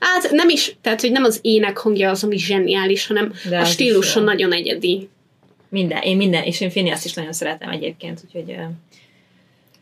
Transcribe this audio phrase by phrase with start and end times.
[0.00, 3.64] Hát nem is, tehát hogy nem az ének hangja az, ami zseniális, hanem De a
[3.64, 5.08] stílusa nagyon egyedi.
[5.68, 8.62] Minden, én minden, és én Phineas is nagyon szeretem egyébként, úgyhogy ö,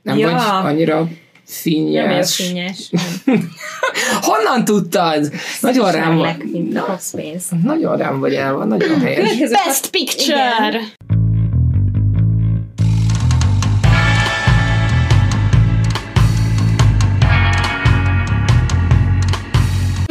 [0.03, 0.31] Nem Ja.
[0.31, 2.35] vagy annyira nem vagyok finnyes.
[2.37, 2.91] finnyes.
[2.91, 3.51] nem.
[4.21, 5.33] Honnan tudtad?
[5.61, 6.37] Nagyon rám vagy.
[6.53, 7.45] mint a hosszpénz.
[7.63, 9.39] Nagyon rám vagy elva, nagyon helyes.
[9.51, 10.69] Best Picture!
[10.69, 11.10] Igen.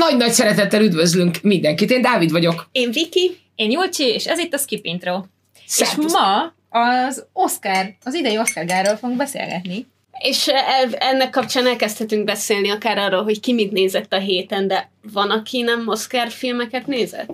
[0.10, 1.91] Nagy-nagy szeretettel üdvözlünk mindenkit.
[1.91, 2.70] Én Dávid vagyok.
[2.72, 5.23] Én Viki, Én Julcsi, és ez itt a Skip Intro.
[5.66, 6.05] Szervusz.
[6.05, 9.88] És ma az Oscar, az idei Oscar gáról fogunk beszélgetni.
[10.20, 14.91] és e- ennek kapcsán elkezdhetünk beszélni akár arról, hogy ki mit nézett a héten, de
[15.14, 17.30] van, aki nem Oscar filmeket nézett?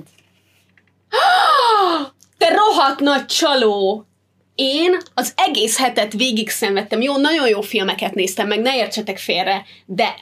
[2.38, 4.06] Te rohadt nagy csaló!
[4.56, 7.02] Én az egész hetet végig szenvedtem.
[7.02, 10.16] Jó, nagyon jó filmeket néztem meg, ne értsetek félre, de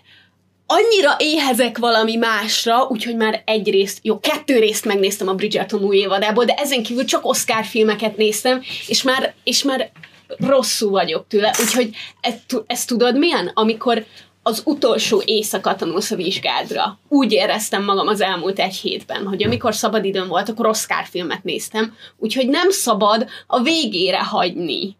[0.65, 5.97] annyira éhezek valami másra, úgyhogy már egy részt, jó, kettő részt megnéztem a Bridgerton új
[5.97, 9.91] évadából, de ezen kívül csak Oscar filmeket néztem, és már, és már
[10.39, 13.51] rosszul vagyok tőle, úgyhogy ezt, ezt tudod milyen?
[13.53, 14.05] Amikor
[14.43, 16.99] az utolsó éjszaka tanulsz a vizsgádra.
[17.07, 21.95] Úgy éreztem magam az elmúlt egy hétben, hogy amikor szabadidőm volt, akkor Oscar filmet néztem,
[22.17, 24.95] úgyhogy nem szabad a végére hagyni.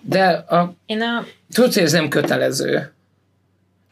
[0.00, 2.93] De a, Én a, tudod, hogy ez nem kötelező.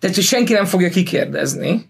[0.03, 1.87] Tehát, hogy senki nem fogja kikérdezni.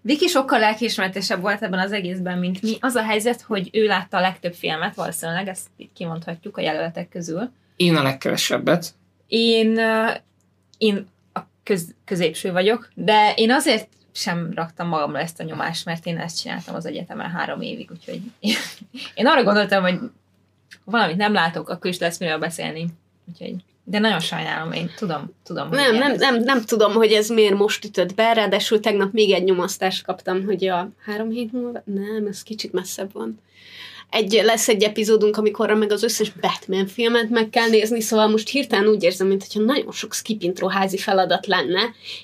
[0.00, 2.76] Viki sokkal lelkiismeretesebb volt ebben az egészben, mint mi.
[2.80, 7.08] Az a helyzet, hogy ő látta a legtöbb filmet, valószínűleg, ezt így kimondhatjuk a jelöltek
[7.08, 7.50] közül.
[7.76, 8.94] Én a legkevesebbet.
[9.26, 9.78] Én,
[10.78, 16.06] én a köz, középső vagyok, de én azért sem raktam magamra ezt a nyomást, mert
[16.06, 18.56] én ezt csináltam az egyetemen három évig, úgyhogy én,
[19.14, 19.98] én arra gondoltam, hogy
[20.84, 22.86] valamit nem látok, akkor is lesz miről beszélni.
[23.28, 25.68] Úgyhogy, de nagyon sajnálom, én tudom, tudom.
[25.68, 29.44] Nem, nem, nem, nem tudom, hogy ez miért most ütött be, ráadásul tegnap még egy
[29.44, 33.40] nyomasztást kaptam, hogy a három hét múlva, nem, ez kicsit messzebb van.
[34.10, 38.48] Egy, lesz egy epizódunk, amikor meg az összes Batman filmet meg kell nézni, szóval most
[38.48, 41.80] hirtelen úgy érzem, mintha nagyon sok skip intro házi feladat lenne,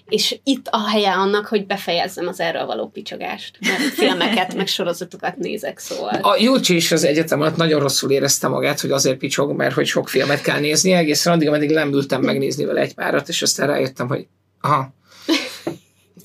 [0.08, 5.36] és itt a helye annak, hogy befejezzem az erről való picsagást, mert filmeket, meg sorozatokat
[5.36, 6.18] nézek, szóval.
[6.22, 9.86] A Júcsi is az egyetem alatt nagyon rosszul érezte magát, hogy azért picsog, mert hogy
[9.86, 13.66] sok filmet kell nézni, egészen addig, ameddig nem ültem megnézni vele egy párat, és aztán
[13.66, 14.26] rájöttem, hogy
[14.60, 14.94] aha,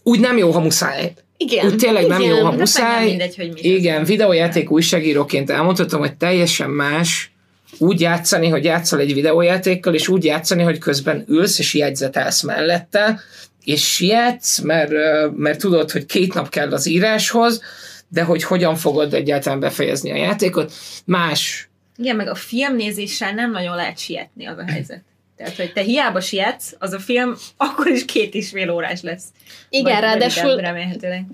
[0.04, 1.14] úgy nem jó, ha muszáj.
[1.38, 1.66] Igen.
[1.66, 2.36] Úgy tényleg nem igen.
[2.36, 2.96] jó, ha muszáj.
[2.96, 3.64] nem mindegy, hogy mit.
[3.64, 7.32] Igen, videójáték újságíróként elmondhatom, hogy teljesen más
[7.78, 13.20] úgy játszani, hogy játszol egy videójátékkal, és úgy játszani, hogy közben ülsz és jegyzetelsz mellette,
[13.64, 14.92] és sietsz, mert,
[15.36, 17.62] mert tudod, hogy két nap kell az íráshoz,
[18.08, 20.74] de hogy hogyan fogod egyáltalán befejezni a játékot,
[21.06, 21.70] más.
[21.98, 25.04] Igen, meg a filmnézéssel nem nagyon lehet sietni az a helyzet.
[25.38, 29.24] Tehát, hogy te hiába sietsz, az a film akkor is két és fél órás lesz.
[29.70, 30.62] Igen, Vagy ráadásul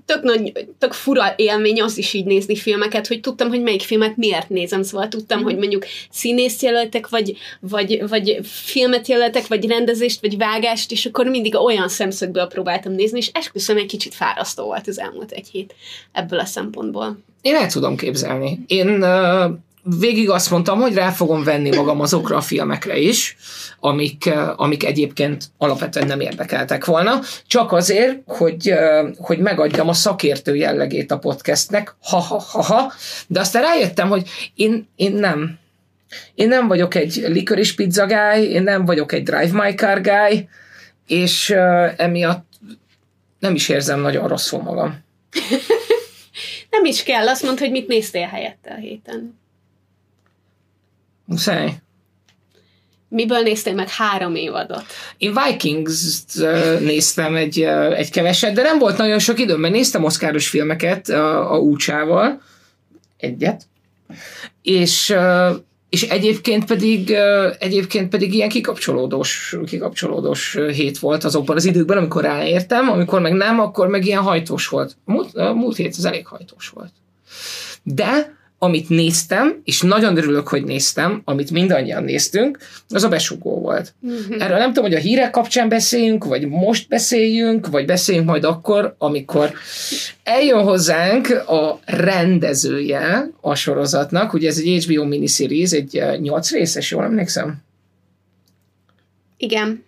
[0.06, 4.18] tök, nagy, tök fura élmény az is így nézni filmeket, hogy tudtam, hogy melyik filmet
[4.18, 10.22] miért nézem, szóval tudtam, hogy mondjuk színész jelöltek, vagy, vagy, vagy filmet jelöltek, vagy rendezést,
[10.22, 14.88] vagy vágást, és akkor mindig olyan szemszögből próbáltam nézni, és esküszöm, egy kicsit fárasztó volt
[14.88, 15.76] az elmúlt egy hét
[16.12, 17.20] ebből a szempontból.
[17.42, 18.60] Én el tudom képzelni.
[18.68, 19.50] Én ö,
[19.84, 23.36] végig azt mondtam, hogy rá fogom venni magam azokra a filmekre is,
[23.80, 29.94] amik, ö, amik egyébként alapvetően nem érdekeltek volna, csak azért, hogy, ö, hogy megadjam a
[29.94, 32.94] szakértő jellegét a podcastnek, ha-ha-ha-ha,
[33.28, 35.60] de aztán rájöttem, hogy én, én nem.
[36.36, 40.50] Én nem vagyok egy licorice pizza guy, én nem vagyok egy drive my car guy,
[41.08, 42.50] és ö, emiatt
[43.40, 45.00] nem is érzem nagyon rosszul magam.
[46.70, 49.41] Nem is kell, azt mondd, hogy mit néztél helyette a héten.
[51.32, 51.76] Muszáj.
[53.08, 54.84] Miből néztél meg három évadot?
[55.18, 57.62] Én Vikings-t ö, néztem egy,
[57.96, 62.42] egy keveset, de nem volt nagyon sok időm, mert néztem oszkáros filmeket a, a Úcsával,
[63.18, 63.64] egyet,
[64.62, 65.16] és,
[65.90, 67.12] és egyébként pedig,
[67.60, 73.60] egyébként pedig ilyen kikapcsolódós, kikapcsolódós hét volt azokban az időkben, amikor ráértem, amikor meg nem,
[73.60, 74.96] akkor meg ilyen hajtós volt.
[75.06, 76.92] A múlt, a múlt hét az elég hajtós volt.
[77.84, 82.58] De amit néztem, és nagyon örülök, hogy néztem, amit mindannyian néztünk,
[82.90, 83.94] az a besugó volt.
[84.40, 88.96] Erről nem tudom, hogy a hírek kapcsán beszéljünk, vagy most beszéljünk, vagy beszéljünk majd akkor,
[88.98, 89.52] amikor
[90.24, 96.92] eljön hozzánk a rendezője a sorozatnak, ugye ez egy HBO miniseries, egy eh, nyolc részes,
[96.92, 97.56] jól emlékszem?
[99.38, 99.84] Igen.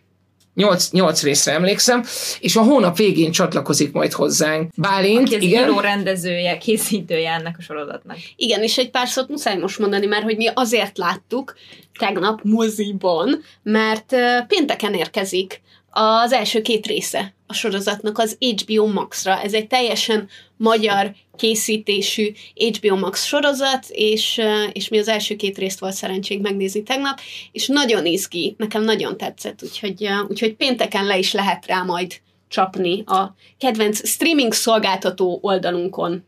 [0.56, 2.04] Nyolc, nyolc részre emlékszem,
[2.40, 4.72] és a hónap végén csatlakozik majd hozzánk.
[4.78, 5.64] Bálint, Aki az igen?
[5.64, 8.18] író rendezője, készítője ennek a sorozatnak.
[8.36, 11.56] Igen, és egy pár szót muszáj most mondani, mert hogy mi azért láttuk
[12.00, 14.16] tegnap moziban, mert
[14.48, 19.42] pénteken érkezik az első két része a sorozatnak az HBO Max-ra.
[19.42, 24.42] Ez egy teljesen magyar készítésű HBO Max sorozat, és,
[24.72, 27.20] és mi az első két részt volt szerencsénk megnézni tegnap,
[27.52, 32.14] és nagyon izgi, nekem nagyon tetszett, úgyhogy, úgyhogy pénteken le is lehet rá majd
[32.48, 36.24] csapni a kedvenc streaming szolgáltató oldalunkon.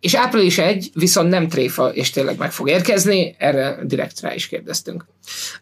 [0.00, 4.48] És április 1 viszont nem tréfa, és tényleg meg fog érkezni, erre direkt rá is
[4.48, 5.06] kérdeztünk.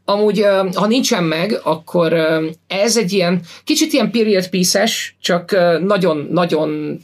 [0.04, 0.44] Amúgy,
[0.74, 2.12] ha nincsen meg, akkor
[2.66, 4.88] ez egy ilyen, kicsit ilyen period piece
[5.20, 7.00] csak nagyon-nagyon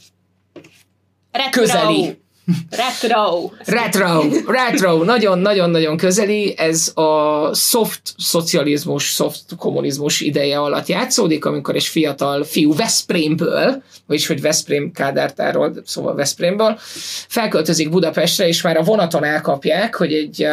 [1.51, 2.23] közeli.
[2.69, 3.49] Retro.
[3.65, 11.83] Retro, retro, nagyon-nagyon-nagyon közeli, ez a soft szocializmus, soft kommunizmus ideje alatt játszódik, amikor egy
[11.83, 16.79] fiatal fiú Veszprémből, vagyis hogy Veszprém Kádártáról, szóval Veszprémből,
[17.27, 20.47] felköltözik Budapestre, és már a vonaton elkapják, hogy egy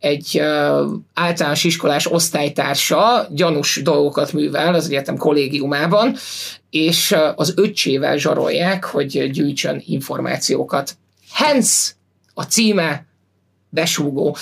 [0.00, 0.42] egy
[1.14, 6.16] általános iskolás osztálytársa gyanús dolgokat művel az egyetem kollégiumában,
[6.70, 10.96] és az öccsével zsarolják, hogy gyűjtsön információkat.
[11.32, 11.92] Hence
[12.34, 13.06] a címe
[13.68, 14.36] besúgó.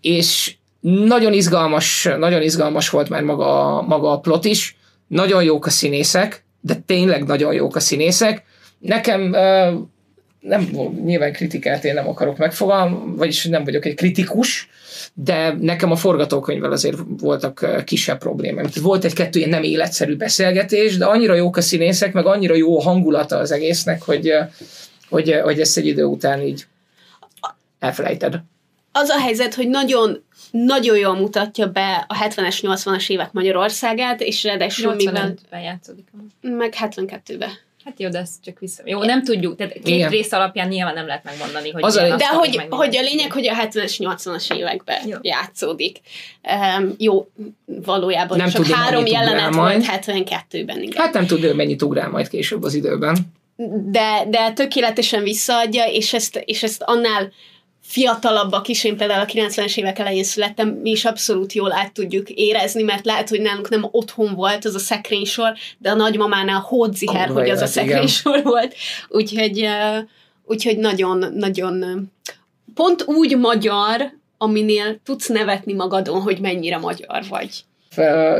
[0.00, 4.76] És nagyon izgalmas, nagyon izgalmas volt már maga, maga a plot is.
[5.06, 8.44] Nagyon jók a színészek, de tényleg nagyon jók a színészek.
[8.78, 9.20] Nekem
[10.40, 10.70] nem,
[11.04, 14.68] nyilván kritikát én nem akarok megfogalmazni, vagyis nem vagyok egy kritikus,
[15.18, 18.74] de nekem a forgatókönyvvel azért voltak kisebb problémák.
[18.74, 22.82] Volt egy-kettő ilyen nem életszerű beszélgetés, de annyira jók a színészek, meg annyira jó a
[22.82, 24.32] hangulata az egésznek, hogy,
[25.08, 26.66] hogy, hogy ezt egy idő után így
[27.78, 28.40] elfelejted.
[28.92, 34.44] Az a helyzet, hogy nagyon nagyon jól mutatja be a 70-es, 80-as évek Magyarországát, és
[34.44, 35.34] ráadásul mivel...
[35.50, 36.06] játszódik.
[36.40, 37.50] Meg 72-ben.
[37.86, 38.82] Hát jó, de ezt csak vissza.
[38.84, 39.56] Jó, nem tudjuk.
[39.56, 40.10] Tehát két Igen.
[40.10, 43.48] rész alapján nyilván nem lehet megmondani, hogy az a, De hogy, hogy a lényeg, hogy
[43.48, 45.16] a 70-es, 80-as években jó.
[45.20, 46.00] játszódik.
[46.78, 47.28] Um, jó,
[47.64, 50.82] valójában nem csak három jelenet volt 72-ben.
[50.82, 51.02] Igen.
[51.02, 53.16] Hát nem tudja, mennyit ugrál majd később az időben.
[53.84, 57.32] De, de tökéletesen visszaadja, és ezt, és ezt annál
[57.86, 62.30] fiatalabbak is, én például a 90-es évek elején születtem, mi is abszolút jól át tudjuk
[62.30, 67.28] érezni, mert lehet, hogy nálunk nem otthon volt az a szekrénysor, de a nagymamánál hódziher,
[67.28, 68.74] hogy az a szekrénysor volt.
[69.08, 69.68] Úgyhogy,
[70.44, 71.84] úgyhogy nagyon, nagyon
[72.74, 77.64] pont úgy magyar, aminél tudsz nevetni magadon, hogy mennyire magyar vagy.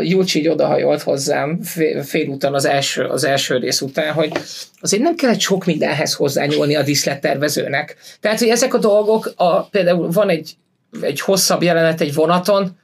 [0.02, 1.60] Julcsi így odahajolt hozzám
[2.04, 4.32] félúton az első, az első rész után, hogy
[4.80, 7.96] azért nem kellett sok mindenhez hozzányúlni a diszlettervezőnek.
[8.20, 10.56] Tehát, hogy ezek a dolgok, a, például van egy,
[11.00, 12.78] egy hosszabb jelenet egy vonaton,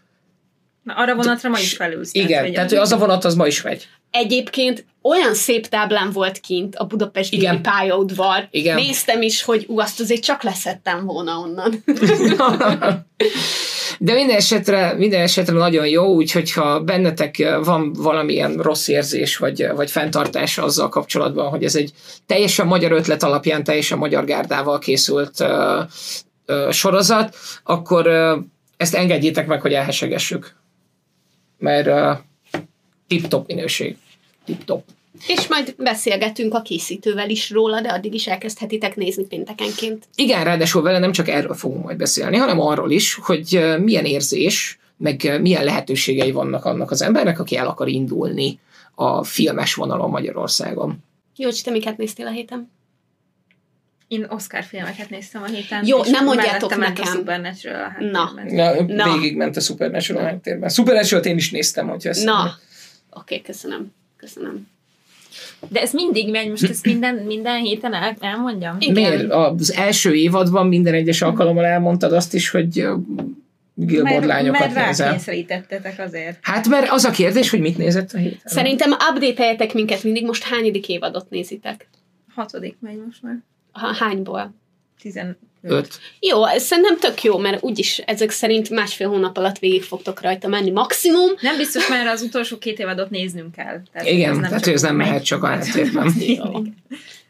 [0.83, 2.15] Na, arra vonatra ma is felülsz.
[2.15, 3.89] Igen, tehát hogy az a vonat az ma is megy.
[4.13, 7.63] Egyébként olyan szép táblán volt kint a Budapesti Igen.
[7.63, 8.49] pályaudvar.
[8.51, 8.75] Igen.
[8.75, 11.85] Néztem is, hogy ú, azt azért csak leszettem volna onnan.
[13.99, 19.67] De minden esetre, minden esetre nagyon jó, úgyhogy ha bennetek van valamilyen rossz érzés vagy,
[19.75, 21.93] vagy fenntartás azzal kapcsolatban, hogy ez egy
[22.27, 25.49] teljesen magyar ötlet alapján, teljesen magyar gárdával készült uh,
[26.47, 28.45] uh, sorozat, akkor uh,
[28.77, 30.57] ezt engedjétek meg, hogy elhesegessük.
[31.59, 32.19] Mert uh,
[33.07, 33.97] tip-top minőség.
[34.45, 34.85] Tip-top.
[35.27, 40.09] És majd beszélgetünk a készítővel is róla, de addig is elkezdhetitek nézni péntekenként.
[40.15, 44.79] Igen, ráadásul vele nem csak erről fogunk majd beszélni, hanem arról is, hogy milyen érzés,
[44.97, 48.59] meg milyen lehetőségei vannak annak az embernek, aki el akar indulni
[48.95, 50.97] a filmes vonalon Magyarországon.
[51.37, 52.71] Jó, te miket néztél a héten?
[54.09, 55.87] Én Oscar filmeket néztem a héten.
[55.87, 57.05] Jó, nem mondjátok nekem.
[57.07, 58.33] a Supernatural a Na.
[58.47, 59.13] Na, Na.
[59.13, 60.69] Végig ment a Supernatural a háttérben.
[60.69, 62.55] Supernatural-t én is néztem, hogyha ezt Na, oké,
[63.11, 63.93] okay, köszönöm.
[64.23, 64.67] Köszönöm.
[65.69, 68.77] De ez mindig megy, most ezt minden, minden héten el, elmondjam?
[68.79, 68.93] Igen.
[68.93, 69.31] Miért?
[69.31, 72.87] Az első évadban minden egyes alkalommal elmondtad azt is, hogy
[73.75, 74.99] Gilmore lányokat mert.
[75.69, 76.39] Mert azért.
[76.43, 78.41] Hát mert az a kérdés, hogy mit nézett a héten.
[78.45, 81.89] Szerintem update minket mindig, most hánydik évadot nézitek?
[82.35, 83.39] Hatodik megy most már.
[83.73, 84.55] Ha, hányból?
[85.01, 86.01] Tizen, Öt.
[86.21, 90.49] Jó, ez szerintem tök jó, mert úgyis ezek szerint másfél hónap alatt végig fogtok rajta
[90.49, 91.31] menni maximum.
[91.41, 93.83] Nem biztos, mert az utolsó két évadot néznünk kell.
[93.93, 96.15] Tehát Igen, ez nem tehát ez nem mehet csak a háttérben.
[96.37, 96.63] jó.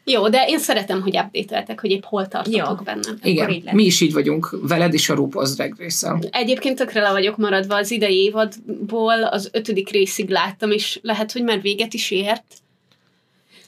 [0.03, 2.83] jó, de én szeretem, hogy update hogy épp hol tartotok jó.
[2.83, 3.13] benne.
[3.23, 7.37] Igen, mi is így vagyunk veled is a RuPaul's Drag race Egyébként tökre le vagyok
[7.37, 12.43] maradva az idei évadból, az ötödik részig láttam, és lehet, hogy már véget is ért.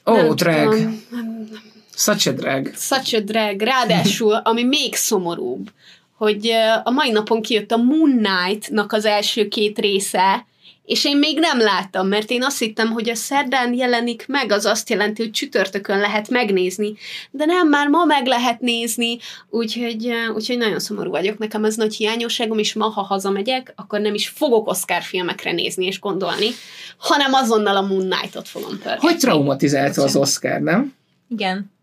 [0.05, 0.74] Ó, oh, drag.
[0.74, 2.73] Tudom, nem, nem Such a drag.
[2.75, 3.61] Such a drag.
[3.61, 5.69] Ráadásul, ami még szomorúbb,
[6.17, 6.51] hogy
[6.83, 10.45] a mai napon kijött a Moon Knight-nak az első két része,
[10.85, 14.65] és én még nem láttam, mert én azt hittem, hogy a szerdán jelenik meg, az
[14.65, 16.93] azt jelenti, hogy csütörtökön lehet megnézni,
[17.31, 19.17] de nem, már ma meg lehet nézni,
[19.49, 24.13] úgyhogy, úgyhogy nagyon szomorú vagyok, nekem ez nagy hiányosságom, és ma, ha hazamegyek, akkor nem
[24.13, 26.49] is fogok Oscar filmekre nézni és gondolni,
[26.97, 29.07] hanem azonnal a Moon Knight-ot fogom pörgetni.
[29.07, 30.93] Hogy traumatizálta az Oscar, nem?
[31.29, 31.73] Igen.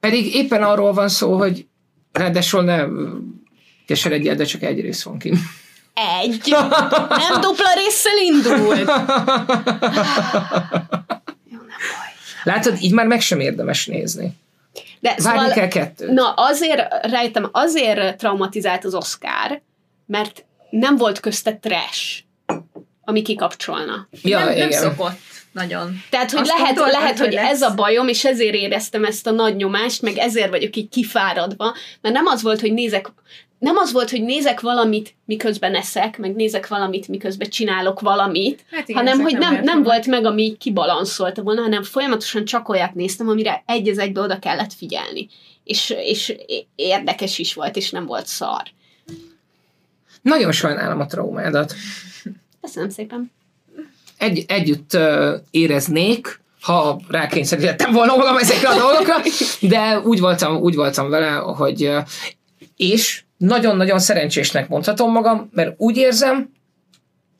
[0.00, 1.66] Pedig éppen arról van szó, hogy
[2.12, 2.84] ráadásul ne
[3.86, 5.32] keseredjél, de csak egy rész van ki.
[6.22, 6.54] Egy.
[7.08, 8.86] Nem dupla résszel indult.
[8.86, 9.06] Nem.
[12.44, 14.36] Látod, így már meg sem érdemes nézni.
[15.00, 16.10] De Várni szóval, kell kettőt.
[16.10, 19.62] na azért rejtem, azért traumatizált az Oscar,
[20.06, 22.22] mert nem volt közte trash,
[23.04, 24.08] ami kikapcsolna.
[24.22, 24.80] Ja, nem, nem igen.
[24.80, 25.18] szokott
[25.56, 26.02] nagyon.
[26.10, 27.50] Tehát, hogy Azt lehet, gondoltad, lehet, hogy hogy lesz?
[27.50, 31.74] ez a bajom, és ezért éreztem ezt a nagy nyomást, meg ezért vagyok így kifáradva,
[32.00, 33.12] mert nem az volt, hogy nézek,
[33.58, 38.88] nem az volt, hogy nézek valamit, miközben eszek, meg nézek valamit, miközben csinálok valamit, Hát
[38.88, 42.94] igen, hanem hogy nem nem, nem volt meg, ami kibalanszolta volna, hanem folyamatosan csak olyat
[42.94, 45.28] néztem, amire egy az egybe oda kellett figyelni.
[45.64, 46.36] És, és
[46.74, 48.62] érdekes is volt, és nem volt szar.
[50.22, 51.74] Nagyon sajnálom a traumádat.
[52.60, 53.35] Köszönöm szépen.
[54.18, 54.98] Egy, együtt
[55.50, 59.14] éreznék, ha rákényszerítettem volna magam ezekre a dolgokra,
[59.60, 61.90] de úgy voltam, úgy voltam vele, hogy
[62.76, 66.54] és nagyon-nagyon szerencsésnek mondhatom magam, mert úgy érzem,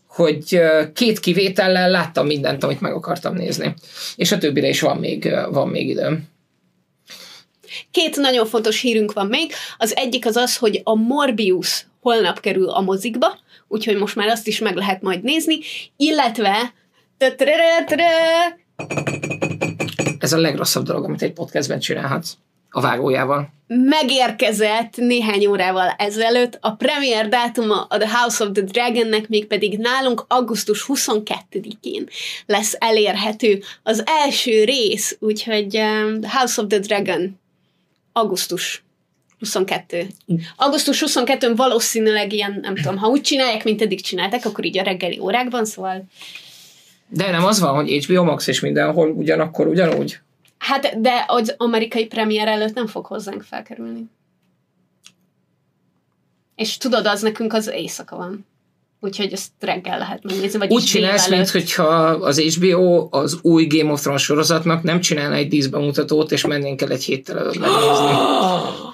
[0.07, 0.61] hogy
[0.95, 3.75] két kivétellel láttam mindent, amit meg akartam nézni.
[4.17, 6.29] És a többire is van még, van még időm.
[7.91, 9.53] Két nagyon fontos hírünk van még.
[9.79, 14.47] Az egyik az az, hogy a Morbius holnap kerül a mozikba, úgyhogy most már azt
[14.47, 15.59] is meg lehet majd nézni,
[15.97, 16.73] illetve
[20.19, 22.37] Ez a legrosszabb dolog, amit egy podcastben csinálhatsz
[22.71, 23.49] a vágójával.
[23.67, 30.25] megérkezett néhány órával ezelőtt a premier dátuma a The House of the Dragonnek, mégpedig nálunk
[30.29, 32.09] augusztus 22-én
[32.47, 37.41] lesz elérhető az első rész, úgyhogy um, The House of the Dragon
[38.13, 38.86] augusztus
[39.39, 40.07] 22.
[40.57, 44.83] Augusztus 22-n valószínűleg ilyen, nem tudom, ha úgy csinálják, mint eddig csinálták, akkor így a
[44.83, 46.05] reggeli órákban, szóval
[47.09, 50.19] De nem az van, hogy HBO Max és mindenhol ugyanakkor ugyanúgy.
[50.59, 54.05] hát, de az amerikai premier előtt nem fog hozzánk felkerülni.
[56.57, 58.47] És tudod, az nekünk az éjszaka van.
[59.01, 61.53] Úgyhogy ezt reggel lehet megnézni, vagy Úgy csinálsz, délelőtt.
[61.53, 66.81] mintha az HBO az új Game of Thrones sorozatnak nem csinálna egy díszbemutatót, és mennénk
[66.83, 68.07] el egy héttel előtt megnézni.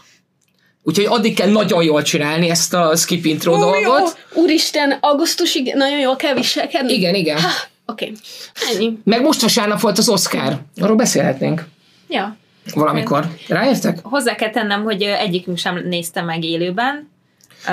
[0.83, 4.19] Úgyhogy addig kell nagyon jól csinálni ezt a skip intro dolgot.
[4.35, 6.93] Jó, úristen, augusztusig nagyon jól kell viselkedni.
[6.93, 7.39] Igen, igen.
[7.87, 8.75] Oké, okay.
[8.75, 8.99] ennyi.
[9.05, 10.59] Meg most vasárnap volt az Oscar.
[10.81, 11.65] Arról beszélhetnénk
[12.09, 12.37] Ja.
[12.75, 13.27] valamikor.
[13.49, 13.99] Ráértek?
[14.03, 17.11] Hozzá kell tennem, hogy egyikünk sem nézte meg élőben.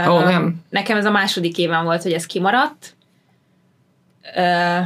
[0.08, 0.56] Ó, Ö, nem.
[0.70, 2.96] Nekem ez a második éven volt, hogy ez kimaradt.
[4.36, 4.78] Ö,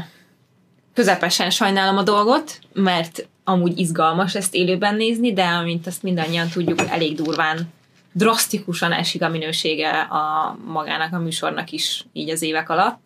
[0.93, 6.79] Közepesen sajnálom a dolgot, mert amúgy izgalmas ezt élőben nézni, de amint azt mindannyian tudjuk,
[6.89, 7.67] elég durván,
[8.13, 13.05] drasztikusan esik a minősége a magának a műsornak is így az évek alatt.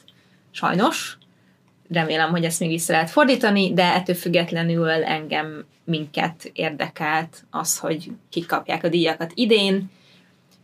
[0.52, 1.18] Sajnos.
[1.90, 8.12] Remélem, hogy ezt még vissza lehet fordítani, de ettől függetlenül engem minket érdekelt az, hogy
[8.30, 9.90] kik kapják a díjakat idén.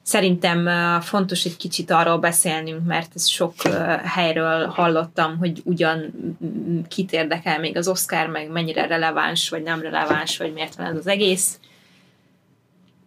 [0.02, 0.70] Szerintem
[1.02, 3.54] fontos egy kicsit arról beszélnünk, mert ez sok
[4.04, 6.14] helyről hallottam, hogy ugyan
[6.88, 10.98] kit érdekel még az Oscar, meg mennyire releváns, vagy nem releváns, vagy miért van ez
[10.98, 11.60] az egész.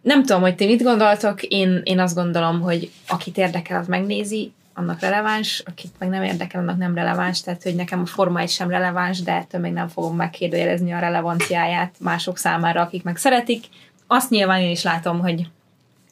[0.01, 4.51] Nem tudom, hogy ti mit gondoltok, én, én azt gondolom, hogy akit érdekel, az megnézi,
[4.73, 8.53] annak releváns, akit meg nem érdekel, annak nem releváns, tehát hogy nekem a forma is
[8.53, 13.65] sem releváns, de ettől még nem fogom megkérdőjelezni a relevanciáját mások számára, akik meg szeretik.
[14.07, 15.47] Azt nyilván én is látom, hogy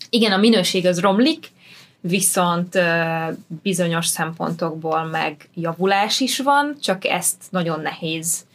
[0.09, 1.51] igen, a minőség az romlik,
[1.99, 2.79] viszont
[3.47, 8.45] bizonyos szempontokból meg javulás is van, csak ezt nagyon nehéz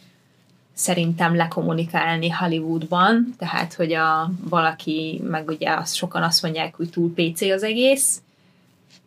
[0.81, 7.13] szerintem lekommunikálni Hollywoodban, tehát, hogy a, valaki, meg ugye azt, sokan azt mondják, hogy túl
[7.13, 8.21] PC az egész,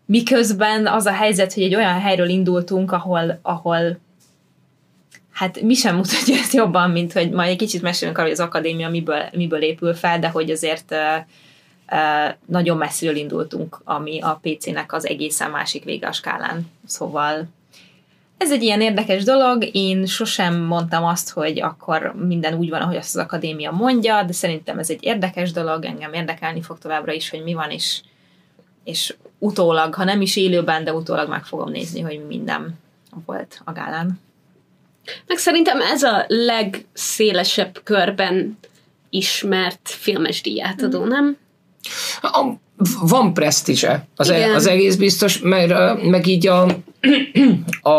[0.06, 3.98] miközben az a helyzet, hogy egy olyan helyről indultunk, ahol, ahol
[5.30, 8.46] hát mi sem mutatja ezt jobban, mint hogy majd egy kicsit mesélünk arról, hogy az
[8.46, 14.92] akadémia miből, miből épül fel, de hogy azért uh, nagyon messziről indultunk, ami a PC-nek
[14.92, 16.70] az egészen másik vége a skálán.
[16.86, 17.46] Szóval
[18.36, 22.96] ez egy ilyen érdekes dolog, én sosem mondtam azt, hogy akkor minden úgy van, ahogy
[22.96, 27.30] azt az akadémia mondja, de szerintem ez egy érdekes dolog, engem érdekelni fog továbbra is,
[27.30, 28.00] hogy mi van, és,
[28.84, 32.78] és utólag, ha nem is élőben, de utólag meg fogom nézni, hogy mi minden
[33.26, 34.20] volt a gálán.
[35.26, 38.58] Meg szerintem ez a legszélesebb körben
[39.10, 41.36] ismert filmes díjátadó, nem?
[42.22, 42.46] A,
[43.00, 46.66] van presztízse az, e, az egész biztos, mert meg így a,
[47.82, 47.90] a,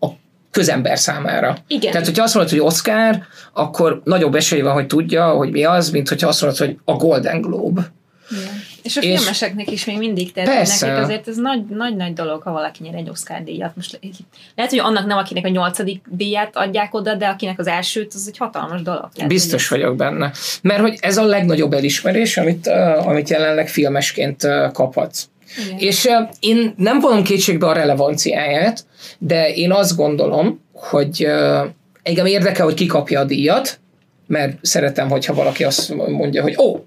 [0.00, 0.10] a
[0.50, 1.56] közember számára.
[1.66, 1.90] Igen.
[1.92, 3.22] Tehát, hogyha azt mondod, hogy Oscar,
[3.52, 6.92] akkor nagyobb esély van, hogy tudja, hogy mi az, mint hogyha azt mondod, hogy a
[6.92, 7.92] Golden Globe.
[8.30, 8.52] Igen.
[8.82, 10.86] És a És- filmeseknek is még mindig, tehát Persze.
[10.86, 13.76] nekik azért ez nagy, nagy, nagy dolog, ha valaki nyer egy Oscar díjat.
[13.76, 14.08] Most le-
[14.54, 18.24] lehet, hogy annak nem akinek a nyolcadik díját adják oda, de akinek az elsőt, az
[18.28, 19.08] egy hatalmas dolog.
[19.14, 20.32] Tehát, Biztos vagyok benne.
[20.62, 25.24] Mert hogy ez a legnagyobb elismerés, amit, uh, amit jelenleg filmesként uh, kaphatsz.
[25.78, 26.08] És
[26.40, 28.84] én nem vonom kétségbe a relevanciáját,
[29.18, 31.26] de én azt gondolom, hogy
[32.02, 33.78] engem érdekel, hogy ki kapja a díjat,
[34.26, 36.84] mert szeretem, hogyha valaki azt mondja, hogy ó,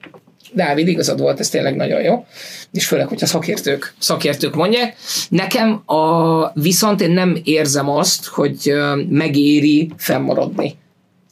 [0.54, 2.26] Dávid, igazad volt, ez tényleg nagyon jó.
[2.72, 4.96] És főleg, hogyha szakértők, szakértők mondják.
[5.30, 8.74] Nekem a, viszont én nem érzem azt, hogy
[9.10, 10.76] megéri fennmaradni.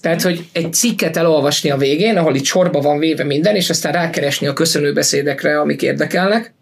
[0.02, 3.92] Tehát, hogy egy cikket elolvasni a végén, ahol itt sorba van véve minden, és aztán
[3.92, 6.54] rákeresni a köszönőbeszédekre, amik érdekelnek,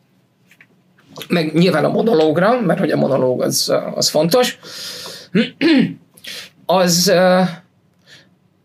[1.28, 4.58] meg nyilván a monológra, mert hogy a monológ az, az fontos,
[6.66, 7.14] az,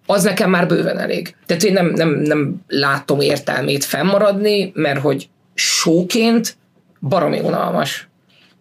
[0.07, 1.37] az nekem már bőven elég.
[1.47, 6.57] Tehát én nem, nem, nem látom értelmét fennmaradni, mert hogy sóként
[7.01, 8.09] baromi unalmas.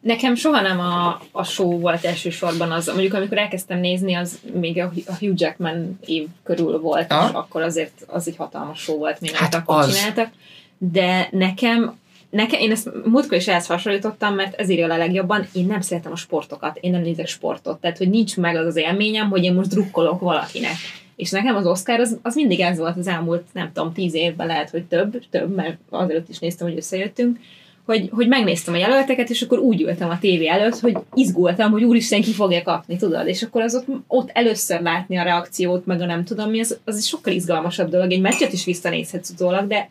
[0.01, 4.79] Nekem soha nem a, a show volt elsősorban az, mondjuk amikor elkezdtem nézni, az még
[4.79, 7.27] a, a Hugh Jackman év körül volt, Aha.
[7.27, 9.95] és akkor azért az egy hatalmas show volt, Hát hát akkor az.
[9.95, 10.29] csináltak.
[10.77, 11.97] De nekem,
[12.29, 16.11] nekem, én ezt múltkor is ehhez hasonlítottam, mert ez írja a legjobban, én nem szeretem
[16.11, 19.53] a sportokat, én nem nézek sportot, tehát hogy nincs meg az az élményem, hogy én
[19.53, 20.75] most drukkolok valakinek.
[21.15, 24.47] És nekem az Oscar az, az mindig ez volt az elmúlt, nem tudom, tíz évben
[24.47, 27.39] lehet, hogy több, több, mert azelőtt is néztem, hogy összejöttünk,
[27.87, 31.83] hogy, hogy megnéztem a jelölteket, és akkor úgy ültem a tévé előtt, hogy izgultam, hogy
[31.83, 33.27] úristen, ki fogja kapni, tudod?
[33.27, 36.77] És akkor az ott, ott először látni a reakciót, meg a nem tudom mi, az,
[36.85, 38.11] az egy sokkal izgalmasabb dolog.
[38.11, 39.89] Egy meccset is visszanézhetsz utólag, de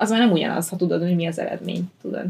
[0.00, 2.24] az már nem ugyanaz, ha tudod, hogy mi az eredmény, tudod.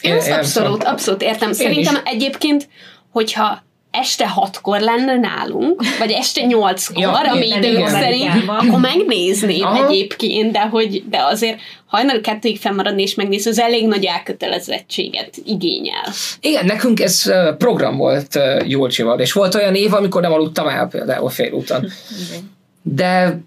[0.00, 1.52] Én Én- ezt én abszolút, abszolút értem.
[1.52, 2.00] Szerintem is.
[2.12, 2.68] egyébként,
[3.12, 7.88] hogyha este hatkor lenne nálunk, vagy este nyolckor, Ja, ami igen, idő igen.
[7.90, 9.86] szerint, akkor megnézném Aha.
[9.86, 16.04] egyébként, de, hogy, de azért hajnal kettőig fennmaradni és megnézni, az elég nagy elkötelezettséget igényel.
[16.40, 20.88] Igen, nekünk ez program volt ö, Júlcsival, és volt olyan év, amikor nem aludtam el
[20.88, 21.86] például félúton.
[22.82, 23.40] De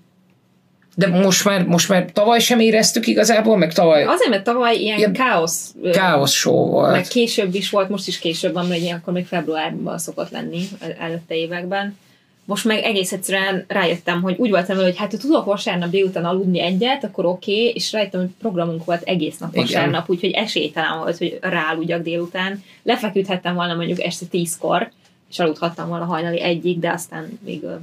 [0.96, 4.98] de most már, most már tavaly sem éreztük igazából, meg tavaly Azért, mert tavaly ilyen
[4.98, 6.92] Ilyen káosz, káosz show volt.
[6.92, 10.96] meg később is volt, most is később van, mert akkor még februárban szokott lenni el-
[11.00, 11.98] előtte években.
[12.46, 16.61] Most meg egész egyszerűen rájöttem, hogy úgy voltam hogy hát ha tudok vasárnap délután aludni
[16.61, 21.18] egyet, akkor oké, okay, és rájöttem, hogy programunk volt egész nap vasárnap, úgyhogy esélytelen volt,
[21.18, 22.63] hogy ráaludjak délután.
[22.83, 24.92] Lefeküdhettem volna mondjuk este tízkor,
[25.29, 27.79] és aludhattam volna hajnali egyig, de aztán végül,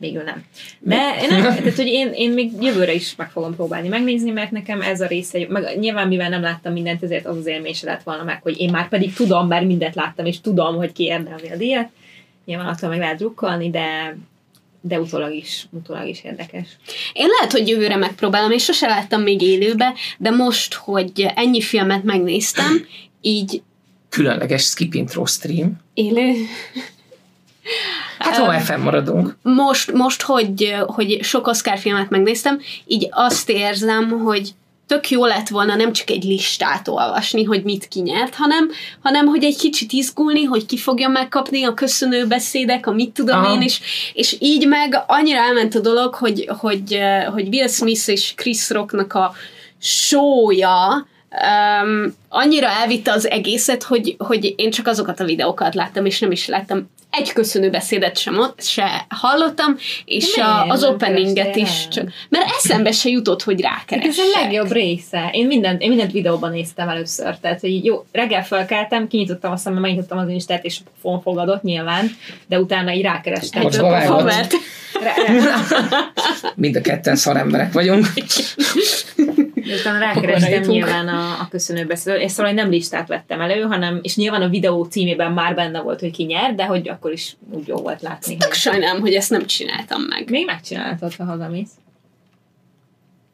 [0.00, 0.44] végül nem.
[0.78, 4.50] De én nem, tehát, hogy én, én még jövőre is meg fogom próbálni megnézni, mert
[4.50, 7.86] nekem ez a része, meg nyilván mivel nem láttam mindent, ezért az az élmény se
[7.86, 11.02] lett volna meg, hogy én már pedig tudom, bár mindent láttam, és tudom, hogy ki
[11.02, 11.88] érdemli a díjat.
[12.44, 14.16] Nyilván attól meg lehet drukkolni, de,
[14.80, 16.66] de utólag is, utólag is érdekes.
[17.12, 22.04] Én lehet, hogy jövőre megpróbálom, és sose láttam még élőbe, de most, hogy ennyi filmet
[22.04, 22.86] megnéztem,
[23.20, 23.62] így
[24.08, 25.80] Különleges skip intro stream.
[25.94, 26.32] élő,
[28.20, 29.36] Hát ha már fennmaradunk.
[29.42, 34.54] most, most hogy, hogy sok Oscar filmet megnéztem, így azt érzem, hogy
[34.86, 38.70] tök jó lett volna nem csak egy listát olvasni, hogy mit kinyert, hanem,
[39.02, 43.38] hanem hogy egy kicsit izgulni, hogy ki fogja megkapni a köszönő beszédek, a mit tudom
[43.38, 43.54] Aha.
[43.54, 43.80] én, és,
[44.14, 46.98] és így meg annyira elment a dolog, hogy, hogy,
[47.32, 49.32] hogy Will Smith és Chris Rocknak a
[49.80, 51.06] showja
[51.82, 56.30] um, annyira elvitte az egészet, hogy, hogy én csak azokat a videókat láttam, és nem
[56.30, 62.08] is láttam egy köszönő beszédet sem, se hallottam, és Miért a, az openinget is csak,
[62.28, 64.24] mert eszembe se jutott, hogy Hát ez rákeressek.
[64.34, 65.28] a legjobb része.
[65.32, 67.38] Én mindent, én mindent videóban néztem először.
[67.38, 72.10] Tehát, hogy jó, reggel felkeltem, kinyitottam a szemem, megnyitottam az Instát, és fon fogadott nyilván,
[72.46, 73.66] de utána így rákerestem.
[73.66, 74.52] Egy havert.
[76.54, 78.06] Mind a ketten szaremberek vagyunk.
[79.54, 84.16] És utána rákerestem nyilván a, a köszönőbeszédről, és szóval nem listát vettem elő, hanem, és
[84.16, 87.66] nyilván a videó címében már benne volt, hogy ki nyer, de hogy akkor is úgy
[87.66, 88.36] jó volt látni.
[88.36, 88.56] Tök Hogy...
[88.56, 90.30] sajnálom, hogy ezt nem csináltam meg.
[90.30, 91.70] Még megcsináltad, ha hazamész.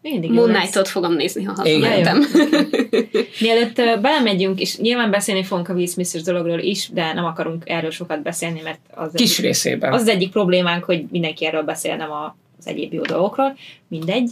[0.03, 0.59] Mindig Moon lesz.
[0.59, 2.25] Knight-ot fogom nézni, ha hazamentem.
[3.41, 7.91] Mielőtt belemegyünk, és nyilván beszélni fogunk a Will Smith-es dologról is, de nem akarunk erről
[7.91, 9.93] sokat beszélni, mert az Kis egyik, részében.
[9.93, 13.57] az, az egyik problémánk, hogy mindenki erről beszél, nem a, az egyéb jó dolgokról.
[13.89, 14.31] Mindegy.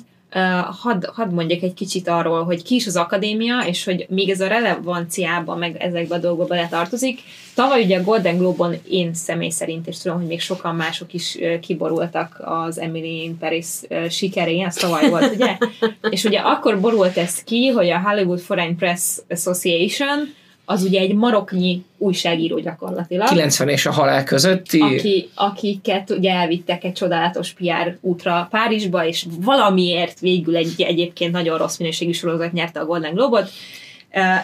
[0.83, 4.41] Hadd, hadd mondjak egy kicsit arról, hogy ki is az akadémia, és hogy még ez
[4.41, 7.21] a relevanciában, meg ezekbe a dolgokba beletartozik.
[7.55, 11.39] Tavaly ugye a Golden Globe-on én személy szerint, és tudom, hogy még sokan mások is
[11.61, 13.67] kiborultak az Emily in Paris
[14.09, 15.59] sikerén, ez tavaly volt, ugye?
[16.11, 21.15] és ugye akkor borult ez ki, hogy a Hollywood Foreign Press Association az ugye egy
[21.15, 23.29] maroknyi újságíró gyakorlatilag.
[23.29, 24.81] 90 és a halál közötti.
[24.81, 31.59] Aki, akiket ugye elvittek egy csodálatos PR útra Párizsba, és valamiért végül egy egyébként nagyon
[31.59, 33.51] rossz minőségű sorozat nyerte a Golden Globot,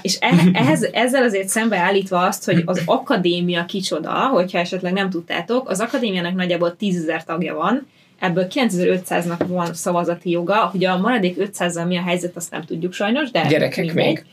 [0.02, 0.18] és
[0.52, 5.80] ehhez, ezzel azért szembe állítva azt, hogy az akadémia kicsoda, hogyha esetleg nem tudtátok, az
[5.80, 7.86] akadémiának nagyjából 10.000 tagja van,
[8.18, 12.92] ebből 9500-nak van szavazati joga, hogy a maradék 500-zal mi a helyzet, azt nem tudjuk
[12.92, 14.04] sajnos, de Gyerekek mindegy.
[14.04, 14.24] még.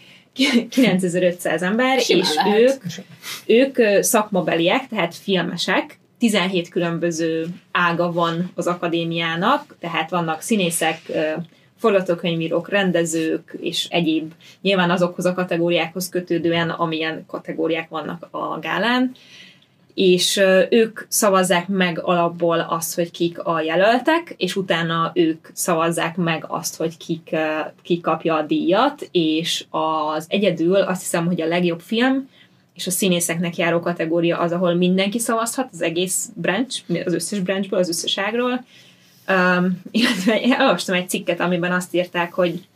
[0.70, 2.60] 9500 ember, Simán és lehet.
[2.60, 2.84] ők,
[3.78, 11.02] ők szakmabeliek, tehát filmesek, 17 különböző ága van az akadémiának, tehát vannak színészek,
[11.80, 19.12] forgatókönyvírók, rendezők és egyéb, nyilván azokhoz a kategóriákhoz kötődően, amilyen kategóriák vannak a gálán,
[19.98, 26.46] és ők szavazzák meg alapból azt, hogy kik a jelöltek, és utána ők szavazzák meg
[26.48, 27.36] azt, hogy kik,
[27.82, 32.30] kik kapja a díjat, és az egyedül azt hiszem, hogy a legjobb film,
[32.74, 37.80] és a színészeknek járó kategória az, ahol mindenki szavazhat, az egész branch, az összes branchból,
[37.80, 38.66] az összes ágról,
[39.30, 39.82] Um,
[40.58, 42.68] elolvastam egy cikket, amiben azt írták, hogy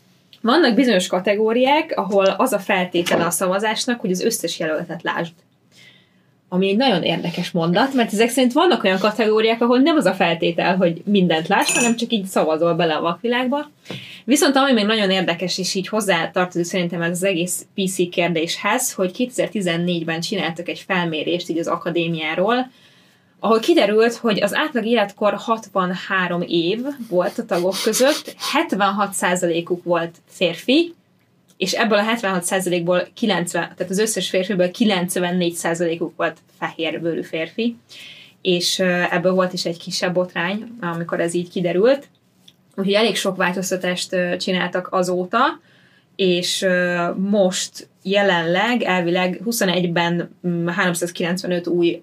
[0.41, 5.33] vannak bizonyos kategóriák, ahol az a feltétele a szavazásnak, hogy az összes jelöltet lásd.
[6.53, 10.13] Ami egy nagyon érdekes mondat, mert ezek szerint vannak olyan kategóriák, ahol nem az a
[10.13, 13.69] feltétel, hogy mindent láss, hanem csak így szavazol bele a vakvilágba.
[14.25, 18.93] Viszont ami még nagyon érdekes, és így hozzá tartozik szerintem ez az egész PC kérdéshez,
[18.93, 22.71] hogy 2014-ben csináltak egy felmérést így az akadémiáról,
[23.39, 30.93] ahol kiderült, hogy az átlag életkor 63 év volt a tagok között, 76%-uk volt férfi,
[31.61, 37.77] és ebből a 76%-ból 90, tehát az összes férfiből 94%-uk volt fehérbőrű férfi,
[38.41, 42.07] és ebből volt is egy kisebb botrány, amikor ez így kiderült.
[42.75, 45.59] Úgyhogy elég sok változtatást csináltak azóta,
[46.15, 46.65] és
[47.15, 50.29] most jelenleg elvileg 21-ben
[50.67, 51.99] 395 mm, új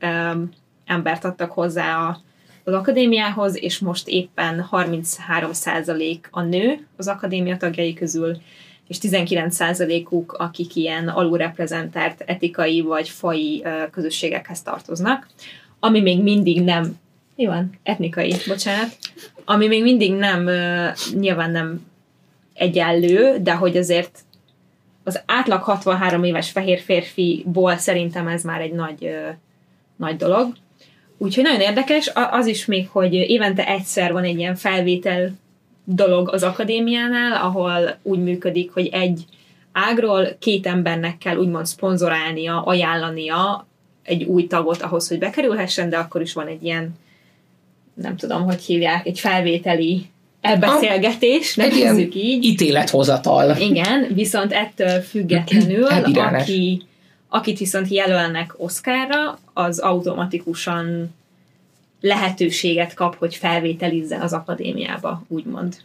[0.85, 2.21] embert adtak hozzá a,
[2.64, 8.40] az akadémiához, és most éppen 33% a nő az akadémia tagjai közül,
[8.88, 15.27] és 19%-uk, akik ilyen alulreprezentált etikai vagy fai közösségekhez tartoznak,
[15.81, 16.98] ami még mindig nem,
[17.35, 18.96] mi van, etnikai, bocsánat,
[19.44, 20.48] ami még mindig nem,
[21.14, 21.87] nyilván nem
[22.55, 24.18] egyenlő, de hogy azért
[25.05, 29.14] az átlag 63 éves fehér férfiból szerintem ez már egy nagy,
[29.96, 30.53] nagy dolog.
[31.18, 35.33] Úgyhogy nagyon érdekes, az is még, hogy évente egyszer van egy ilyen felvétel
[35.94, 39.24] dolog az akadémiánál, ahol úgy működik, hogy egy
[39.72, 43.66] ágról két embernek kell úgymond szponzorálnia, ajánlania
[44.03, 46.96] egy új tagot ahhoz, hogy bekerülhessen, de akkor is van egy ilyen,
[47.94, 50.07] nem tudom, hogy hívják, egy felvételi
[50.40, 52.44] elbeszélgetés, nevezzük így.
[52.44, 53.57] Ítélethozatal.
[53.57, 56.83] Igen, viszont ettől függetlenül, aki
[57.31, 61.14] Akit viszont jelölnek Oszkárra, az automatikusan
[62.01, 65.77] lehetőséget kap, hogy felvételizzen az akadémiába, úgymond.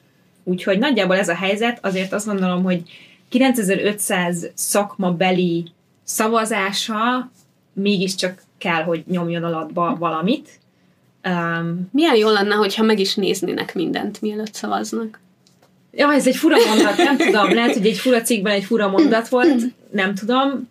[0.44, 2.82] Úgyhogy nagyjából ez a helyzet, azért azt gondolom, hogy
[3.30, 5.66] 9500 szakmabeli
[6.04, 7.32] szavazása
[7.74, 10.60] mégiscsak kell, hogy nyomjon alatba valamit.
[11.28, 15.20] Um, Milyen jó lenne, hogyha meg is néznének mindent, mielőtt szavaznak.
[15.92, 19.28] Ja, ez egy fura mondat, nem tudom, lehet, hogy egy fura cikkben egy fura mondat
[19.28, 20.68] volt, nem tudom.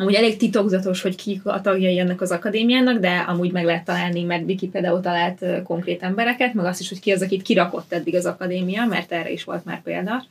[0.00, 4.22] Amúgy elég titokzatos, hogy kik a tagjai ennek az akadémiának, de amúgy meg lehet találni,
[4.22, 8.14] mert Viki például talált konkrét embereket, meg azt is, hogy ki az, akit kirakott eddig
[8.14, 10.24] az akadémia, mert erre is volt már példa.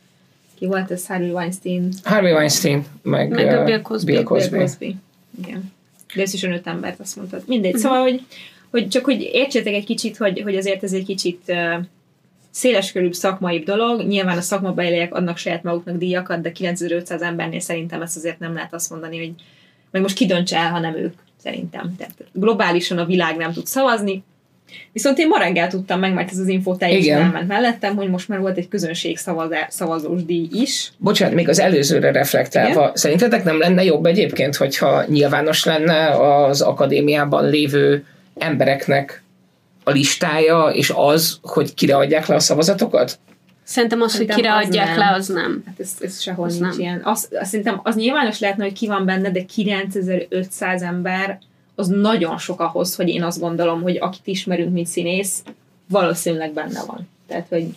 [0.59, 1.07] Ki volt ez?
[1.07, 1.89] Harvey Weinstein?
[2.03, 4.11] Harvey Weinstein, meg, meg uh, Bill Cosby.
[4.11, 4.49] Bill Cosby.
[4.49, 4.95] Bill Cosby.
[5.43, 5.71] Igen.
[6.15, 7.43] De összesen öt embert azt mondtad.
[7.45, 7.73] Mindegy.
[7.73, 7.85] Uh-huh.
[7.85, 8.21] Szóval, hogy,
[8.69, 11.85] hogy csak hogy értsétek egy kicsit, hogy, hogy azért ez egy kicsit uh,
[12.51, 14.07] széleskörűbb szakmai dolog.
[14.07, 18.73] Nyilván a szakmabeliek adnak saját maguknak díjakat, de 9500 embernél szerintem ezt azért nem lehet
[18.73, 19.33] azt mondani, hogy
[19.91, 21.95] meg most kidöntse el, ha nem ők, szerintem.
[21.97, 24.23] Tehát globálisan a világ nem tud szavazni,
[24.91, 27.21] Viszont én ma reggel tudtam meg, mert ez az info teljesen Igen.
[27.21, 29.19] elment mellettem, hogy most már volt egy közönség
[29.69, 30.91] szavazós díj is.
[30.97, 32.95] Bocsánat, még az előzőre reflektálva, Igen?
[32.95, 38.05] szerintetek nem lenne jobb egyébként, hogyha nyilvános lenne az akadémiában lévő
[38.37, 39.23] embereknek
[39.83, 43.19] a listája, és az, hogy kire adják le a szavazatokat?
[43.69, 45.63] Szerintem az, szerintem hogy kire adják le, az nem.
[45.65, 46.79] Hát ez, ez sehol az nincs nem.
[46.79, 47.01] ilyen.
[47.03, 51.39] Az, az, szerintem az nyilvános lehetne, hogy ki van benne, de 9500 ember
[51.75, 55.43] az nagyon sok ahhoz, hogy én azt gondolom, hogy akit ismerünk, mint színész,
[55.89, 57.09] valószínűleg benne van.
[57.27, 57.67] Tehát, hogy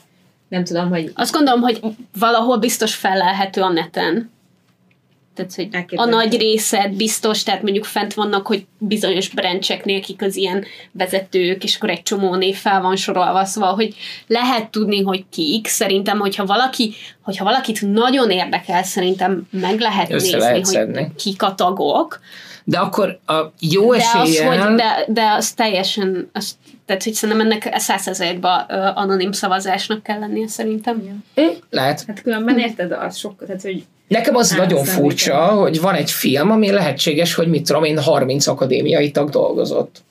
[0.48, 1.12] nem tudom, hogy...
[1.14, 1.80] Azt gondolom, hogy
[2.18, 4.30] valahol biztos felelhető a neten.
[5.34, 10.36] Tehát, hogy a nagy részed biztos, tehát mondjuk fent vannak, hogy bizonyos brancseknél, kik az
[10.36, 13.94] ilyen vezetők, és akkor egy csomó név fel van sorolva, szóval, hogy
[14.26, 15.66] lehet tudni, hogy kik.
[15.66, 21.12] Szerintem, hogyha valaki, hogyha valakit nagyon érdekel, szerintem meg lehet Össze nézni, lehet hogy szedni.
[21.16, 22.20] kik a tagok.
[22.64, 24.66] De akkor a jó De az, eséllyel...
[24.68, 28.60] hogy, de, de az teljesen, az, tehát hogy szerintem ennek százszerzalékban
[28.94, 31.22] anonim szavazásnak kell lennie szerintem.
[31.34, 32.04] Hm, Lehet.
[32.06, 36.10] Hát különben érted, az sok, tehát hogy Nekem az Á, nagyon furcsa, hogy van egy
[36.10, 40.02] film, ami lehetséges, hogy mit tudom én, 30 akadémiai tag dolgozott.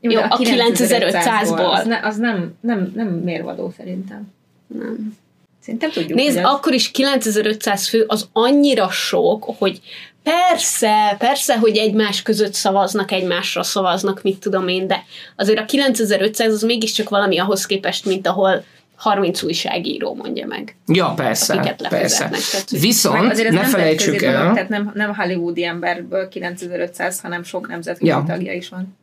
[0.00, 1.72] Jó, de a 9500-ból.
[1.72, 4.32] Az, ne, az nem, nem, nem mérvadó szerintem.
[4.66, 5.16] Nem.
[5.60, 9.80] Szerintem tudjuk, Nézd, az- akkor is 9500 fő az annyira sok, hogy
[10.22, 15.04] persze, persze, hogy egymás között szavaznak, egymásra szavaznak, mit tudom én, de
[15.36, 18.64] azért a 9500 az mégiscsak valami ahhoz képest, mint ahol
[18.98, 20.76] 30 újságíró mondja meg.
[20.86, 22.28] Ja, persze, persze.
[22.28, 26.28] tehát, Viszont azért ez ne nem felejtsük nemzetközi dolog, el, Tehát nem, nem hollywoodi emberből
[26.28, 28.24] 9500, hanem sok nemzetközi Ja.
[28.26, 28.96] tagja is van.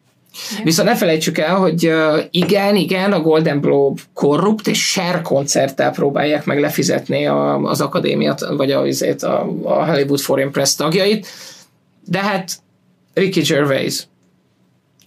[0.63, 1.91] Viszont ne felejtsük el, hogy
[2.31, 8.45] igen, igen, a Golden Globe korrupt, és share koncerttel próbálják meg lefizetni a, az akadémiát,
[8.45, 11.27] vagy a, azért a, a Hollywood Foreign Press tagjait,
[12.05, 12.51] de hát
[13.13, 14.07] Ricky Gervais,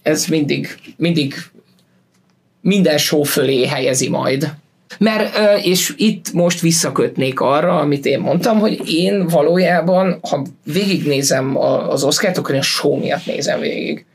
[0.01, 1.35] ez mindig, mindig
[2.61, 4.53] minden show fölé helyezi majd.
[4.97, 11.57] Mert, és itt most visszakötnék arra, amit én mondtam, hogy én valójában, ha végignézem
[11.89, 12.03] az
[12.37, 14.05] akkor én a show miatt nézem végig.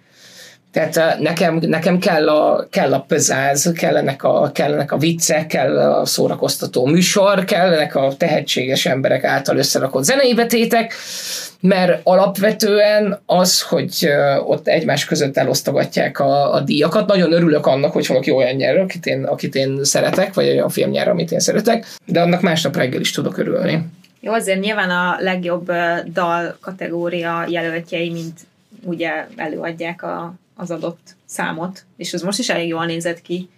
[0.75, 5.79] Tehát eh, nekem, nekem kell, a, kell a pözáz, kellenek a, kellenek a viccek, kell
[5.79, 10.95] a szórakoztató műsor, kellenek a tehetséges emberek által összerakott zenei betétek,
[11.61, 17.93] mert alapvetően az, hogy eh, ott egymás között elosztogatják a, a díjakat, nagyon örülök annak,
[17.93, 21.41] hogy valaki olyan nyer, akit én, akit én szeretek, vagy olyan film nyer, amit én
[21.41, 23.87] szeretek, de annak másnap reggel is tudok örülni.
[24.21, 28.41] Jó, azért nyilván a legjobb ö, dal kategória jelöltjei, mint
[28.85, 33.49] ugye előadják a, az adott számot, és az most is elég jól nézett ki.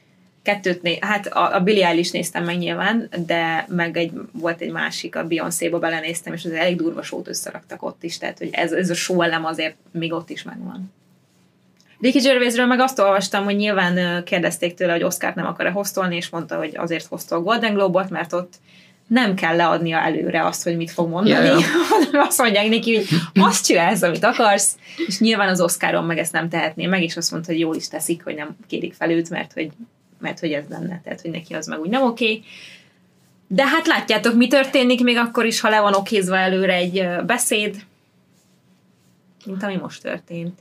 [0.42, 4.70] Kettőt né- hát a, a Billie Eilish néztem meg nyilván, de meg egy, volt egy
[4.70, 8.72] másik, a Beyoncé-ba belenéztem, és az elég durva sót összeraktak ott is, tehát hogy ez,
[8.72, 10.92] ez a show elem azért még ott is megvan.
[12.00, 16.28] Ricky Gervaisről meg azt olvastam, hogy nyilván kérdezték tőle, hogy Oscar nem akar-e hoztolni, és
[16.28, 18.54] mondta, hogy azért hoztol Golden Globe-ot, mert ott
[19.06, 21.58] nem kell leadnia előre azt, hogy mit fog mondani, ja.
[21.90, 26.32] hanem azt mondják neki, hogy azt csinálsz, amit akarsz, és nyilván az Oscaron meg ezt
[26.32, 29.30] nem tehetné meg, és azt mondta, hogy jól is teszik, hogy nem kérik fel őt,
[29.30, 29.70] mert hogy,
[30.20, 32.42] mert hogy ez lenne, tehát hogy neki az meg úgy nem oké.
[33.48, 37.76] De hát látjátok, mi történik még akkor is, ha le van okézva előre egy beszéd,
[39.44, 40.58] mint ami most történt.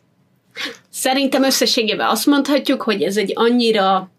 [0.89, 4.09] Szerintem összességében azt mondhatjuk, hogy ez egy annyira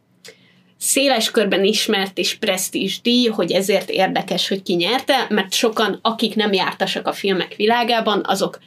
[0.78, 6.34] széles körben ismert és presztízs díj, hogy ezért érdekes, hogy ki nyerte, mert sokan, akik
[6.34, 8.58] nem jártasak a filmek világában, azok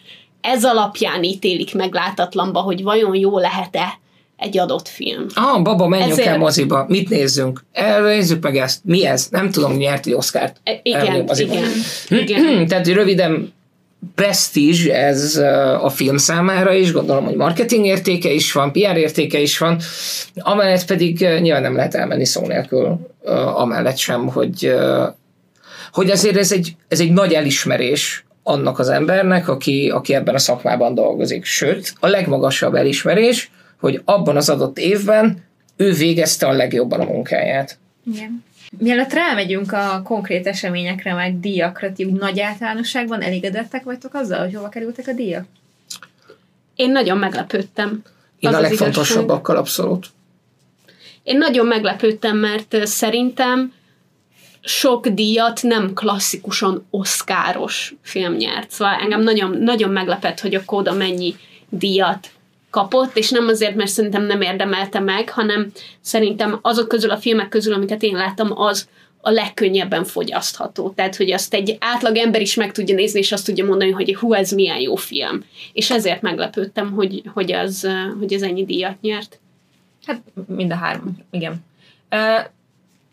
[0.41, 3.99] ez alapján ítélik meg látatlanba, hogy vajon jó lehet-e
[4.37, 5.25] egy adott film.
[5.33, 6.85] Ah, baba, menjünk Ezért- el moziba.
[6.87, 7.63] Mit nézzünk?
[7.71, 8.79] Elnézzük meg ezt.
[8.83, 9.27] Mi ez?
[9.31, 10.59] Nem tudom, nyert egy Oscárt.
[10.63, 11.53] E- Igen, Elmegyünk moziba.
[12.09, 12.67] igen, igen.
[12.67, 13.53] Tehát röviden
[14.15, 15.35] presztízs ez
[15.81, 19.79] a film számára is, gondolom, hogy marketing értéke is van, PR értéke is van,
[20.35, 22.99] amellett pedig nyilván nem lehet elmenni szó nélkül,
[23.55, 24.75] amellett sem, hogy,
[25.91, 30.39] hogy azért ez egy, ez egy nagy elismerés annak az embernek, aki, aki ebben a
[30.39, 31.45] szakmában dolgozik.
[31.45, 35.43] Sőt, a legmagasabb elismerés, hogy abban az adott évben
[35.75, 37.77] ő végezte a legjobban a munkáját.
[38.13, 38.43] Igen.
[38.77, 44.53] Mielőtt rámegyünk a konkrét eseményekre, meg díjakra, ti úgy nagy általánosságban elégedettek vagytok azzal, hogy
[44.53, 45.45] hova kerültek a díjak?
[46.75, 48.01] Én nagyon meglepődtem.
[48.39, 50.08] Én Az a legfontosabbakkal abszolút.
[51.23, 53.73] Én nagyon meglepődtem, mert szerintem
[54.62, 58.71] sok díjat nem klasszikusan oszkáros film nyert.
[58.71, 61.36] Szóval engem nagyon, nagyon meglepett, hogy a Kóda mennyi
[61.69, 62.29] díjat
[62.69, 67.49] kapott, és nem azért, mert szerintem nem érdemelte meg, hanem szerintem azok közül a filmek
[67.49, 68.88] közül, amiket én láttam, az
[69.21, 70.89] a legkönnyebben fogyasztható.
[70.89, 74.15] Tehát, hogy azt egy átlag ember is meg tudja nézni, és azt tudja mondani, hogy
[74.15, 75.43] hú, ez milyen jó film.
[75.73, 77.88] És ezért meglepődtem, hogy, hogy, az,
[78.19, 79.39] hogy ez ennyi díjat nyert.
[80.05, 81.65] Hát mind a három, igen.
[82.10, 82.36] Ö,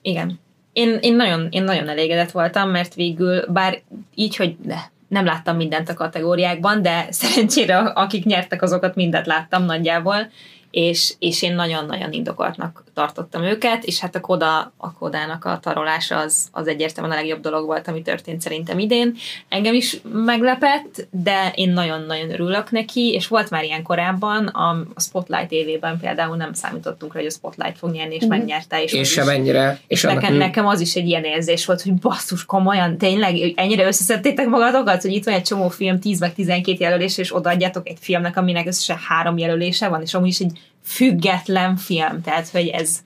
[0.03, 0.41] igen.
[0.73, 3.83] Én, én, nagyon, én nagyon elégedett voltam, mert végül, bár
[4.15, 9.65] így, hogy ne, nem láttam mindent a kategóriákban, de szerencsére akik nyertek, azokat mindet láttam
[9.65, 10.31] nagyjából,
[10.71, 16.17] és, és én nagyon-nagyon indokoltnak tartottam őket, és hát a Koda, a Kodának a tarolása
[16.19, 19.15] az, az egyértelműen a legjobb dolog volt, ami történt szerintem idén.
[19.49, 25.01] Engem is meglepett, de én nagyon-nagyon örülök neki, és volt már ilyen korábban, a, a
[25.01, 28.31] Spotlight évében például nem számítottunk rá, hogy a Spotlight fog nyerni, és Mhm.
[28.31, 28.83] megnyerte.
[28.83, 29.81] És Én sem ennyire.
[29.87, 33.87] és annak- nekem, nekem az is egy ilyen érzés volt, hogy basszus, komolyan, tényleg ennyire
[33.87, 37.99] összeszedtétek magatokat, hogy itt van egy csomó film, 10 meg 12 jelölés, és odaadjátok egy
[38.01, 42.99] filmnek, aminek összesen három jelölése van, és amúgy is egy független film, tehát hogy ez,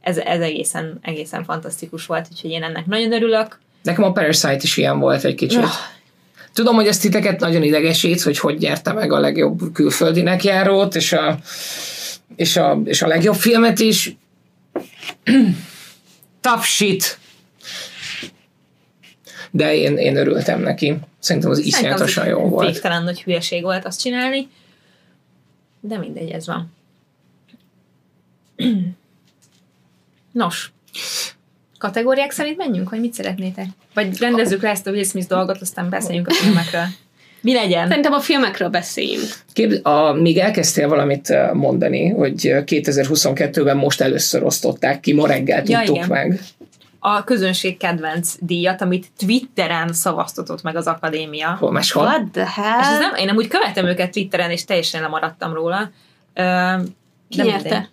[0.00, 3.58] ez, ez egészen, egészen fantasztikus volt, úgyhogy én ennek nagyon örülök.
[3.82, 5.58] Nekem a Parasite is ilyen volt egy kicsit.
[5.58, 5.70] Ah.
[6.52, 11.12] Tudom, hogy ez titeket nagyon idegesít, hogy hogy nyerte meg a legjobb külföldinek járót, és
[11.12, 11.38] a,
[12.36, 14.16] és a, és a legjobb filmet is.
[16.40, 17.18] Tough shit.
[19.50, 20.98] De én, én örültem neki.
[21.18, 22.70] Szerintem az iszonyatosan jó volt.
[22.70, 24.48] Végtelen nagy hülyeség volt azt csinálni,
[25.80, 26.72] de mindegy, ez van.
[30.32, 30.72] Nos,
[31.78, 33.66] kategóriák szerint menjünk, vagy mit szeretnétek?
[33.94, 36.84] Vagy rendezzük le ezt a Will Smith dolgot, aztán beszéljünk a filmekről.
[37.42, 37.88] Mi legyen?
[37.88, 39.28] Szerintem a filmekről beszéljünk.
[39.52, 45.62] Kép, a, még elkezdtél valamit mondani, hogy eh, 2022-ben most először osztották ki, ma reggel
[45.66, 46.08] Ja, tudtuk igen.
[46.08, 46.40] meg.
[46.98, 51.56] A közönség kedvenc díjat, amit Twitteren szavaztatott meg az akadémia.
[51.58, 52.02] Hol máshol?
[52.04, 52.98] What the És ez hell?
[52.98, 55.90] nem, én nem úgy követem őket Twitteren, és teljesen lemaradtam róla.
[56.34, 56.72] Ö,
[57.28, 57.88] Ki nyerte?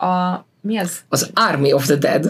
[0.00, 0.98] A, mi az?
[1.08, 2.26] Az Army of the Dead.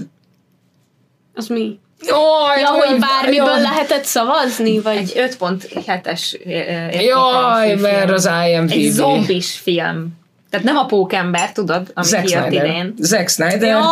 [1.34, 1.78] Az mi?
[2.02, 3.60] Jaj, Ja, hogy bármiből jaj.
[3.60, 4.80] lehetett szavazni?
[4.80, 4.96] Vagy...
[4.96, 8.70] Egy 5.7-es értékelésű Jaj, mert az IMDb.
[8.70, 10.18] Egy zombis film.
[10.50, 12.64] Tehát nem a pókember, tudod, ami Zack kijött Snyder.
[12.66, 12.94] idén.
[12.98, 13.68] Zack Snyder.
[13.68, 13.82] Jaj.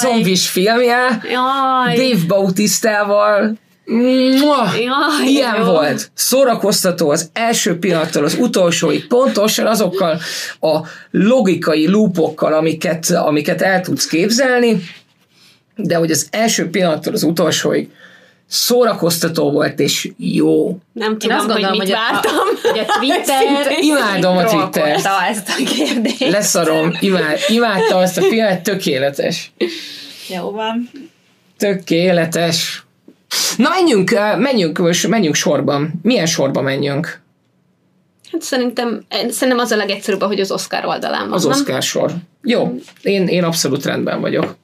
[0.00, 1.20] Zombis filmje.
[1.30, 3.52] Jaj, Dave Bautistával.
[3.86, 4.70] Mua!
[4.74, 5.64] jaj, Ilyen jó.
[5.64, 6.10] volt.
[6.14, 10.20] Szórakoztató az első pillanattól az utolsóig, pontosan azokkal
[10.60, 10.78] a
[11.10, 14.82] logikai loopokkal, amiket, amiket el tudsz képzelni,
[15.76, 17.88] de hogy az első pillanattól az utolsóig
[18.48, 20.78] szórakoztató volt és jó.
[20.92, 22.32] Nem Én tudom, azt hogy gondolom, mit hogy a, vártam.
[22.62, 23.42] hogy a Twitter
[23.80, 26.28] Imádom a trollkolta ezt a kérdést.
[26.30, 29.52] Leszarom, imád, imádtam azt a filmet, tökéletes.
[30.28, 30.90] Jó van.
[31.58, 32.85] Tökéletes.
[33.56, 35.92] Na menjünk, eh, menjünk, menjünk sorban.
[36.02, 37.20] Milyen sorba menjünk?
[38.32, 41.32] Hát szerintem, szerintem az a legegyszerűbb, hogy az Oscar oldalán van.
[41.32, 41.52] Az nem?
[41.52, 42.12] Oscar sor.
[42.42, 44.56] Jó, én, én abszolút rendben vagyok.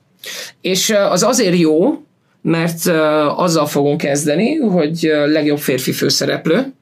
[0.60, 2.02] És eh, az azért jó,
[2.42, 6.72] mert eh, azzal fogunk kezdeni, hogy eh, legjobb férfi főszereplő,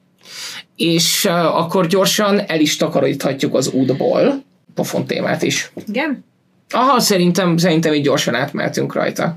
[0.75, 4.43] és eh, akkor gyorsan el is takaríthatjuk az útból
[4.75, 5.71] pofon témát is.
[5.87, 6.25] Igen?
[6.69, 9.35] Aha, szerintem, szerintem így gyorsan átmehetünk rajta.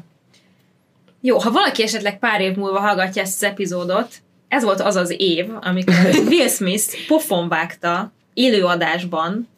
[1.27, 4.09] Jó, ha valaki esetleg pár év múlva hallgatja ezt az epizódot,
[4.49, 5.95] ez volt az az év, amikor
[6.29, 9.49] Will Smith pofon vágta élőadásban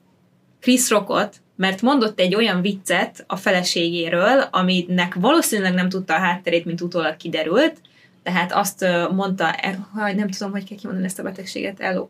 [0.60, 6.64] Chris Rockot, mert mondott egy olyan viccet a feleségéről, aminek valószínűleg nem tudta a hátterét,
[6.64, 7.74] mint utólag kiderült,
[8.22, 12.08] tehát azt mondta, e- haj, nem tudom, hogy kell kimondani ezt a betegséget, elo.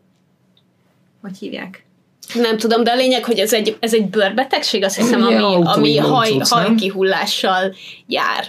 [1.21, 1.85] Hogy hívják?
[2.33, 5.97] Nem tudom, de a lényeg, hogy ez egy, ez egy bőrbetegség, azt hiszem, ami, ami
[5.97, 7.75] haj, hajkihullással
[8.07, 8.47] jár.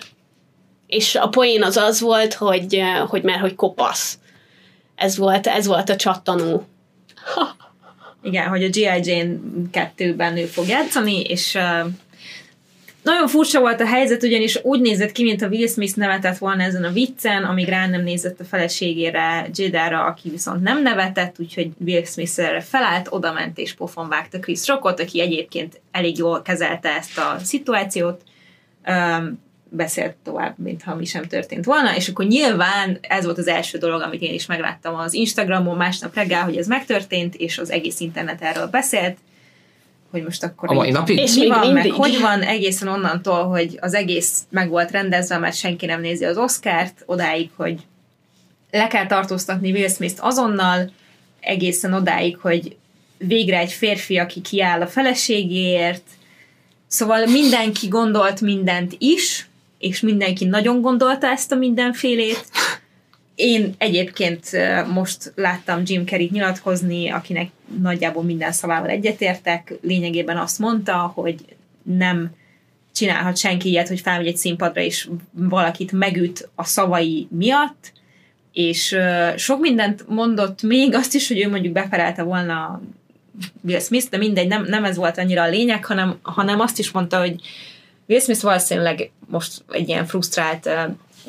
[0.89, 4.19] És a poén az az volt, hogy, eh, hogy mert hogy kopasz.
[4.95, 6.67] Ez volt, ez volt a csattanó.
[8.23, 8.83] Igen, hogy a G.I.
[8.83, 9.37] Jane
[9.73, 11.93] 2-ben ő fog játszani, és uh,
[13.03, 16.63] nagyon furcsa volt a helyzet, ugyanis úgy nézett ki, mint a Will Smith nevetett volna
[16.63, 21.71] ezen a viccen, amíg rá nem nézett a feleségére, Jadára, aki viszont nem nevetett, úgyhogy
[21.85, 26.89] Will Smith erre felállt, odament és pofon vágta Chris Rockot, aki egyébként elég jól kezelte
[26.89, 28.23] ezt a szituációt.
[28.87, 33.79] Um, beszélt tovább, mintha mi sem történt volna, és akkor nyilván ez volt az első
[33.79, 38.01] dolog, amit én is megláttam az Instagramon másnap reggel, hogy ez megtörtént, és az egész
[38.01, 39.17] internet erről beszélt,
[40.11, 41.19] hogy most akkor A mai napig?
[41.19, 41.93] És mi van, meg mindig.
[41.93, 46.37] hogy van, egészen onnantól, hogy az egész meg volt rendezve, mert senki nem nézi az
[46.37, 47.81] Oscárt, odáig, hogy
[48.71, 50.91] le kell tartóztatni Will Smith azonnal,
[51.41, 52.77] egészen odáig, hogy
[53.19, 56.03] végre egy férfi, aki kiáll a feleségéért,
[56.89, 59.48] Szóval mindenki gondolt mindent is,
[59.79, 62.45] és mindenki nagyon gondolta ezt a mindenfélét.
[63.35, 64.51] Én egyébként
[64.93, 67.51] most láttam Jim Carrey nyilatkozni, akinek
[67.83, 69.75] nagyjából minden szavával egyetértek.
[69.81, 71.45] Lényegében azt mondta, hogy
[71.83, 72.31] nem
[72.95, 77.93] csinálhat senki ilyet, hogy felmegy egy színpadra, és valakit megüt a szavai miatt,
[78.53, 78.97] és
[79.37, 82.81] sok mindent mondott még, azt is, hogy ő mondjuk beperelte volna
[83.61, 86.91] Will Smith, de mindegy, nem, nem ez volt annyira a lényeg, hanem, hanem azt is
[86.91, 87.35] mondta, hogy
[88.09, 90.71] Will Smith valószínűleg most egy ilyen frusztrált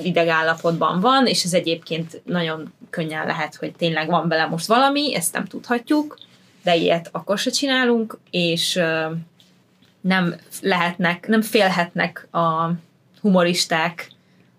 [0.04, 5.34] idegállapotban van, és ez egyébként nagyon könnyen lehet, hogy tényleg van bele most valami, ezt
[5.34, 6.18] nem tudhatjuk,
[6.64, 8.80] de ilyet akkor se csinálunk, és
[10.02, 12.72] nem lehetnek, nem félhetnek a
[13.22, 14.12] humoristák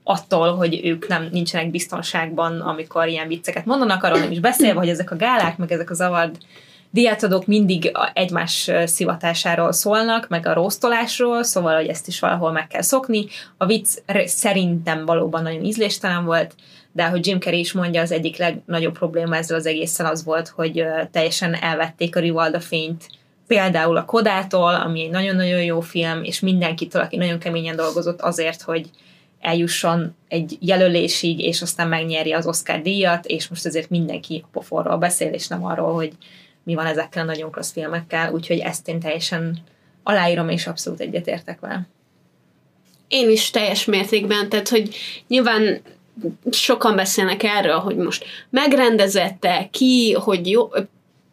[0.02, 4.88] attól, hogy ők nem nincsenek biztonságban, amikor ilyen vicceket mondanak, arról nem is beszélve, hogy
[4.88, 6.38] ezek a gálák, meg ezek a zavard
[6.90, 12.82] diátadók mindig egymás szivatásáról szólnak, meg a rósztolásról, szóval, hogy ezt is valahol meg kell
[12.82, 13.26] szokni.
[13.56, 16.54] A vicc szerintem valóban nagyon ízléstelen volt,
[16.92, 20.48] de hogy Jim Carrey is mondja, az egyik legnagyobb probléma ezzel az egészen az volt,
[20.48, 23.06] hogy teljesen elvették a Rivalda fényt
[23.46, 28.62] például a Kodától, ami egy nagyon-nagyon jó film, és mindenkitől, aki nagyon keményen dolgozott azért,
[28.62, 28.90] hogy
[29.40, 34.96] eljusson egy jelölésig, és aztán megnyeri az Oscar díjat, és most ezért mindenki a poforról
[34.96, 36.12] beszél, és nem arról, hogy
[36.64, 39.58] mi van ezekkel a nagyon klassz filmekkel, úgyhogy ezt én teljesen
[40.02, 41.88] aláírom, és abszolút egyetértek vele.
[43.08, 44.96] Én is teljes mértékben, tehát hogy
[45.28, 45.80] nyilván
[46.50, 50.68] sokan beszélnek erről, hogy most megrendezette ki, hogy jó,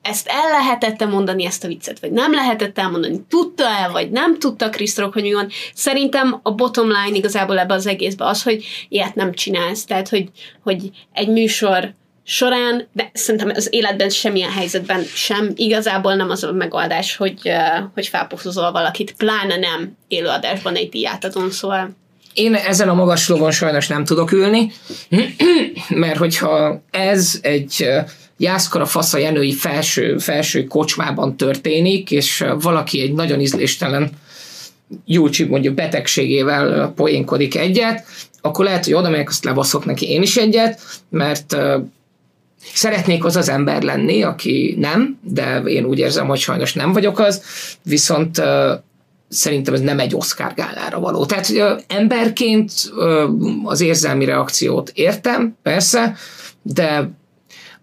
[0.02, 4.70] ezt el lehetette mondani, ezt a viccet, vagy nem lehetett elmondani, tudta-e, vagy nem tudta
[4.70, 5.50] Chris hogy mi van.
[5.74, 9.86] Szerintem a bottom line igazából ebbe az egészbe az, hogy ilyet nem csinálsz.
[9.86, 10.30] Tehát, hogy,
[10.64, 11.94] hogy egy műsor
[12.30, 15.52] során, de szerintem az életben semmilyen helyzetben sem.
[15.56, 17.52] Igazából nem az a megoldás, hogy,
[17.94, 21.90] hogy felpofozol valakit, pláne nem élőadásban egy diátadón, szóval.
[22.34, 24.72] Én ezen a magas lovon sajnos nem tudok ülni,
[25.90, 27.90] mert hogyha ez egy
[28.38, 34.10] Jászkora Fasza Jenői felső, felső kocsmában történik, és valaki egy nagyon ízléstelen
[35.06, 38.06] Júlcsi mondjuk betegségével poénkodik egyet,
[38.42, 41.58] akkor lehet, hogy oda megyek, azt lebaszok neki én is egyet, mert
[42.74, 47.20] Szeretnék az az ember lenni, aki nem, de én úgy érzem, hogy sajnos nem vagyok
[47.20, 47.42] az,
[47.84, 48.42] viszont
[49.30, 51.26] szerintem ez nem egy Oscar gálára való.
[51.26, 51.54] Tehát
[51.88, 52.72] emberként
[53.64, 56.16] az érzelmi reakciót értem, persze,
[56.62, 57.10] de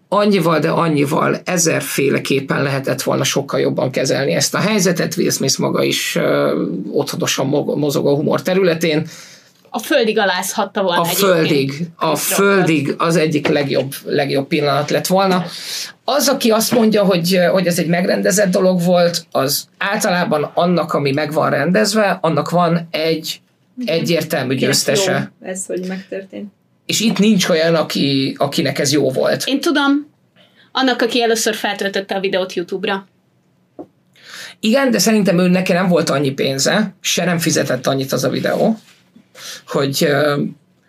[0.07, 5.17] annyival, de annyival ezerféleképpen lehetett volna sokkal jobban kezelni ezt a helyzetet.
[5.17, 6.19] Will Smith maga is
[6.91, 9.07] otthonosan mozog a humor területén,
[9.75, 11.01] a földig alázhatta volna.
[11.01, 15.45] A földig, a földig az egyik legjobb, legjobb pillanat lett volna.
[16.03, 21.11] Az, aki azt mondja, hogy, hogy ez egy megrendezett dolog volt, az általában annak, ami
[21.11, 23.41] meg van rendezve, annak van egy
[23.85, 25.31] egyértelmű győztese.
[25.41, 26.53] Jó, ez, hogy megtörtént.
[26.85, 29.43] És itt nincs olyan, aki, akinek ez jó volt.
[29.45, 30.11] Én tudom,
[30.71, 33.07] annak, aki először feltöltötte a videót YouTube-ra.
[34.59, 38.29] Igen, de szerintem ő neki nem volt annyi pénze, se nem fizetett annyit az a
[38.29, 38.77] videó
[39.67, 40.07] hogy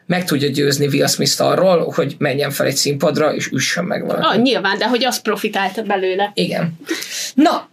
[0.06, 4.26] meg tudja győzni Will Smith arról, hogy menjen fel egy színpadra, és üssön meg valamit.
[4.26, 6.30] Ah, nyilván, de hogy az profitálta belőle.
[6.34, 6.78] Igen.
[7.34, 7.68] Na,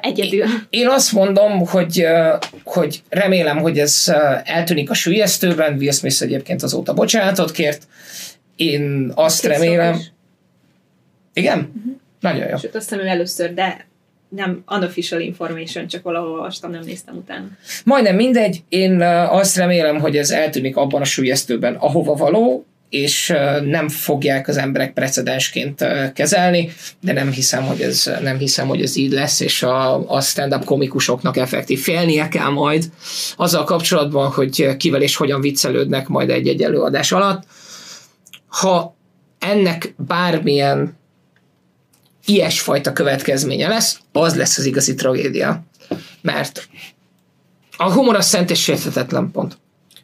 [0.00, 0.44] Egyedül.
[0.70, 2.06] Én azt mondom, hogy,
[2.64, 4.12] hogy remélem, hogy ez
[4.44, 5.76] eltűnik a sülyeztőben.
[5.76, 7.82] Will Smith egyébként azóta bocsánatot kért.
[8.56, 10.00] Én azt remélem...
[11.32, 11.58] Igen?
[11.58, 11.94] Uh-huh.
[12.20, 12.56] Nagyon jó.
[12.56, 13.86] Sőt, azt hiszem, ő először, de
[14.28, 17.46] nem unofficial information, csak valahol olvastam, nem néztem utána.
[17.84, 23.88] Majdnem mindegy, én azt remélem, hogy ez eltűnik abban a sülyeztőben, ahova való, és nem
[23.88, 26.70] fogják az emberek precedensként kezelni,
[27.00, 30.64] de nem hiszem, hogy ez, nem hiszem, hogy ez így lesz, és a, a stand-up
[30.64, 32.84] komikusoknak effektív félnie kell majd
[33.36, 37.42] azzal kapcsolatban, hogy kivel és hogyan viccelődnek majd egy-egy előadás alatt.
[38.46, 38.96] Ha
[39.38, 40.96] ennek bármilyen
[42.24, 45.62] ilyesfajta következménye lesz, az lesz az igazi tragédia.
[46.20, 46.68] Mert
[47.76, 49.58] a humor az szent és sérthetetlen pont.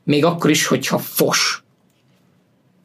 [0.05, 1.63] Még akkor is, hogyha fos.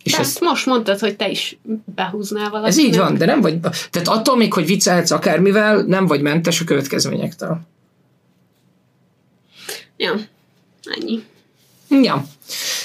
[0.04, 1.58] És ezt, ezt most mondtad, hogy te is
[1.96, 2.72] behúznál valamit.
[2.72, 3.60] Ez így van, de nem vagy...
[3.60, 7.60] Tehát attól még, hogy viccelhetsz akármivel, nem vagy mentes a következményektől.
[9.98, 10.14] Ja,
[10.84, 11.24] ennyi.
[11.90, 12.24] Ja.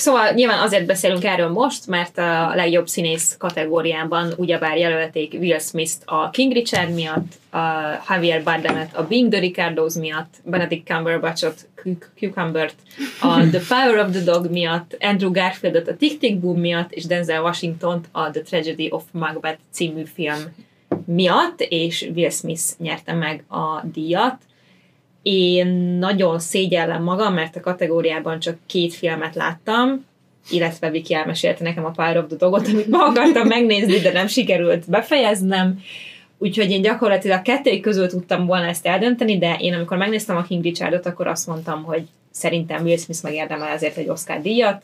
[0.00, 6.02] Szóval nyilván azért beszélünk erről most, mert a legjobb színész kategóriában ugyebár jelölték Will Smith-t
[6.04, 7.58] a King Richard miatt, a
[8.08, 11.68] Javier Bardemet a Being the Ricardos miatt, Benedict Cumberbatchot,
[12.18, 12.74] Cucumbert
[13.20, 17.04] a The Power of the Dog miatt, Andrew Garfieldot a Tick Tick Boom miatt, és
[17.04, 20.54] Denzel Washington a The Tragedy of Macbeth című film
[21.06, 24.42] miatt, és Will Smith nyerte meg a díjat
[25.22, 25.66] én
[25.98, 30.04] nagyon szégyellem magam, mert a kategóriában csak két filmet láttam,
[30.50, 34.26] illetve Viki elmesélte nekem a Power of the Dogot, amit ma akartam megnézni, de nem
[34.26, 35.82] sikerült befejeznem.
[36.38, 40.62] Úgyhogy én gyakorlatilag kettő közül tudtam volna ezt eldönteni, de én amikor megnéztem a King
[40.62, 44.82] Richardot, akkor azt mondtam, hogy szerintem Will Smith megérdemel ezért egy Oscar díjat,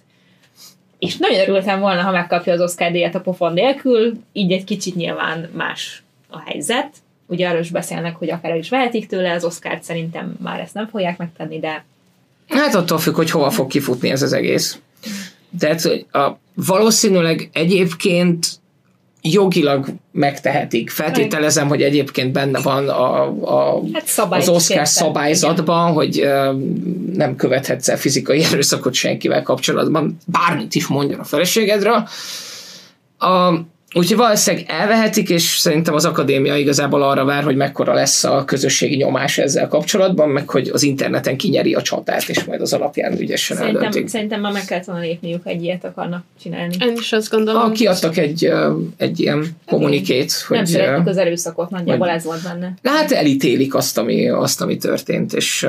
[0.99, 4.95] és nagyon örültem volna, ha megkapja az Oscar díjat a pofon nélkül, így egy kicsit
[4.95, 6.95] nyilván más a helyzet,
[7.27, 10.74] ugye arról is beszélnek, hogy akár el is vehetik tőle az Oscárt, szerintem már ezt
[10.74, 11.85] nem fogják megtenni, de...
[12.49, 14.79] Hát attól függ, hogy hova fog kifutni ez az egész.
[15.59, 18.47] Tehát a, valószínűleg egyébként
[19.22, 20.91] jogilag megtehetik.
[20.91, 26.53] Feltételezem, hogy egyébként benne van a, a, Hát az Oscar szabályzatban, hogy ö,
[27.14, 32.09] nem követhetsz el fizikai erőszakot senkivel kapcsolatban, bármit is mondjon a feleségedről.
[33.18, 33.53] A,
[33.97, 38.97] úgyhogy valószínűleg elvehetik, és szerintem az akadémia igazából arra vár, hogy mekkora lesz a közösségi
[38.97, 43.57] nyomás ezzel kapcsolatban, meg hogy az interneten kinyeri a csatát, és majd az alapján ügyesen
[43.57, 44.09] Szerintem, eldöntik.
[44.09, 46.74] szerintem már meg kellett volna lépniük, egy ilyet akarnak csinálni.
[46.80, 47.62] Én is azt gondolom.
[47.62, 48.53] Ah, kiadtak egy,
[48.97, 52.74] egy ilyen kommunikét, nem hogy szeretik ö, az erőszakot, nagyjából ez volt benne.
[52.82, 55.68] hát elítélik azt, ami, azt, ami történt, és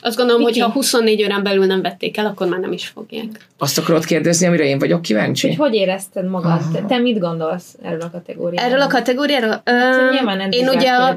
[0.00, 3.46] Azt gondolom, hogy ha 24 órán belül nem vették el, akkor már nem is fogják.
[3.58, 5.46] azt akarod kérdezni, amire én vagyok kíváncsi?
[5.46, 6.60] Hogy hogy érezted magad?
[6.72, 8.70] Te, te mit gondolsz erről a kategóriáról?
[8.70, 9.62] Erről a kategóriáról?
[9.64, 9.72] Ö,
[10.12, 11.14] nyilván nem én ugye a,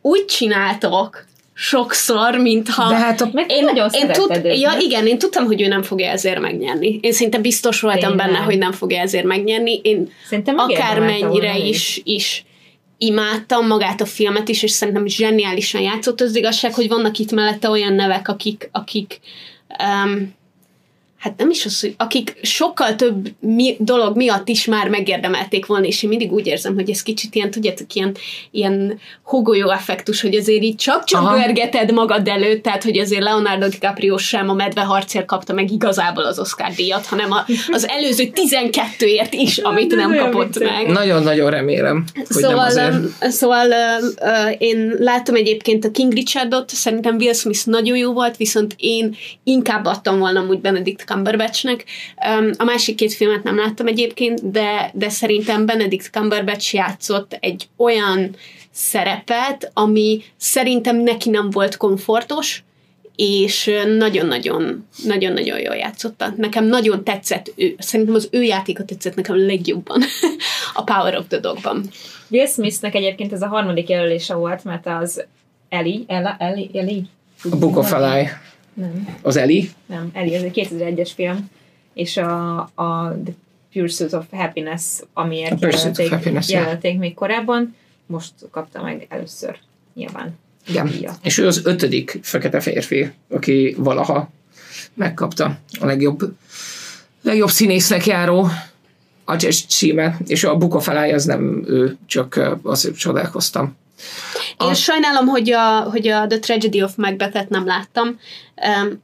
[0.00, 1.24] úgy csináltok
[1.54, 2.88] sokszor, mintha...
[2.88, 4.80] De hát a, Meg én, nagyon én szereted őt, ja, nem?
[4.80, 6.98] igen, én tudtam, hogy ő nem fogja ezért megnyerni.
[7.02, 8.26] Én szinte biztos voltam Tényleg?
[8.26, 9.80] benne, hogy nem fogja ezért megnyerni.
[9.82, 12.44] Én Szerintem akármennyire ő is, is
[13.02, 16.20] imádtam magát a filmet is, és szerintem zseniálisan játszott.
[16.20, 19.20] Az igazság, hogy vannak itt mellette olyan nevek, akik, akik
[19.84, 20.34] um,
[21.22, 25.86] hát nem is az, hogy akik sokkal több mi, dolog miatt is már megérdemelték volna,
[25.86, 28.16] és én mindig úgy érzem, hogy ez kicsit ilyen, tudjátok, ilyen,
[28.50, 31.36] ilyen hogolyó effektus, hogy azért így csak-csak Aha.
[31.36, 36.24] görgeted magad előtt, tehát hogy azért Leonardo DiCaprio sem a medve harcért kapta meg igazából
[36.24, 40.86] az Oscar díjat, hanem a, az előző 12ért is, amit nem kapott meg.
[40.86, 42.94] nagyon-nagyon remélem, hogy nem Szóval, azért.
[42.94, 48.12] um, szóval uh, uh, én láttam egyébként a King Richardot, szerintem Will Smith nagyon jó
[48.12, 51.84] volt, viszont én inkább adtam volna amúgy Benedict Cumberbatchnek.
[52.38, 57.68] Um, a másik két filmet nem láttam egyébként, de, de szerintem Benedict Cumberbatch játszott egy
[57.76, 58.36] olyan
[58.70, 62.62] szerepet, ami szerintem neki nem volt komfortos,
[63.16, 66.32] és nagyon-nagyon, nagyon-nagyon jól játszotta.
[66.36, 67.74] Nekem nagyon tetszett ő.
[67.78, 70.02] Szerintem az ő játéka tetszett nekem legjobban
[70.74, 71.88] a Power of the Dogban.
[72.28, 75.24] Will Smithnek egyébként ez a harmadik jelölése volt, mert az
[75.68, 77.02] Eli, Ella, Eli, Eli?
[77.50, 78.28] A Book of Eli,
[78.74, 81.50] Nem, az Eli, nem, Eli, ez egy 2001-es film,
[81.94, 83.34] és a, a The
[83.72, 89.58] Pursuit of Happiness, amiért jelölték, Happiness, jelölték még korábban, most kapta meg először,
[89.94, 90.38] nyilván.
[90.68, 90.86] igen.
[90.86, 91.18] díjat.
[91.22, 94.30] És ő az ötödik fekete férfi, aki valaha
[94.94, 96.36] megkapta a legjobb,
[97.22, 98.48] legjobb színésznek járó
[99.24, 103.76] a jazz címet, és a of Eli az nem ő, csak ö, azért csodálkoztam.
[104.60, 108.18] Én A- sajnálom, hogy a, hogy a The Tragedy of Macbeth-et nem láttam,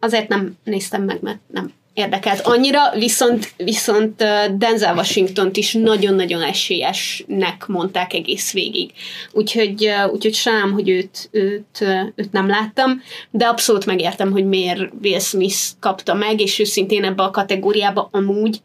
[0.01, 4.17] azért nem néztem meg, mert nem érdekelt annyira, viszont, viszont
[4.57, 8.91] Denzel Washington-t is nagyon-nagyon esélyesnek mondták egész végig.
[9.33, 11.85] Úgyhogy, úgyhogy sajnálom, hogy őt, őt,
[12.15, 17.23] őt nem láttam, de abszolút megértem, hogy miért Will Smith kapta meg, és őszintén ebbe
[17.23, 18.61] a kategóriába amúgy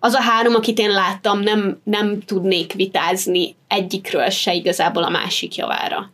[0.00, 5.54] az a három, akit én láttam, nem, nem tudnék vitázni egyikről se igazából a másik
[5.54, 6.10] javára.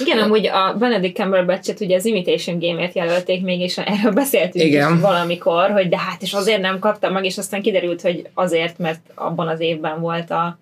[0.00, 4.94] Igen, amúgy a Benedict Cumberbatch-et ugye az Imitation Game-ért jelölték még, és erről beszéltünk Igen.
[4.94, 8.78] is valamikor, hogy de hát és azért nem kapta meg, és aztán kiderült, hogy azért,
[8.78, 10.58] mert abban az évben volt a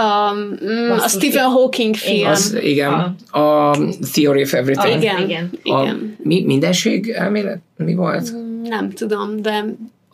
[0.00, 2.28] Um, mm, a Basszus, Stephen Hawking film.
[2.30, 2.92] Az, igen,
[3.30, 3.76] a
[4.12, 4.94] Theory of Everything.
[4.94, 5.50] Ah, igen, igen.
[5.62, 5.76] igen.
[5.76, 6.16] A igen.
[6.22, 7.60] mi, mindenség elmélet?
[7.76, 8.32] Mi volt?
[8.62, 9.64] Nem tudom, de...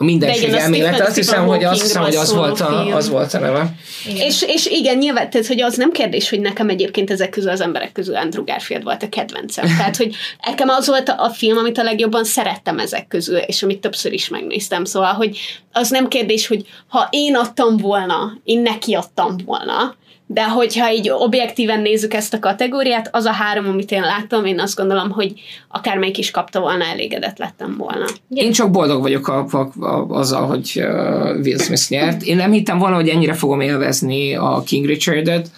[0.01, 2.61] A mindenség De igen, a elmélet, Stephen- azt hiszem, hogy, azt hiszem, hogy az, volt
[2.61, 2.95] a, film.
[2.95, 3.75] az volt a neve.
[4.07, 4.27] Igen.
[4.27, 7.61] És, és igen, nyilván, tehát, hogy az nem kérdés, hogy nekem egyébként ezek közül az
[7.61, 9.65] emberek közül Andrew Garfield volt a kedvencem.
[9.79, 10.15] Tehát, hogy
[10.47, 14.13] nekem az volt a, a film, amit a legjobban szerettem ezek közül, és amit többször
[14.13, 14.85] is megnéztem.
[14.85, 15.39] Szóval, hogy
[15.73, 19.97] az nem kérdés, hogy ha én adtam volna, én neki adtam volna,
[20.31, 24.61] de hogyha így objektíven nézzük ezt a kategóriát, az a három, amit én láttam, én
[24.61, 25.33] azt gondolom, hogy
[25.69, 28.05] akármelyik is kapta volna, elégedett lettem volna.
[28.31, 28.45] Igen.
[28.45, 32.23] Én csak boldog vagyok a, a, a, azzal, hogy uh, Will Smith nyert.
[32.23, 35.51] Én nem hittem volna, hogy ennyire fogom élvezni a King Richard-et.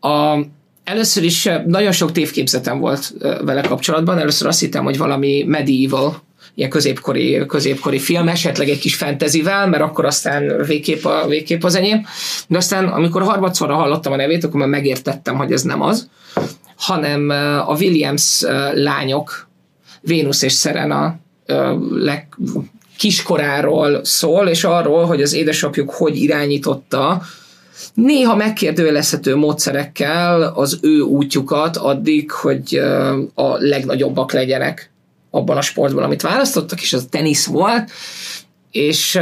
[0.00, 0.38] A,
[0.84, 4.18] először is nagyon sok tévképzetem volt uh, vele kapcsolatban.
[4.18, 6.22] Először azt hittem, hogy valami medieval,
[6.56, 11.74] ilyen középkori, középkori film, esetleg egy kis fantasyvel, mert akkor aztán végképp, a, végképp az
[11.74, 12.06] enyém.
[12.48, 16.08] De aztán, amikor harmadszorra hallottam a nevét, akkor már megértettem, hogy ez nem az,
[16.76, 19.48] hanem uh, a Williams uh, lányok,
[20.00, 22.28] Vénusz és Serena ö, leg,
[22.98, 27.22] kiskoráról szól, és arról, hogy az édesapjuk hogy irányította
[27.94, 32.76] néha megkérdőjelezhető módszerekkel az ő útjukat addig, hogy
[33.34, 34.90] a legnagyobbak legyenek
[35.36, 37.90] abban a sportban, amit választottak, és az a tenisz volt,
[38.70, 39.18] és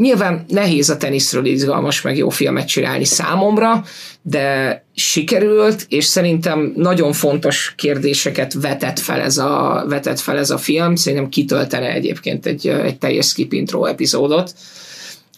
[0.00, 3.84] nyilván nehéz a teniszről izgalmas, meg jó filmet csinálni számomra,
[4.22, 10.58] de sikerült, és szerintem nagyon fontos kérdéseket vetett fel ez a, vetett fel ez a
[10.58, 10.94] film.
[10.94, 14.54] Szerintem kitöltene egyébként egy, egy teljes skip intro epizódot,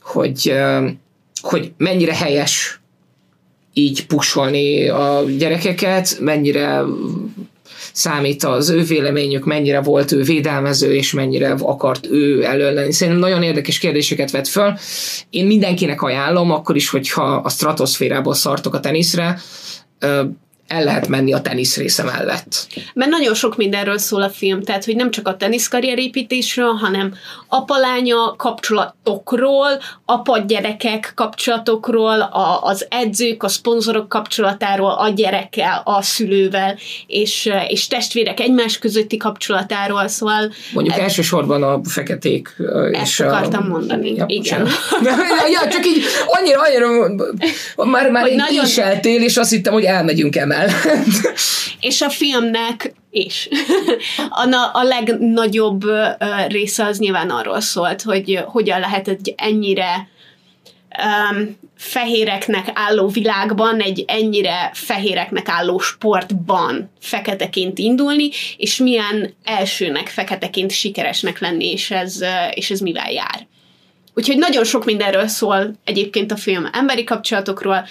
[0.03, 0.55] hogy,
[1.41, 2.81] hogy mennyire helyes
[3.73, 6.83] így pusolni a gyerekeket, mennyire
[7.93, 12.93] számít az ő véleményük, mennyire volt ő védelmező, és mennyire akart ő elől lenni.
[12.93, 14.75] Szerintem nagyon érdekes kérdéseket vet föl.
[15.31, 19.41] Én mindenkinek ajánlom, akkor is, hogyha a stratoszférából szartok a teniszre,
[20.67, 22.67] el lehet menni a tenisz része mellett.
[22.95, 27.15] Mert nagyon sok mindenről szól a film, tehát hogy nem csak a teniszkarrierépítésről, hanem
[27.49, 29.69] apalánya kapcsolatokról,
[30.05, 38.41] apa-gyerekek kapcsolatokról, a, az edzők, a szponzorok kapcsolatáról, a gyerekkel, a szülővel, és, és testvérek
[38.41, 40.53] egymás közötti kapcsolatáról, szóval...
[40.73, 42.55] Mondjuk ez, elsősorban a feketék.
[42.93, 44.69] Ezt és akartam a, mondani, ja, igen.
[45.55, 47.15] ja, csak így annyira, annyira
[47.77, 49.23] már, már egy nagyon...
[49.23, 51.39] és azt hittem, hogy elmegyünk emel mellett.
[51.81, 53.49] És a filmnek és
[54.29, 55.83] a, a legnagyobb
[56.49, 60.09] része az nyilván arról szólt, hogy hogyan lehet egy ennyire
[61.31, 70.71] um, fehéreknek álló világban, egy ennyire fehéreknek álló sportban feketeként indulni, és milyen elsőnek feketeként
[70.71, 72.21] sikeresnek lenni, és ez,
[72.55, 73.47] és ez mivel jár.
[74.15, 77.87] Úgyhogy nagyon sok mindenről szól egyébként a film emberi kapcsolatokról,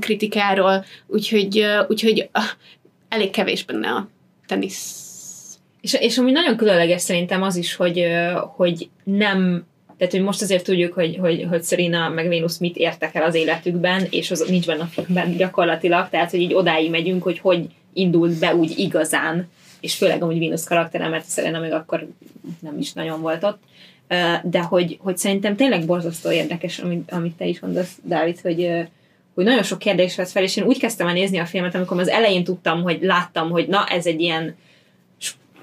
[0.00, 2.42] kritikáról, úgyhogy, úgyhogy uh,
[3.08, 4.08] elég kevés benne a
[4.46, 5.08] tenisz.
[5.80, 8.06] És, és ami nagyon különleges szerintem az is, hogy,
[8.56, 9.68] hogy nem
[10.00, 13.34] tehát, hogy most azért tudjuk, hogy, hogy, hogy Serena meg Venus mit értek el az
[13.34, 17.66] életükben, és az nincs benne a filmben gyakorlatilag, tehát, hogy így odáig megyünk, hogy hogy
[17.92, 19.48] indult be úgy igazán,
[19.80, 22.06] és főleg amúgy Venus karaktere, mert Serena még akkor
[22.60, 23.58] nem is nagyon volt ott
[24.42, 28.70] de hogy, hogy szerintem tényleg borzasztó érdekes, amit, amit te is mondasz, Dávid, hogy,
[29.34, 32.00] hogy nagyon sok kérdés vesz fel, és én úgy kezdtem el nézni a filmet, amikor
[32.00, 34.56] az elején tudtam, hogy láttam, hogy na, ez egy ilyen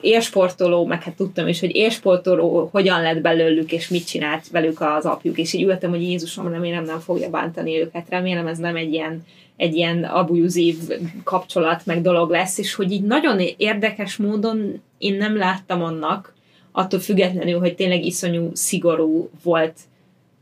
[0.01, 5.05] élsportoló, meg hát tudtam is, hogy élsportoló hogyan lett belőlük, és mit csinált velük az
[5.05, 8.93] apjuk, és így ültem, hogy Jézusom, remélem nem fogja bántani őket, remélem ez nem egy
[8.93, 9.25] ilyen,
[9.55, 10.77] egy ilyen abuzív
[11.23, 16.35] kapcsolat, meg dolog lesz, és hogy így nagyon érdekes módon én nem láttam annak,
[16.77, 19.79] attól függetlenül, hogy tényleg iszonyú szigorú volt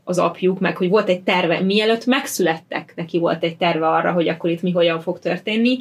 [0.04, 4.28] az apjuk, meg hogy volt egy terve, mielőtt megszülettek, neki volt egy terve arra, hogy
[4.28, 5.78] akkor itt mi hogyan fog történni,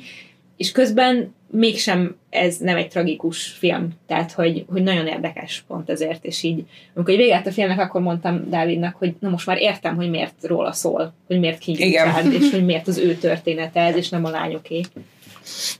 [0.58, 6.26] és közben mégsem ez nem egy tragikus film, tehát hogy, hogy nagyon érdekes pont ezért,
[6.26, 10.10] és így amikor véget a filmnek, akkor mondtam Dávidnak, hogy na most már értem, hogy
[10.10, 14.26] miért róla szól, hogy miért Richard, és hogy miért az ő története ez, és nem
[14.26, 14.82] a lányoké.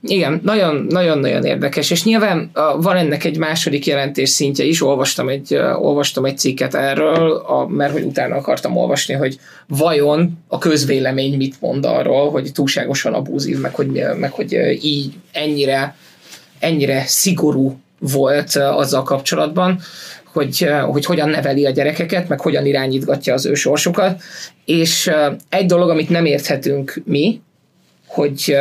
[0.00, 6.24] Igen, nagyon-nagyon érdekes, és nyilván van ennek egy második jelentés szintje is, olvastam egy, olvastam
[6.24, 11.84] egy cikket erről, a, mert hogy utána akartam olvasni, hogy vajon a közvélemény mit mond
[11.84, 14.52] arról, hogy túlságosan abúzív, meg hogy, meg hogy
[14.82, 15.96] így ennyire,
[16.58, 19.80] ennyire szigorú volt azzal kapcsolatban,
[20.32, 24.22] hogy, hogy hogyan neveli a gyerekeket, meg hogyan irányítgatja az ő sorsukat.
[24.64, 25.10] És
[25.48, 27.40] egy dolog, amit nem érthetünk mi,
[28.06, 28.56] hogy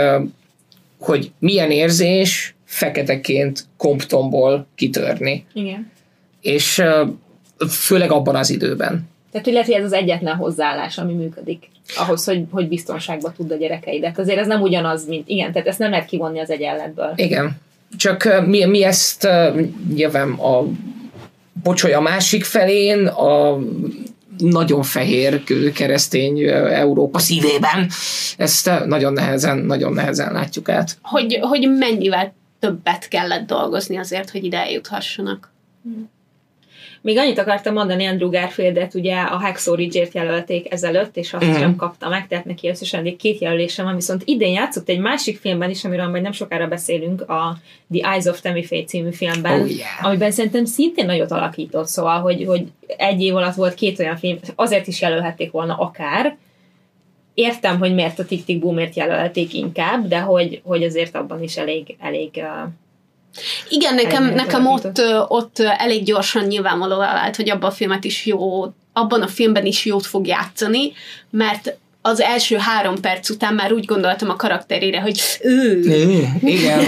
[1.06, 5.46] hogy milyen érzés feketeként Comptonból kitörni.
[5.54, 5.92] Igen.
[6.42, 6.84] És
[7.70, 9.10] főleg abban az időben.
[9.32, 13.52] Tehát, hogy lehet, hogy ez az egyetlen hozzáállás, ami működik ahhoz, hogy, hogy biztonságban tud
[13.52, 14.20] a gyerekeidet.
[14.20, 15.28] Azért ez nem ugyanaz, mint...
[15.28, 17.14] Igen, tehát ezt nem lehet kivonni az egyenletből.
[17.16, 17.62] Igen.
[17.98, 19.28] Csak mi, mi ezt
[19.94, 20.64] nyilván a
[21.64, 23.60] bocsolj a másik felén, a
[24.38, 27.90] nagyon fehér keresztény Európa szívében.
[28.38, 30.98] Ezt nagyon nehezen, nagyon nehezen látjuk át.
[31.02, 35.54] Hogy, hogy mennyivel többet kellett dolgozni azért, hogy ide eljuthassanak.
[37.06, 41.60] Még annyit akartam mondani Andrew Garfieldet, ugye a Hacksaw Ridge-ért jelölték ezelőtt, és azt uh-huh.
[41.60, 45.70] sem kapta meg, tehát neki összesen két jelölése van, viszont idén játszott egy másik filmben
[45.70, 47.58] is, amiről majd nem sokára beszélünk, a
[47.92, 50.06] The Eyes of Tammy Faye című filmben, oh, yeah.
[50.06, 52.64] amiben szerintem szintén nagyot alakított, szóval, hogy, hogy
[52.98, 56.38] egy év alatt volt két olyan film, azért is jelölhették volna akár,
[57.34, 61.58] értem, hogy miért a Tick Tick Boomért jelölték inkább, de hogy, hogy azért abban is
[61.58, 62.72] elég, elég uh,
[63.70, 68.74] igen, nekem, nekem ott, ott elég gyorsan nyilvánvaló vált, hogy abban a filmet is jó,
[68.94, 70.92] abban a filmben is jót fog játszani,
[71.30, 71.78] mert
[72.08, 75.80] az első három perc után már úgy gondoltam a karakterére, hogy ő.
[76.44, 76.80] Igen.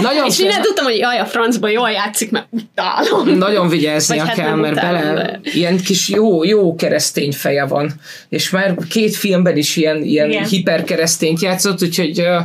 [0.00, 3.28] Nagyon és innen tudtam, hogy jaj, a francban jól játszik, mert utálom.
[3.28, 5.40] Nagyon vigyáznia hát kell, mert bele de...
[5.42, 7.92] ilyen kis jó, jó keresztény feje van.
[8.28, 12.42] És már két filmben is ilyen, ilyen hiperkeresztényt játszott, úgyhogy uh,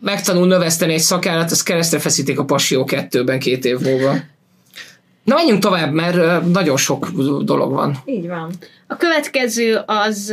[0.00, 4.14] megtanul növeszteni egy szakállat, az keresztre feszítik a Passió 2-ben két év múlva.
[5.24, 7.08] Na menjünk tovább, mert nagyon sok
[7.42, 8.02] dolog van.
[8.06, 8.52] Így van.
[8.86, 10.32] A következő az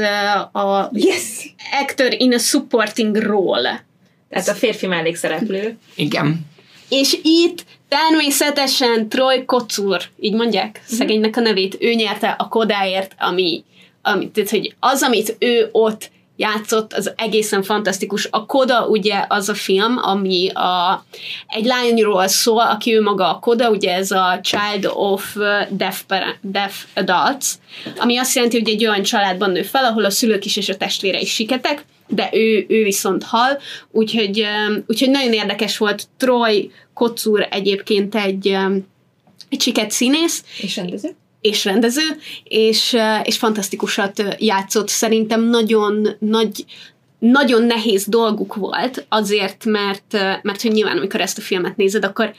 [0.51, 1.55] a yes.
[1.81, 3.85] actor in a supporting role.
[4.29, 5.77] Tehát a férfi mellékszereplő.
[5.95, 6.45] Igen.
[6.89, 10.97] És itt természetesen Troy Kocur, így mondják uh-huh.
[10.97, 13.63] szegénynek a nevét, ő nyerte a Kodáért, ami,
[14.01, 18.27] ami tehát, hogy az, amit ő ott játszott, az egészen fantasztikus.
[18.31, 21.05] A Koda ugye az a film, ami a,
[21.47, 25.35] egy lányról szól, aki ő maga a Koda, ugye ez a Child of
[25.69, 26.03] Deaf,
[26.41, 27.45] Deaf Adults,
[27.97, 30.77] ami azt jelenti, hogy egy olyan családban nő fel, ahol a szülők is és a
[30.77, 33.59] testvére is siketek, de ő, ő viszont hal,
[33.91, 34.45] úgyhogy,
[34.87, 36.07] úgyhogy nagyon érdekes volt.
[36.17, 38.57] Troy Kocur egyébként egy,
[39.49, 40.43] egy siket színész.
[40.61, 44.87] És rendező és rendező, és, és fantasztikusat játszott.
[44.87, 46.65] Szerintem nagyon nagy,
[47.19, 52.33] nagyon nehéz dolguk volt, azért, mert, mert hogy nyilván amikor ezt a filmet nézed, akkor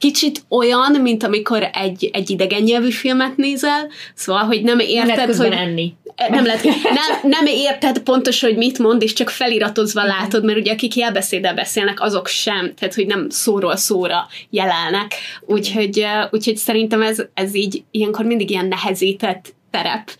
[0.00, 5.36] kicsit olyan, mint amikor egy, egy idegen nyelvű filmet nézel, szóval, hogy nem érted, nem
[5.36, 5.52] hogy...
[5.52, 5.94] enni.
[6.28, 10.72] Nem, lehet, nem, nem érted pontosan, hogy mit mond, és csak feliratozva látod, mert ugye
[10.72, 15.14] akik jelbeszéddel beszélnek, azok sem, tehát hogy nem szóról szóra jelelnek.
[15.40, 20.10] Úgyhogy, úgyhogy szerintem ez, ez így ilyenkor mindig ilyen nehezített terep,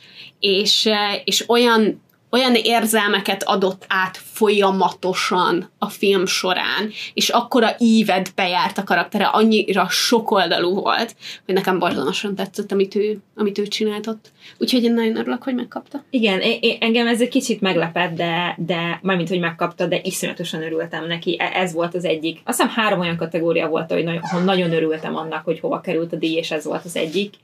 [0.40, 0.88] és,
[1.24, 8.84] és olyan olyan érzelmeket adott át folyamatosan a film során, és akkora íved bejárt a
[8.84, 14.32] karaktere, annyira sokoldalú volt, hogy nekem borzalmasan tetszett, amit ő, amit ő csináltott.
[14.58, 16.04] Úgyhogy én nagyon örülök, hogy megkapta.
[16.10, 21.06] Igen, én, engem ez egy kicsit meglepett, de, de mármint, hogy megkapta, de iszonyatosan örültem
[21.06, 21.36] neki.
[21.38, 22.40] E, ez volt az egyik.
[22.44, 26.16] Azt hiszem három olyan kategória volt, hogy nagyon, nagyon örültem annak, hogy hova került a
[26.16, 27.34] díj, és ez volt az egyik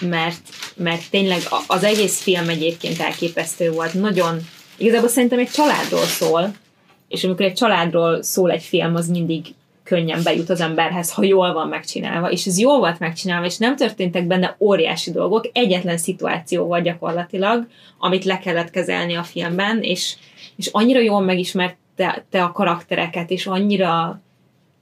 [0.00, 0.40] mert,
[0.76, 3.94] mert tényleg az egész film egyébként elképesztő volt.
[3.94, 4.38] Nagyon,
[4.76, 6.54] igazából szerintem egy családról szól,
[7.08, 9.44] és amikor egy családról szól egy film, az mindig
[9.84, 13.76] könnyen bejut az emberhez, ha jól van megcsinálva, és ez jól volt megcsinálva, és nem
[13.76, 17.66] történtek benne óriási dolgok, egyetlen szituáció volt gyakorlatilag,
[17.98, 20.14] amit le kellett kezelni a filmben, és,
[20.56, 24.20] és annyira jól megismerte te a karaktereket, és annyira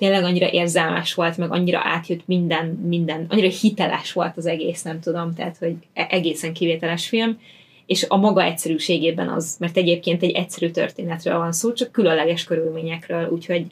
[0.03, 5.01] tényleg annyira érzelmes volt, meg annyira átjött minden, minden, annyira hiteles volt az egész, nem
[5.01, 7.39] tudom, tehát, hogy e- egészen kivételes film,
[7.87, 13.29] és a maga egyszerűségében az, mert egyébként egy egyszerű történetről van szó, csak különleges körülményekről,
[13.29, 13.67] úgyhogy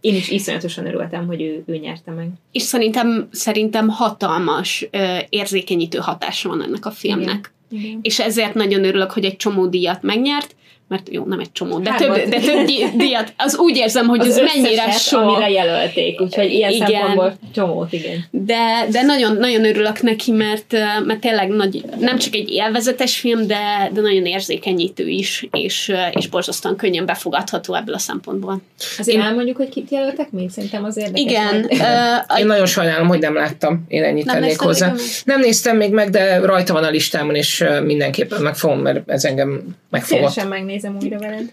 [0.00, 2.28] én is iszonyatosan örültem, hogy ő, ő nyerte meg.
[2.52, 4.88] És szerintem, szerintem hatalmas
[5.28, 7.52] érzékenyítő hatása van ennek a filmnek.
[7.70, 7.86] Igen.
[7.86, 7.98] Igen.
[8.02, 10.54] És ezért nagyon örülök, hogy egy csomó díjat megnyert,
[10.88, 12.66] mert jó, nem egy csomó, de több, de több
[12.96, 15.20] díjat, az úgy érzem, hogy az ez mennyire sok.
[15.20, 16.86] amire jelölték, úgyhogy ilyen igen.
[16.86, 18.24] szempontból csomót, igen.
[18.30, 20.72] De, de nagyon, nagyon örülök neki, mert,
[21.06, 26.26] mert tényleg nagy, nem csak egy élvezetes film, de, de nagyon érzékenyítő is, és, és
[26.26, 28.60] borzasztóan könnyen befogadható ebből a szempontból.
[28.98, 29.24] Azért Én...
[29.24, 30.50] elmondjuk, hogy kit jelöltek még?
[30.50, 31.22] Szerintem az érdekes.
[31.22, 31.66] Igen.
[31.70, 33.84] Uh, Én nagyon sajnálom, hogy nem láttam.
[33.88, 34.92] Én ennyit nem tennék hozzá.
[34.92, 39.24] Még nem néztem még meg, de rajta van a listámon, és mindenképpen megfogom, mert ez
[39.24, 40.30] engem megfogott.
[40.30, 41.52] Szívesen megnézem újra veled.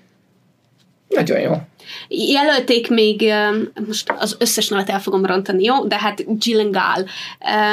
[1.08, 1.52] Nagyon jó.
[2.08, 3.34] Jelölték még,
[3.88, 5.86] most az összes nevet el fogom rontani, jó?
[5.86, 7.06] De hát Gyllenhaal.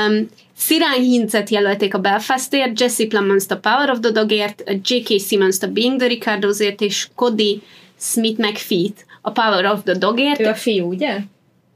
[0.09, 5.20] Um, Sirány Hincet jelölték a Belfastért, Jesse Plemons a Power of the Dogért, J.K.
[5.20, 7.62] Simmons a Being the Ricardo'sért, és Cody
[7.99, 8.88] Smith McPhee
[9.22, 10.40] a Power of the Dogért.
[10.40, 11.18] Ő a fiú, ugye?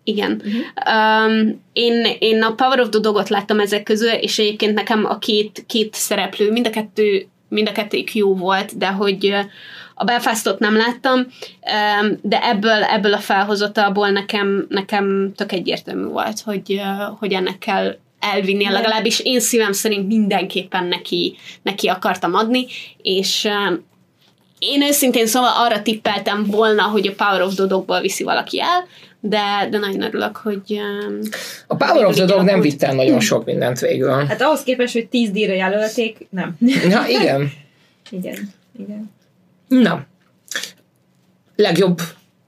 [0.05, 0.43] Igen.
[0.45, 1.27] Uh-huh.
[1.27, 5.19] Um, én, én a Power of the Dogot láttam ezek közül, és egyébként nekem a
[5.19, 9.35] két, két szereplő, mind a kettő mind a kettők jó volt, de hogy
[9.95, 11.27] a Belfastot nem láttam,
[12.23, 16.81] de ebből, ebből a felhozatalból nekem, nekem tök egyértelmű volt, hogy,
[17.19, 22.67] hogy ennek kell elvinni, legalábbis én szívem szerint mindenképpen neki, neki akartam adni,
[23.03, 23.49] és
[24.59, 28.87] én őszintén szóval arra tippeltem volna, hogy a Power of the Dogból viszi valaki el,
[29.25, 30.81] de, de nagyon örülök, hogy...
[31.67, 34.11] A Power of the Dog nem vitt el nagyon sok mindent végül.
[34.11, 36.57] Hát ahhoz képest, hogy 10 díjra jelölték, nem.
[36.89, 37.53] Ja, igen.
[38.11, 39.11] igen, igen.
[39.69, 40.07] Na.
[41.57, 42.01] Legjobb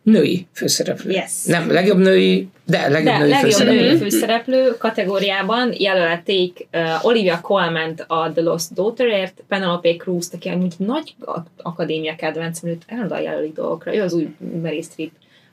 [0.02, 1.10] női főszereplő.
[1.10, 1.44] Yes.
[1.44, 3.80] Nem, legjobb női, de legjobb de, női legjobb főszereplő.
[3.80, 10.74] női főszereplő kategóriában jelölték uh, Olivia colman a The Lost Daughterért, Penelope Cruz-t, aki amúgy
[10.76, 11.14] nagy
[11.56, 15.10] akadémia kedvenc, mert állandóan jelölik dolgokra, ő az új Mary Streep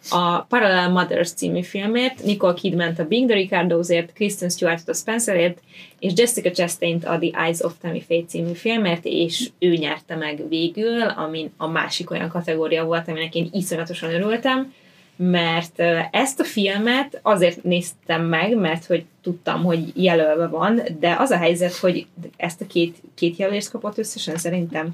[0.10, 5.62] a Parallel Mothers című filmért, Nicole Kidman a Bing the Ricardo'sért, Kristen Stewart a Spencerért,
[6.00, 10.48] és Jessica chastain a The Eyes of Tammy Faye című filmért, és ő nyerte meg
[10.50, 14.74] végül, ami a másik olyan kategória volt, aminek én iszonyatosan örültem,
[15.16, 15.80] mert
[16.12, 21.38] ezt a filmet azért néztem meg, mert hogy tudtam, hogy jelölve van, de az a
[21.38, 22.06] helyzet, hogy
[22.38, 24.94] ezt a két, két jelölést kapott összesen szerintem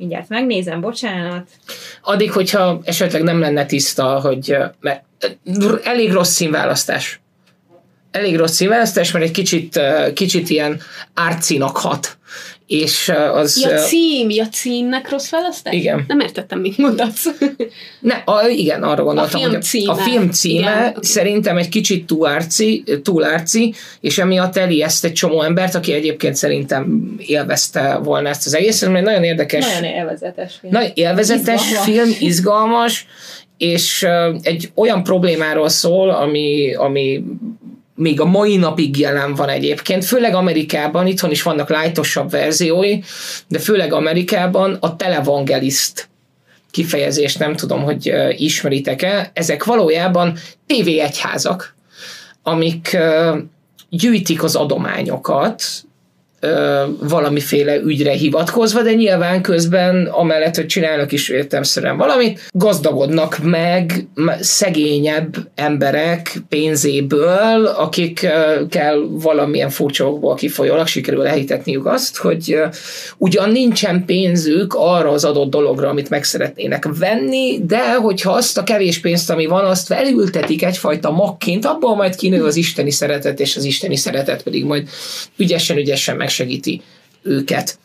[0.00, 1.48] Mindjárt megnézem, bocsánat.
[2.02, 5.04] Addig, hogyha esetleg nem lenne tiszta, hogy mert
[5.84, 7.20] elég rossz színválasztás.
[8.10, 9.80] Elég rossz címválasztás, mert egy kicsit,
[10.14, 10.80] kicsit ilyen
[11.14, 12.18] árcinak hat.
[12.66, 13.60] És az...
[13.60, 15.74] Ja, cím, ja, címnek rossz választás?
[15.74, 16.04] Igen.
[16.08, 17.26] Nem értettem, mit mondasz.
[18.00, 19.92] Ne, a, igen, arra gondoltam, film hogy a, címe.
[19.92, 25.12] a film címe Igen, szerintem egy kicsit túl árci, túl árci, és emiatt elijeszt egy
[25.12, 29.66] csomó embert, aki egyébként szerintem élvezte volna ezt az egészet, mert nagyon érdekes.
[29.66, 30.72] Nagyon élvezetes film.
[30.72, 31.84] Nagyon élvezetes Izgalmas.
[31.84, 33.06] film, izgalmas,
[33.60, 34.06] és
[34.42, 37.22] egy olyan problémáról szól, ami, ami
[38.00, 42.98] még a mai napig jelen van egyébként, főleg Amerikában, itthon is vannak lájtosabb verziói,
[43.48, 46.08] de főleg Amerikában a televangelist
[46.70, 51.74] kifejezést nem tudom, hogy ismeritek-e, ezek valójában tévéegyházak,
[52.42, 53.38] amik uh,
[53.88, 55.62] gyűjtik az adományokat,
[56.40, 64.06] ö, valamiféle ügyre hivatkozva, de nyilván közben amellett, hogy csinálnak is értelmszerűen valamit, gazdagodnak meg
[64.40, 72.66] szegényebb emberek pénzéből, akikkel valamilyen furcsa okból kifolyólag sikerül elhitetniük azt, hogy ö,
[73.18, 78.62] ugyan nincsen pénzük arra az adott dologra, amit meg szeretnének venni, de hogyha azt a
[78.62, 83.56] kevés pénzt, ami van, azt felültetik egyfajta makként, abból majd kinő az isteni szeretet, és
[83.56, 84.88] az isteni szeretet pedig majd
[85.36, 86.82] ügyesen-ügyesen megsegíti
[87.22, 87.78] őket.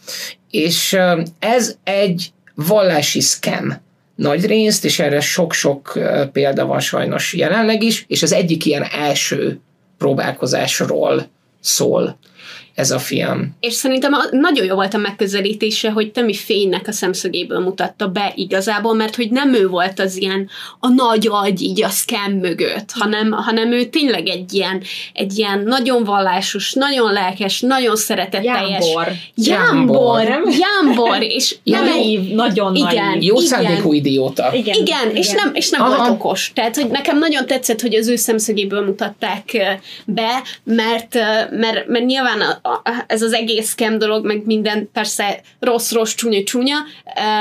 [0.50, 0.98] És
[1.40, 3.82] ez egy vallási scam
[4.16, 6.00] nagy részt, és erre sok-sok
[6.32, 9.60] példa van sajnos jelenleg is, és az egyik ilyen első
[9.98, 11.28] próbálkozásról
[11.60, 12.18] szól
[12.76, 13.56] ez a film.
[13.60, 18.34] És szerintem a, nagyon jó volt a megközelítése, hogy Temi Fénynek a szemszögéből mutatta be
[18.36, 20.50] igazából, mert hogy nem ő volt az ilyen
[20.80, 24.82] a nagy agy így a scam mögött, hanem, hanem ő tényleg egy ilyen,
[25.14, 28.86] egy ilyen nagyon vallásos, nagyon lelkes, nagyon szeretetteljes.
[28.86, 29.08] Jámbor.
[29.36, 30.22] Jámbor.
[30.24, 30.54] Jámbor.
[30.54, 31.22] Jámbor.
[31.22, 33.06] És nem Naív, nagyon Igen.
[33.06, 33.24] naív.
[33.24, 33.48] Jó Igen.
[33.48, 34.54] szándékú idióta.
[34.54, 35.98] Igen, igen, és nem, és nem Aha.
[35.98, 36.52] volt okos.
[36.56, 39.72] Tehát, hogy nekem nagyon tetszett, hogy az ő szemszögéből mutatták ö,
[40.06, 41.20] be, mert, ö,
[41.58, 42.65] mert, mert nyilván a,
[43.08, 46.76] ez az egész scam dolog, meg minden persze rossz-rossz, csúnya-csúnya,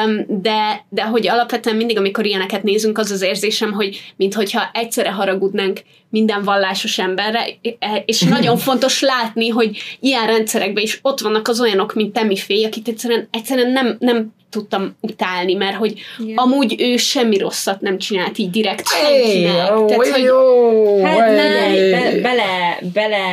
[0.04, 5.10] öm, de, de hogy alapvetően mindig, amikor ilyeneket nézünk, az az érzésem, hogy minthogyha egyszerre
[5.10, 7.46] haragudnánk minden vallásos emberre,
[7.78, 12.36] e- és nagyon fontos látni, hogy ilyen rendszerekben is ott vannak az olyanok, mint Temi
[12.36, 16.36] Féj, akit egyszerűen, egyszerűen nem, nem tudtam utálni, mert hogy Igen.
[16.36, 19.76] amúgy ő semmi rosszat nem csinált így direkt Hey, senkinek.
[19.76, 21.90] oh, Tehát, hogy jó, Hát ne, hey.
[21.90, 23.26] be, bele, bele,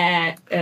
[0.50, 0.58] ö,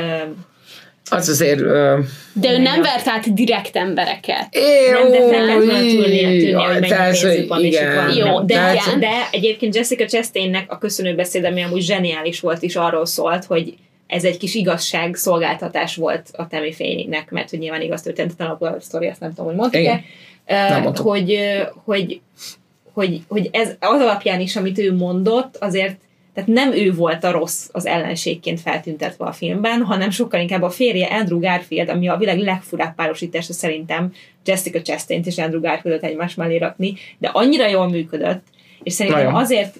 [1.09, 1.61] Az azért...
[1.61, 4.47] Uh, de ő nem vert át direkt embereket.
[4.91, 7.95] nem, de fel kellett volna tűnnie, tűnnie, hogy mennyi van, igen.
[7.95, 8.15] van.
[8.15, 8.99] Jó, de de, igen.
[8.99, 13.73] de egyébként Jessica Chastainnek a köszönő beszéd, ami amúgy zseniális volt, is arról szólt, hogy
[14.07, 18.67] ez egy kis igazság szolgáltatás volt a Temi Fénynek, mert hogy nyilván igaz történetet alapul
[18.67, 20.03] a sztori, azt nem tudom, hogy mondtuk-e,
[20.81, 21.07] mondtuk.
[21.07, 21.39] hogy,
[21.85, 22.21] hogy,
[22.93, 25.95] hogy, hogy ez az alapján is, amit ő mondott, azért
[26.39, 30.69] tehát nem ő volt a rossz az ellenségként feltüntetve a filmben, hanem sokkal inkább a
[30.69, 34.13] férje Andrew Garfield, ami a világ legfurább párosítása szerintem
[34.45, 38.43] Jessica Chastain-t és Andrew Garfieldot egymás mellé rakni, de annyira jól működött,
[38.83, 39.41] és szerintem Nagyon.
[39.41, 39.79] azért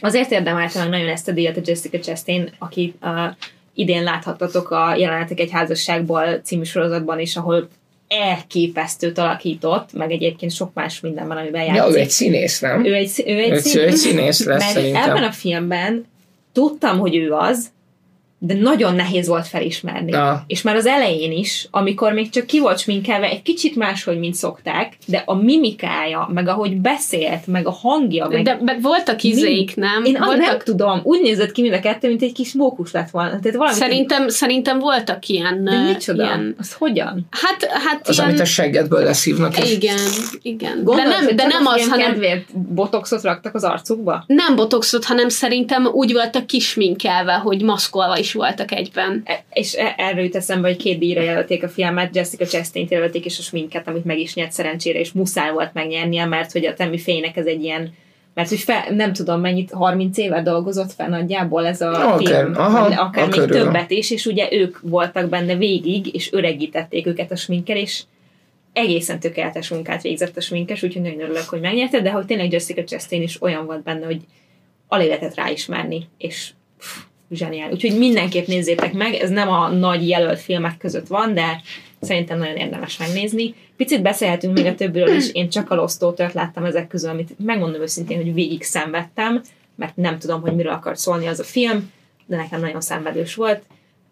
[0.00, 3.10] azért érdemelte meg nagyon ezt a díjat a Jessica Chastain, aki uh,
[3.74, 7.68] idén láthattatok a Jelenetek egy házasságból című sorozatban is, ahol
[8.18, 11.94] elképesztőt alakított, meg egyébként sok más mindenben, amiben Ja, játszik.
[11.96, 12.84] ő egy színész, nem?
[12.84, 15.10] ő egy, ő egy, Ő színész, ő egy színész lesz mert szerintem.
[15.10, 16.06] ebben a filmben
[16.52, 17.66] tudtam, hogy ő az,
[18.42, 20.10] de nagyon nehéz volt felismerni.
[20.10, 20.42] Na.
[20.46, 24.34] És már az elején is, amikor még csak ki volt sminkelve, egy kicsit máshogy, mint
[24.34, 29.76] szokták, de a mimikája, meg ahogy beszélt, meg a hangja, meg De meg voltak izéik,
[29.76, 30.04] nem?
[30.04, 33.10] én voltak, nem tudom, úgy nézett ki mind a kettő, mint egy kis mókus lett
[33.10, 33.28] volna.
[33.28, 35.64] Tehát valami Szerintem, szerintem voltak ilyen...
[35.64, 36.22] de micsoda?
[36.24, 37.26] Ilyen, Az hogyan?
[37.30, 38.28] hát, hát Az, ilyen...
[38.28, 39.58] amit a seggedből leszívnak.
[39.58, 39.98] És Igen,
[40.42, 40.76] igen.
[40.76, 44.24] De Gondolod, nem, hogy de nem az, hanem kedvéért botoxot raktak az arcukba?
[44.26, 49.22] nem botoxot, hanem szerintem úgy voltak kisminkelve, hogy maszkolva is voltak egyben.
[49.24, 53.24] E- és e- erről jut eszembe, hogy két díjra jelölték a filmet, Jessica Chastain-t jelölték,
[53.24, 56.74] és a sminket, amit meg is nyert szerencsére, és muszáj volt megnyernie, mert hogy a
[56.74, 57.94] Temi Fénynek ez egy ilyen
[58.34, 62.54] mert hogy fel, nem tudom mennyit, 30 éve dolgozott fel nagyjából ez a Akár, film,
[62.56, 63.56] aha, akár még körül.
[63.56, 68.02] többet is, és ugye ők voltak benne végig, és öregítették őket a sminkel, és
[68.72, 72.84] egészen tökéletes munkát végzett a sminkes, úgyhogy nagyon örülök, hogy megnyerte, de hogy tényleg Jessica
[72.84, 74.20] Chastain is olyan volt benne, hogy
[74.88, 76.96] alig lehetett ráismerni, és pff,
[77.30, 77.70] zseniál.
[77.70, 81.60] Úgyhogy mindenképp nézzétek meg, ez nem a nagy jelölt filmek között van, de
[82.00, 83.54] szerintem nagyon érdemes megnézni.
[83.76, 87.80] Picit beszélhetünk még a többiről is, én csak a Daughter-t láttam ezek közül, amit megmondom
[87.80, 89.42] őszintén, hogy végig szenvedtem,
[89.76, 91.90] mert nem tudom, hogy miről akart szólni az a film,
[92.26, 93.62] de nekem nagyon szenvedős volt.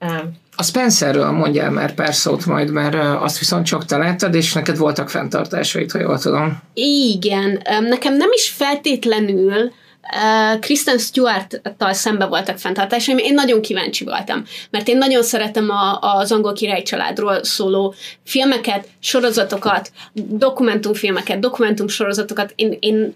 [0.00, 4.52] Um, A Spencerről mondjál már pár szót majd, mert azt viszont csak te láttad, és
[4.52, 6.60] neked voltak fenntartásaid, ha jól tudom.
[6.74, 9.72] Igen, öm, nekem nem is feltétlenül
[10.14, 15.98] Uh, Kristen Stewart-tal szembe voltak fenntartásaim, én nagyon kíváncsi voltam, mert én nagyon szeretem a,
[16.00, 17.94] az angol király családról szóló
[18.24, 23.14] filmeket, sorozatokat, dokumentumfilmeket, dokumentumsorozatokat, én, én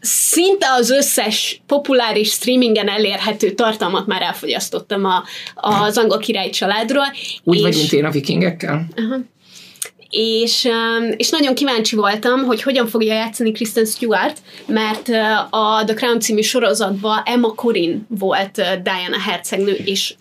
[0.00, 7.06] szinte az összes populáris streamingen elérhető tartalmat már elfogyasztottam a, az angol király családról.
[7.44, 7.62] Úgy és...
[7.62, 8.86] vagy, mint én a vikingekkel?
[8.96, 9.24] Uh-huh
[10.14, 15.84] és, um, és nagyon kíváncsi voltam, hogy hogyan fogja játszani Kristen Stewart, mert uh, a
[15.84, 20.14] The Crown című sorozatban Emma Corrin volt uh, Diana hercegnő, és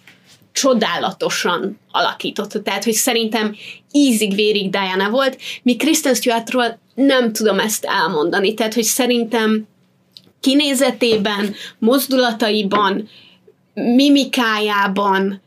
[0.51, 2.61] csodálatosan alakította.
[2.61, 3.55] Tehát, hogy szerintem
[3.91, 8.53] ízig-vérig Diana volt, mi Kristen Stewartról nem tudom ezt elmondani.
[8.53, 9.67] Tehát, hogy szerintem
[10.39, 13.09] kinézetében, mozdulataiban,
[13.73, 15.41] mimikájában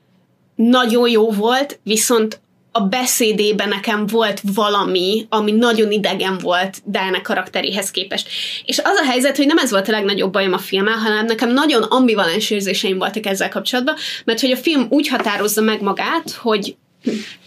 [0.54, 2.40] nagyon jó volt, viszont
[2.76, 8.28] a beszédében nekem volt valami, ami nagyon idegen volt Diana karakteréhez képest.
[8.64, 11.52] És az a helyzet, hogy nem ez volt a legnagyobb bajom a filmmel, hanem nekem
[11.52, 13.94] nagyon ambivalens érzéseim voltak ezzel kapcsolatban,
[14.24, 16.76] mert hogy a film úgy határozza meg magát, hogy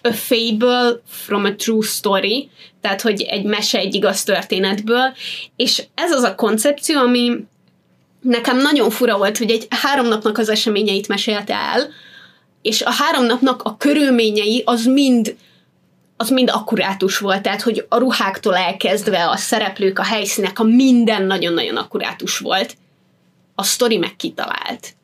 [0.01, 2.49] a fable from a true story,
[2.81, 5.13] tehát hogy egy mese egy igaz történetből,
[5.55, 7.31] és ez az a koncepció, ami
[8.21, 11.89] nekem nagyon fura volt, hogy egy három napnak az eseményeit mesélte el,
[12.67, 15.35] és a három napnak a körülményei az mind
[16.19, 21.23] az mind akkurátus volt, tehát hogy a ruháktól elkezdve a szereplők, a helyszínek, a minden
[21.23, 22.77] nagyon-nagyon akkurátus volt.
[23.55, 24.95] A sztori meg kitalált.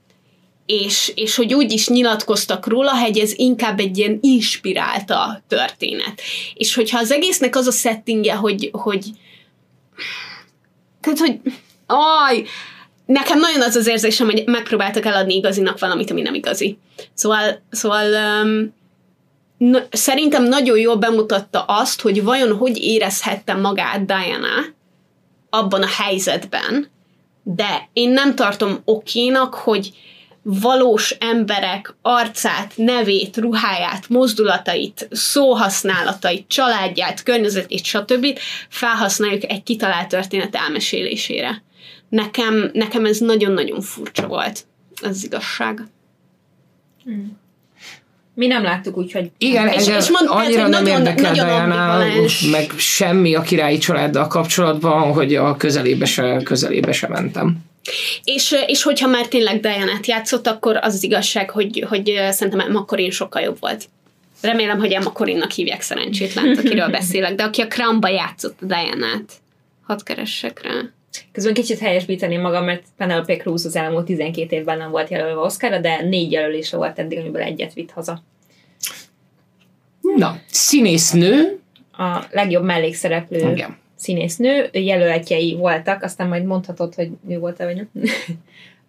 [0.65, 6.21] És, és hogy úgy is nyilatkoztak róla, hogy ez inkább egy ilyen inspirálta történet.
[6.53, 9.05] És hogyha az egésznek az a settingje, hogy, hogy
[11.01, 11.39] tehát, hogy
[11.85, 12.45] aj,
[13.05, 16.77] nekem nagyon az az érzésem, hogy megpróbáltak eladni igazinak valamit, ami nem igazi.
[17.13, 18.05] Szóval, szóval
[18.43, 18.73] um,
[19.57, 24.65] na, szerintem nagyon jól bemutatta azt, hogy vajon hogy érezhette magát Diana
[25.49, 26.91] abban a helyzetben,
[27.43, 29.91] de én nem tartom okénak, hogy
[30.41, 38.39] valós emberek arcát, nevét, ruháját, mozdulatait, szóhasználatait, családját, környezetét, stb.
[38.69, 41.63] felhasználjuk egy kitalált történet elmesélésére
[42.13, 44.65] nekem, nekem ez nagyon-nagyon furcsa volt,
[45.01, 45.81] az igazság.
[47.03, 47.41] Hmm.
[48.35, 49.31] Mi nem láttuk úgy, hogy...
[49.37, 51.97] Igen, és, és mond, annyira tehát, nem nagyon, érdekel nagyon Diana,
[52.51, 57.57] meg semmi a királyi családdal kapcsolatban, hogy a közelébe se, közelébe se mentem.
[58.23, 62.85] És, és hogyha már tényleg diana játszott, akkor az, az igazság, hogy, hogy szerintem Emma
[62.85, 63.85] Corin sokkal jobb volt.
[64.41, 69.31] Remélem, hogy Emma Corinnak hívják szerencsétlen, akiről beszélek, de aki a Crownba játszott a Diana-t.
[69.87, 70.71] Hadd keressek rá.
[71.31, 75.79] Közben kicsit helyesbíteném magam, mert Penelope Cruz az elmúlt 12 évben nem volt jelölve Oscarra,
[75.79, 78.23] de négy jelölése volt eddig, amiből egyet vitt haza.
[80.15, 81.59] Na, színésznő.
[81.97, 83.77] A legjobb mellékszereplő Igen.
[83.95, 87.89] színésznő, jelöltjei voltak, aztán majd mondhatod, hogy mi volt-e, vagy nem.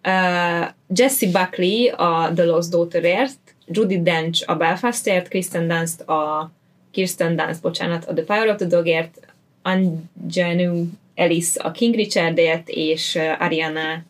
[0.05, 6.51] uh, Jessie Buckley a The Lost Daughterért, Judy Dench a Belfastért, Kristen Dunst a
[6.91, 9.19] Kirsten Dunst, bocsánat, a The Power of the Dogért,
[9.61, 10.85] Anjanu
[11.15, 14.03] Alice a King Richardért, és Ariana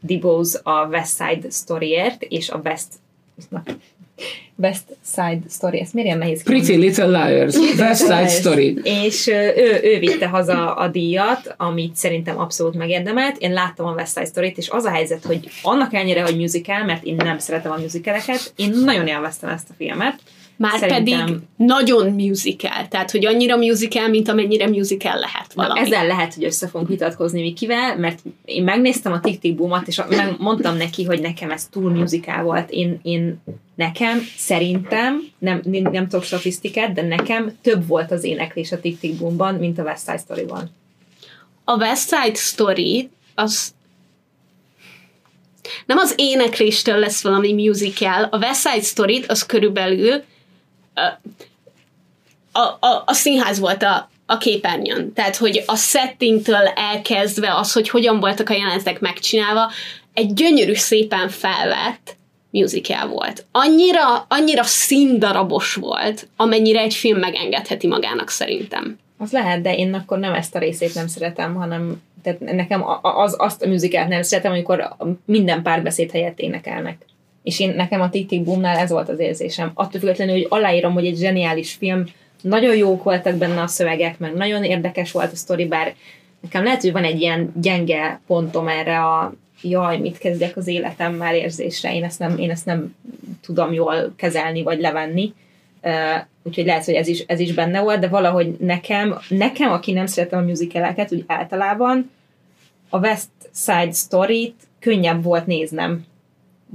[0.00, 2.86] DeBose a West Side Storyért, és a West
[4.56, 8.78] West Side Story, ezt miért ilyen nehéz Pretty Little Liars, West Side Story.
[8.82, 13.36] És ő, ő vitte haza a díjat, amit szerintem abszolút megérdemelt.
[13.38, 16.84] Én láttam a West Side Story-t, és az a helyzet, hogy annak ellenére, hogy musical,
[16.84, 20.20] mert én nem szeretem a musicaleket, én nagyon élveztem ezt a filmet,
[20.60, 21.26] már Szerintem...
[21.26, 25.80] pedig nagyon musical, tehát hogy annyira musical, mint amennyire musical lehet valami.
[25.80, 30.00] Na, ezzel lehet, hogy össze fogunk vitatkozni Mikivel, mert én megnéztem a Tick Boom-at, és
[30.38, 32.70] mondtam neki, hogy nekem ez túl musical volt.
[32.70, 33.40] Én, én
[33.74, 39.54] nekem szerintem, nem, nem tudok statisztikát, de nekem több volt az éneklés a Tick Boom-ban,
[39.54, 40.70] mint a West Side Story-ban.
[41.64, 43.74] A West Side Story az
[45.86, 50.22] nem az énekléstől lesz valami musical, a West Side Story az körülbelül
[52.52, 55.12] a, a, a színház volt a, a képernyőn.
[55.12, 59.70] Tehát, hogy a settingtől elkezdve az, hogy hogyan voltak a jelenetek megcsinálva,
[60.14, 62.16] egy gyönyörű, szépen felvett
[62.50, 63.46] musical volt.
[63.52, 68.98] Annyira, annyira színdarabos volt, amennyire egy film megengedheti magának szerintem.
[69.18, 73.34] Az lehet, de én akkor nem ezt a részét nem szeretem, hanem tehát nekem az,
[73.38, 77.04] azt a musicalt nem szeretem, amikor minden párbeszéd helyett énekelnek.
[77.42, 79.70] És én nekem a Tick Boomnál ez volt az érzésem.
[79.74, 82.04] Attól függetlenül, hogy aláírom, hogy egy zseniális film,
[82.42, 85.94] nagyon jók voltak benne a szövegek, meg nagyon érdekes volt a sztori, bár
[86.40, 91.34] nekem lehet, hogy van egy ilyen gyenge pontom erre a jaj, mit kezdjek az életemmel
[91.34, 92.94] érzésre, én ezt nem, én ezt nem
[93.42, 95.32] tudom jól kezelni, vagy levenni.
[95.82, 95.92] Uh,
[96.42, 100.06] úgyhogy lehet, hogy ez is, ez is benne volt, de valahogy nekem, nekem, aki nem
[100.06, 102.10] szeretem a musicaleket, úgy általában,
[102.88, 106.04] a West Side Story-t könnyebb volt néznem.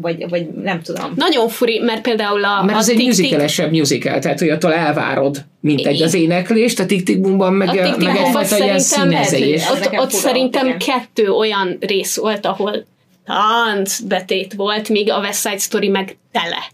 [0.01, 1.13] Vagy, vagy nem tudom.
[1.15, 2.63] Nagyon furi, mert például a...
[2.63, 7.03] Mert az egy musicalesebb musical, tehát hogy attól elvárod, mint egy az éneklést, a Tick
[7.03, 9.63] Tick Boomban meg, A meg egyfajta ilyen szerintem színezés.
[9.63, 10.77] Ez Ott, ott szerintem igen.
[10.77, 12.85] kettő olyan rész volt, ahol
[13.25, 16.73] táncbetét volt, míg a West Side Story meg tele.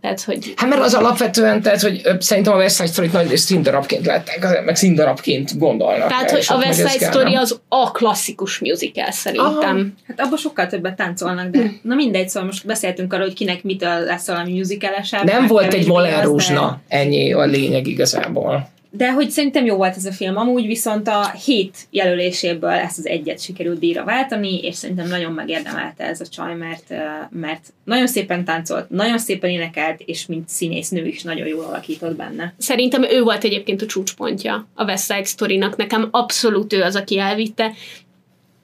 [0.00, 3.46] Tehát, hogy Hát mert az alapvetően, tehát hogy szerintem a West Side Story-t nagy részt
[3.46, 6.08] színdarabként látták, meg színdarabként gondolnak.
[6.08, 7.40] Tehát, rá, hogy a West Side kell, Story nem?
[7.42, 9.94] az a klasszikus musical szerintem.
[10.08, 14.00] Hát abban sokkal többet táncolnak, de na mindegy, szóval most beszéltünk arról, hogy kinek mitől
[14.00, 15.24] lesz valami musicalesebb.
[15.24, 18.68] Nem meg volt egy Rouge, de- ennyi a lényeg igazából.
[18.90, 23.06] De hogy szerintem jó volt ez a film, amúgy viszont a hét jelöléséből ezt az
[23.06, 26.94] egyet sikerült díjra váltani, és szerintem nagyon megérdemelte ez a csaj, mert,
[27.30, 32.54] mert nagyon szépen táncolt, nagyon szépen énekelt, és mint színésznő is nagyon jól alakított benne.
[32.58, 35.76] Szerintem ő volt egyébként a csúcspontja a West Side Story-nak.
[35.76, 37.72] Nekem abszolút ő az, aki elvitte.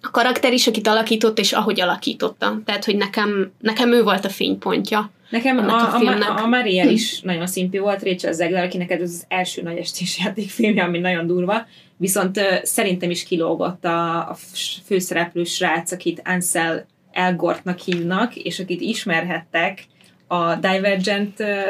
[0.00, 2.60] A karakter is, akit alakított, és ahogy alakította.
[2.64, 5.10] Tehát, hogy nekem, nekem ő volt a fénypontja.
[5.34, 9.00] Nekem a a, a, a, a Maria is nagyon szimpi volt, Rachel Zegler, akinek ez
[9.00, 11.66] az első nagy estés játékfilmje, ami nagyon durva,
[11.96, 14.36] viszont ö, szerintem is kilógott a, a
[14.84, 19.84] főszereplő srác, akit Ansel Elgortnak hívnak, és akit ismerhettek
[20.26, 21.60] a Divergent ö,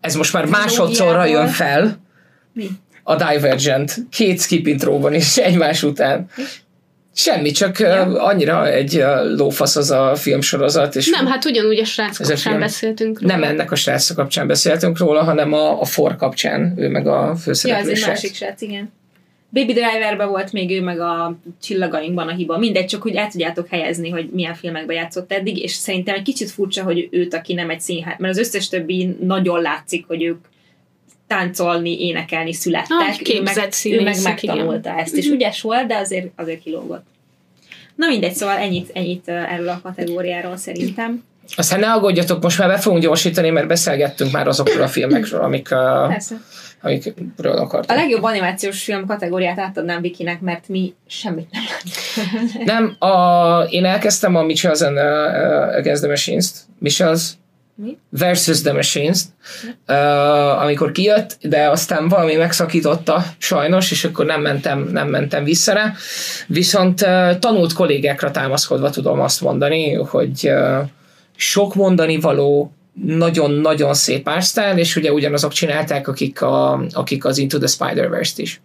[0.00, 2.00] Ez most már másodszorra jön fel,
[2.52, 2.66] mi?
[3.02, 6.28] a Divergent, két skip intróban is egymás után.
[7.14, 8.22] Semmi, csak ja.
[8.24, 9.04] annyira egy
[9.36, 12.58] lófasz az a filmsorozat, és Nem, hát ugyanúgy a a sem film.
[12.58, 13.36] beszéltünk róla.
[13.36, 17.10] nem ennek a srác kapcsán beszéltünk róla, hanem a, a For kapcsán, ő meg a
[17.24, 18.08] Ja, ez főszereplő egy srác.
[18.08, 18.92] másik srác, igen.
[19.50, 22.58] Baby Driverben volt még ő, meg a csillagainkban a hiba.
[22.58, 26.50] Mindegy, csak hogy el tudjátok helyezni, hogy milyen filmekben játszott eddig, és szerintem egy kicsit
[26.50, 30.38] furcsa, hogy őt, aki nem egy színház, mert az összes többi nagyon látszik, hogy ők
[31.32, 32.96] táncolni, énekelni születtek.
[32.98, 34.98] Ah, ő meg, ő meg megtanulta igen.
[34.98, 37.04] ezt, és ügyes volt, de azért, azért kilógott.
[37.94, 41.24] Na mindegy, szóval ennyit, ennyit erről a kategóriáról szerintem.
[41.56, 45.68] Aztán ne aggódjatok, most már be fogunk gyorsítani, mert beszélgettünk már azokról a filmekről, amik,
[45.70, 46.40] uh, Persze.
[46.82, 47.98] amikről A akartunk.
[47.98, 51.64] legjobb animációs film kategóriát átadnám Vikinek, mert mi semmit nem.
[52.64, 57.30] Nem, a, én elkezdtem a Mitchells and uh, uh, Against the Machines-t, Mitchells
[57.74, 57.98] Mi?
[58.10, 59.28] versus the Machines-t,
[59.88, 65.72] uh, amikor kijött, de aztán valami megszakította sajnos, és akkor nem mentem, nem mentem vissza
[65.72, 65.92] rá.
[66.46, 70.78] Viszont uh, tanult kollégákra támaszkodva tudom azt mondani, hogy uh,
[71.36, 72.72] sok mondani való,
[73.04, 78.60] nagyon-nagyon szép ársztál, és ugye ugyanazok csinálták, akik, a, akik az Into the Spider-Verse-t is.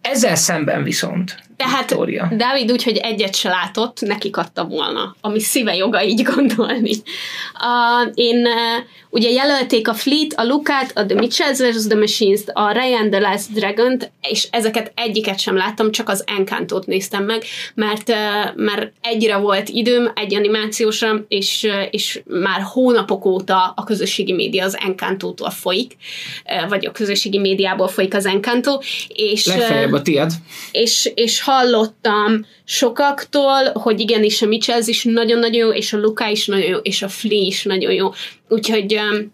[0.00, 2.28] Ezzel szemben viszont, Tehát Victoria.
[2.36, 6.92] Dávid úgy, hogy egyet se látott, nekik adta volna, ami szíve joga így gondolni.
[6.92, 11.86] Uh, én uh, ugye jelölték a Fleet, a Lukát, a The Mitchells vs.
[11.86, 16.86] The Machines-t, a Ryan the Last Dragon-t, és ezeket egyiket sem láttam, csak az Encantót
[16.86, 17.42] néztem meg,
[17.74, 18.16] mert, uh,
[18.54, 24.64] mert egyre volt időm, egy animációsra, és, uh, és már hónapok óta a közösségi média
[24.64, 25.96] az Encantótól folyik,
[26.44, 28.78] uh, vagy a közösségi médiából folyik az Encanto,
[29.08, 29.46] és...
[29.46, 30.32] Legfeljebb a tied.
[30.72, 36.46] és, és hallottam sokaktól, hogy igenis a Mitchells is nagyon-nagyon jó, és a Luka is
[36.46, 38.12] nagyon jó, és a Flea is nagyon jó.
[38.48, 39.32] Úgyhogy, um,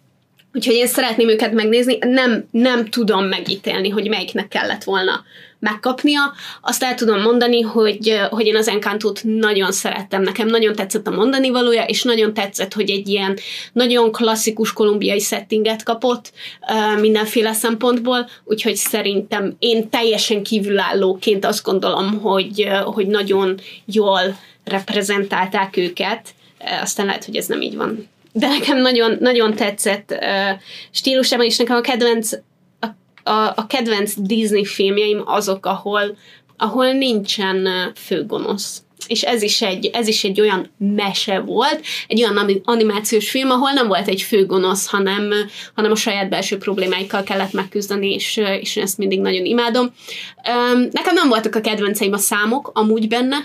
[0.55, 1.99] úgyhogy én szeretném őket megnézni.
[2.01, 5.25] Nem, nem tudom megítélni, hogy melyiknek kellett volna
[5.61, 6.21] megkapnia.
[6.61, 10.23] Azt el tudom mondani, hogy, hogy én az Encantót nagyon szerettem.
[10.23, 13.39] Nekem nagyon tetszett a mondani valója, és nagyon tetszett, hogy egy ilyen
[13.73, 16.33] nagyon klasszikus kolumbiai settinget kapott
[17.01, 24.21] mindenféle szempontból, úgyhogy szerintem én teljesen kívülállóként azt gondolom, hogy, hogy nagyon jól
[24.65, 26.29] reprezentálták őket.
[26.83, 28.09] Aztán lehet, hogy ez nem így van.
[28.33, 32.33] De nekem nagyon, nagyon tetszett uh, stílusában, és nekem a kedvenc
[33.31, 36.17] a, a kedvenc Disney filmjeim azok, ahol,
[36.57, 38.83] ahol nincsen főgonosz.
[39.07, 43.71] És ez is, egy, ez is egy olyan mese volt, egy olyan animációs film, ahol
[43.71, 45.33] nem volt egy főgonosz, hanem,
[45.75, 49.93] hanem a saját belső problémáikkal kellett megküzdeni, és, és én ezt mindig nagyon imádom.
[50.91, 53.37] Nekem nem voltak a kedvenceim a számok amúgy benne,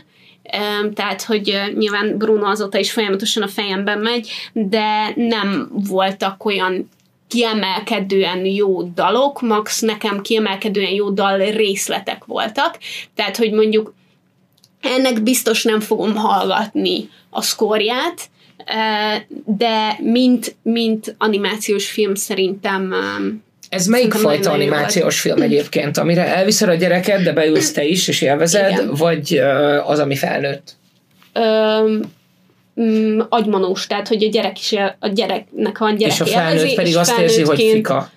[0.94, 6.90] tehát, hogy nyilván Bruno azóta is folyamatosan a fejemben megy, de nem voltak olyan
[7.28, 12.78] kiemelkedően jó dalok, max nekem kiemelkedően jó dal részletek voltak,
[13.16, 13.94] tehát, hogy mondjuk
[14.82, 18.30] ennek biztos nem fogom hallgatni a szkórját,
[18.66, 23.00] eh, de mint, mint animációs film szerintem eh,
[23.70, 25.98] Ez melyik Szerintem fajta animációs film egyébként?
[25.98, 28.94] Amire elviszed a gyereket, de beülsz te is, és élvezed, Igen.
[28.94, 30.76] vagy ö, az, ami felnőtt?
[31.36, 32.02] öm,
[32.82, 36.76] mm, agymanós, tehát hogy a gyerek is, a gyereknek van gyerek és a felnőtt élvezi,
[36.76, 38.10] pedig azt érzi, hogy fika.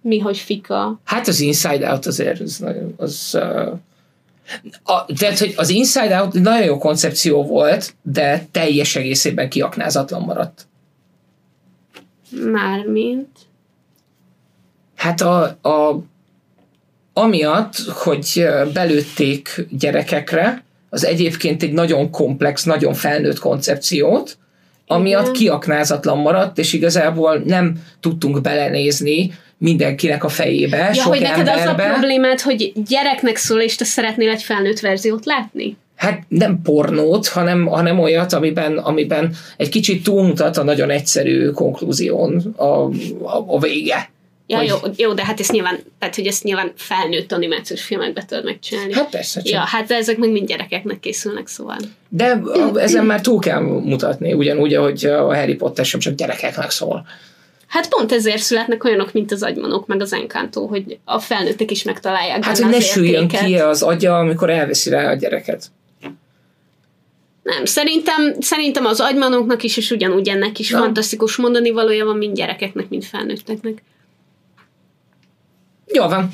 [0.00, 1.00] Mi, hogy fika?
[1.04, 2.64] Hát az Inside Out azért, az,
[2.96, 3.78] az uh,
[4.82, 10.66] A, tehát, hogy az Inside Out nagyon jó koncepció volt, de teljes egészében kiaknázatlan maradt.
[12.30, 13.28] Mármint.
[14.94, 16.02] Hát a, a,
[17.12, 24.38] amiatt, hogy belőtték gyerekekre, az egyébként egy nagyon komplex, nagyon felnőtt koncepciót,
[24.86, 31.48] amiatt kiaknázatlan maradt, és igazából nem tudtunk belenézni mindenkinek a fejébe, Ja, sok hogy neked
[31.48, 31.92] az a emberbe.
[31.92, 35.76] problémád, hogy gyereknek szól, és te szeretnél egy felnőtt verziót látni?
[35.96, 42.54] Hát nem pornót, hanem, hanem olyat, amiben, amiben egy kicsit túlmutat a nagyon egyszerű konklúzión
[42.56, 44.10] a, a, a vége.
[44.50, 48.24] Ja, Hogy- jó, jó, de hát ezt nyilván, tehát, hogy ezt nyilván felnőtt animációs filmekbe
[48.24, 48.92] tudod megcsinálni.
[48.92, 49.52] Hát persze csak.
[49.52, 51.76] ja, hát de ezek meg mind gyerekeknek készülnek, szóval.
[52.08, 52.40] De
[52.74, 57.06] ezen már túl kell mutatni, ugyanúgy, ahogy a Harry Potter sem csak gyerekeknek szól.
[57.66, 61.82] Hát pont ezért születnek olyanok, mint az agymanok, meg az Encanto, hogy a felnőttek is
[61.82, 65.66] megtalálják Hát, hogy ne süljön ki az agya, amikor elveszi rá a gyereket.
[67.42, 70.78] Nem, szerintem, szerintem az agymanoknak is, és ugyanúgy ennek is Na.
[70.78, 73.82] fantasztikus mondani valója van mind gyerekeknek, mind felnőtteknek.
[75.92, 76.30] Jó van,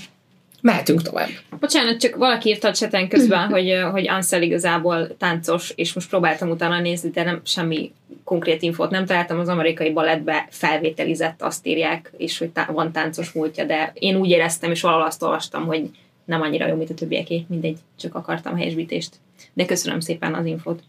[0.63, 1.29] mehetünk tovább.
[1.61, 6.51] Bocsánat, csak valaki írta a cseten közben, hogy, hogy Ansel igazából táncos, és most próbáltam
[6.51, 7.93] utána nézni, de nem semmi
[8.25, 9.39] konkrét infót nem találtam.
[9.39, 14.31] Az amerikai balettbe felvételizett, azt írják, és hogy tá- van táncos múltja, de én úgy
[14.31, 15.91] éreztem, és valahol azt olvastam, hogy
[16.25, 17.45] nem annyira jó, mint a többieké.
[17.49, 19.17] Mindegy, csak akartam helyesbítést.
[19.55, 20.81] De köszönöm szépen az infót.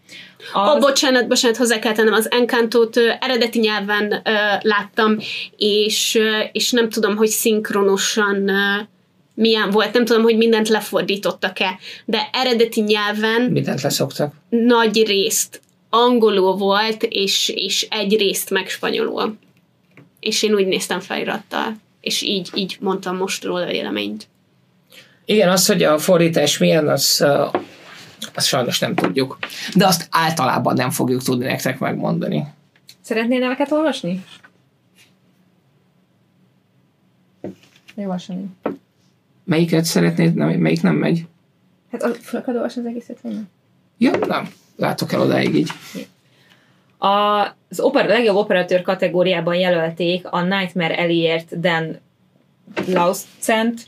[0.54, 0.70] Az...
[0.70, 4.32] Az, Oh, bocsánat, bocsánat, hozzá kell tennem, az Encantót eredeti nyelven ö,
[4.62, 5.18] láttam,
[5.58, 8.82] és, ö, és nem tudom, hogy szinkronosan ö,
[9.34, 14.34] milyen volt, nem tudom, hogy mindent lefordítottak-e, de eredeti nyelven Mindent leszoktak.
[14.50, 19.38] nagy részt angolul volt, és, és egy részt meg spanyolul.
[20.20, 24.28] És én úgy néztem felirattal, és így, így mondtam most róla véleményt.
[25.26, 27.62] Igen, az, hogy a fordítás milyen, az, uh,
[28.36, 29.38] azt sajnos nem tudjuk.
[29.76, 32.46] De azt általában nem fogjuk tudni nektek megmondani.
[33.02, 34.24] Szeretnél neveket olvasni?
[37.96, 38.46] Olvasni.
[39.44, 41.26] Melyiket szeretnéd, nem, melyik nem megy?
[41.92, 43.50] Hát a- fel kell olvasni az egészet, vagy nem?
[43.98, 44.50] Ja, nem.
[44.76, 45.70] Látok el odáig így.
[46.98, 51.98] A, az oper, legjobb operatőr kategóriában jelölték a Nightmare Alley-ért Dan
[52.88, 53.88] Lauszent,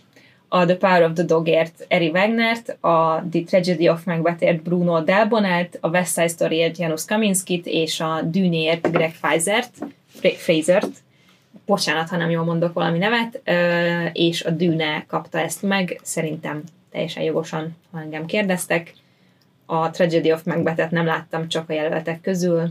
[0.50, 5.78] a The Power of the Dogért Eri Wagnert, a The Tragedy of Macbethért Bruno Delbonelt,
[5.82, 9.72] a West Side Storyért Janusz Kaminskit, és a Dűnéért Greg Frasert,
[10.08, 10.90] Fra- Frasert,
[11.66, 13.42] bocsánat, ha nem jól mondok valami nevet,
[14.14, 18.94] és a Dűne kapta ezt meg, szerintem teljesen jogosan, ha engem kérdeztek.
[19.66, 22.70] A Tragedy of Macbethet nem láttam csak a jelöltek közül,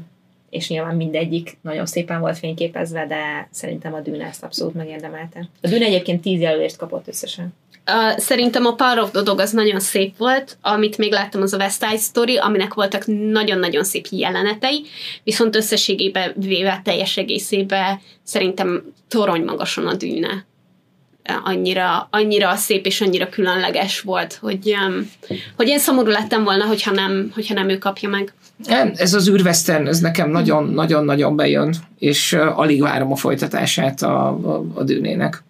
[0.51, 5.48] és nyilván mindegyik nagyon szépen volt fényképezve, de szerintem a Dűne ezt abszolút megérdemelte.
[5.62, 7.55] A Dűne egyébként tíz jelölést kapott összesen.
[7.92, 11.52] Uh, szerintem a Power of the Dog az nagyon szép volt, amit még láttam az
[11.52, 14.82] a West Side Story, aminek voltak nagyon-nagyon szép jelenetei,
[15.24, 20.46] viszont összességében véve teljes egészében szerintem torony magason a dűne.
[21.28, 24.74] Uh, Annyira, annyira szép és annyira különleges volt, hogy,
[25.56, 28.34] hogy én szomorú lettem volna, hogyha nem, hogyha nem ő kapja meg.
[28.64, 34.64] Nem, ez az űrvesztern, ez nekem nagyon-nagyon-nagyon bejön, és alig várom a folytatását a, a,
[34.74, 35.44] a dűnének.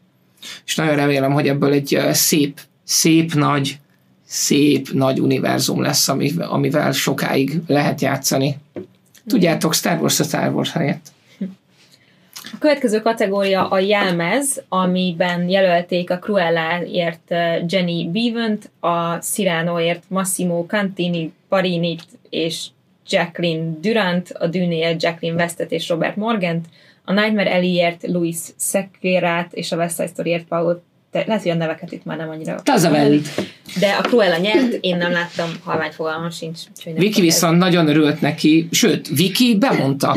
[0.66, 3.78] És nagyon remélem, hogy ebből egy szép, szép nagy,
[4.26, 8.56] szép nagy univerzum lesz, ami, amivel sokáig lehet játszani.
[9.26, 11.14] Tudjátok, Star Wars a Star Wars helyett.
[12.52, 20.64] A következő kategória a jelmez, amiben jelölték a Cruella-ért uh, Jenny Bevent, a Cyranoért Massimo
[20.66, 22.66] Cantini Parinit és
[23.08, 26.66] Jacqueline Durant, a Dűnéért Jacqueline Westet és Robert Morgant,
[27.08, 31.54] a Nightmare Alley-ért Louis Sequeirát és a West Side Story-ért Paul te, lehet, hogy a
[31.54, 32.60] neveket itt már nem annyira.
[32.62, 33.28] Tazavellit.
[33.78, 36.60] De a Cruella nyert, én nem láttam, halvány fogalmam sincs.
[36.94, 40.16] Viki viszont nagyon örült neki, sőt, Viki bemondta.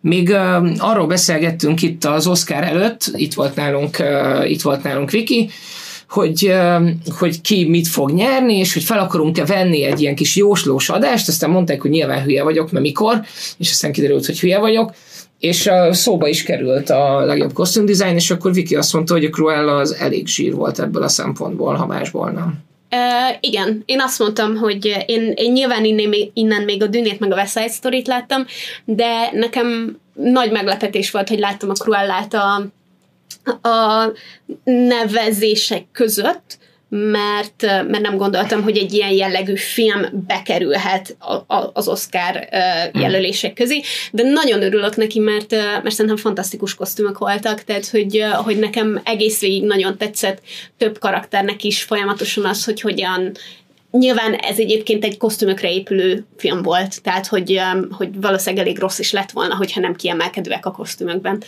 [0.00, 5.10] Még uh, arról beszélgettünk itt az Oscar előtt, itt volt nálunk, uh, itt volt nálunk
[5.10, 5.50] Viki,
[6.08, 10.36] hogy, uh, hogy ki mit fog nyerni, és hogy fel akarunk-e venni egy ilyen kis
[10.36, 13.20] jóslós adást, aztán mondták, hogy nyilván hülye vagyok, mert mikor,
[13.58, 14.92] és aztán kiderült, hogy hülye vagyok,
[15.40, 19.30] és uh, szóba is került a legjobb kosztümdizájn, és akkor Viki azt mondta, hogy a
[19.30, 22.68] Cruella az elég zsír volt ebből a szempontból, ha másból nem.
[22.90, 27.32] Uh, igen, én azt mondtam, hogy én, én nyilván innen, innen még a Dűnét meg
[27.32, 28.44] a West Side Story-t láttam,
[28.84, 32.54] de nekem nagy meglepetés volt, hogy láttam a Cruellát a,
[33.68, 34.12] a
[34.64, 36.58] nevezések között,
[36.92, 43.00] mert, mert nem gondoltam, hogy egy ilyen jellegű film bekerülhet a, a, az Oscar uh,
[43.00, 43.80] jelölések közé,
[44.12, 49.40] de nagyon örülök neki, mert, mert szerintem fantasztikus kosztümök voltak, tehát hogy, hogy nekem egész
[49.40, 50.42] végig nagyon tetszett.
[50.76, 53.32] Több karakternek is folyamatosan az, hogy hogyan.
[53.90, 57.60] Nyilván ez egyébként egy kosztümökre épülő film volt, tehát hogy,
[57.90, 61.42] hogy valószínűleg elég rossz is lett volna, hogyha nem kiemelkedőek a kosztümökben.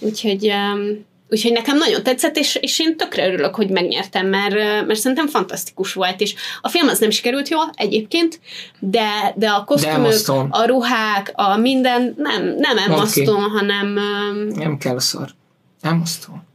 [0.00, 0.52] Úgyhogy,
[1.30, 4.54] úgyhogy nekem nagyon tetszett, és, és én tökre örülök, hogy megnyertem, mert,
[4.86, 8.40] mert szerintem fantasztikus volt, és a film az nem sikerült jól egyébként,
[8.78, 13.22] de, de a kosztümök, De a ruhák, a minden, nem, nem Oké.
[13.22, 13.98] Stone, hanem
[14.54, 15.28] Nem kell szar.
[15.80, 16.47] Nem osztom.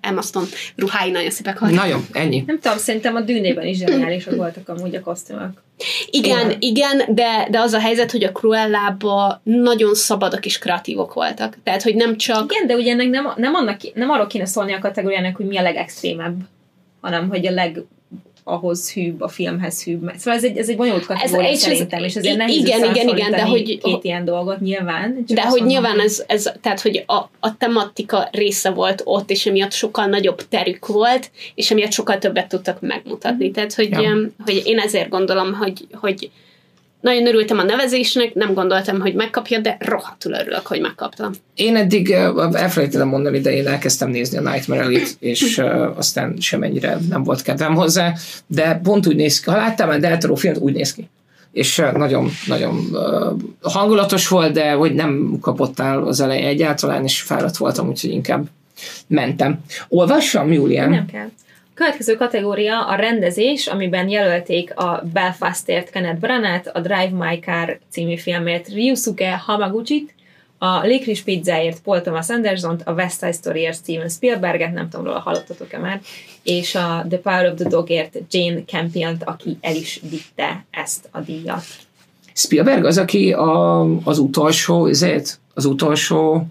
[0.00, 0.46] Emma Stone
[0.76, 1.78] ruhái nagyon szépek voltak.
[1.78, 2.42] Na jó, ennyi.
[2.46, 5.62] Nem tudom, szerintem a dűnében is zseniálisak voltak amúgy a kosztümök.
[6.10, 6.56] Igen, Igen.
[6.58, 11.56] igen, de, de az a helyzet, hogy a Cruellában nagyon szabadak és kreatívok voltak.
[11.62, 12.52] Tehát, hogy nem csak...
[12.52, 15.56] Igen, de ugye ennek nem, nem, annak, nem arról kéne szólni a kategóriának, hogy mi
[15.56, 16.36] a legextrémebb,
[17.00, 17.82] hanem hogy a leg
[18.44, 20.10] ahhoz hűbb, a filmhez hűbb.
[20.16, 23.08] Szóval ez egy, ez egy bonyolult kategória és ez- szerintem, és azért nehéz igen, igen,
[23.08, 25.24] igen, de hogy- két ilyen dolgot nyilván.
[25.26, 29.30] csak De hogy mondom, nyilván ez, ez, tehát, hogy a, a tematika része volt ott,
[29.30, 33.50] és emiatt sokkal nagyobb terük volt, és emiatt sokkal többet tudtak megmutatni.
[33.50, 34.16] Tehát, hogy, ja.
[34.44, 36.30] hogy én ezért gondolom, hogy, hogy
[37.04, 41.32] nagyon örültem a nevezésnek, nem gondoltam, hogy megkapja, de rohadtul örülök, hogy megkaptam.
[41.54, 42.10] Én eddig
[42.52, 45.62] elfelejtettem mondani, de én elkezdtem nézni a Nightmare Alley-t, és
[45.96, 48.12] aztán semennyire nem volt kedvem hozzá,
[48.46, 51.08] de pont úgy néz ki, ha láttam a Del filmet, úgy néz ki.
[51.52, 57.20] És nagyon, nagyon uh, hangulatos volt, de hogy nem kapott el az eleje egyáltalán, és
[57.20, 58.46] fáradt voltam, úgyhogy inkább
[59.06, 59.60] mentem.
[59.88, 60.90] Olvassam, Julián?
[60.90, 61.28] Nem kell.
[61.74, 68.16] Következő kategória a rendezés, amiben jelölték a Belfastért Kenneth Branagh, a Drive My Car című
[68.16, 70.14] filmért Ryusuke Hamaguchit,
[70.58, 75.18] a Licorice Pizzáért Paul Thomas Andersont, a West Side Storyért Steven Spielberget, nem tudom róla
[75.18, 76.00] hallottatok-e már,
[76.42, 81.20] és a The Power of the Dogért Jane Campiont, aki el is vitte ezt a
[81.20, 81.64] díjat.
[82.32, 86.46] Spielberg az, aki a, az utolsó, ezért, az utolsó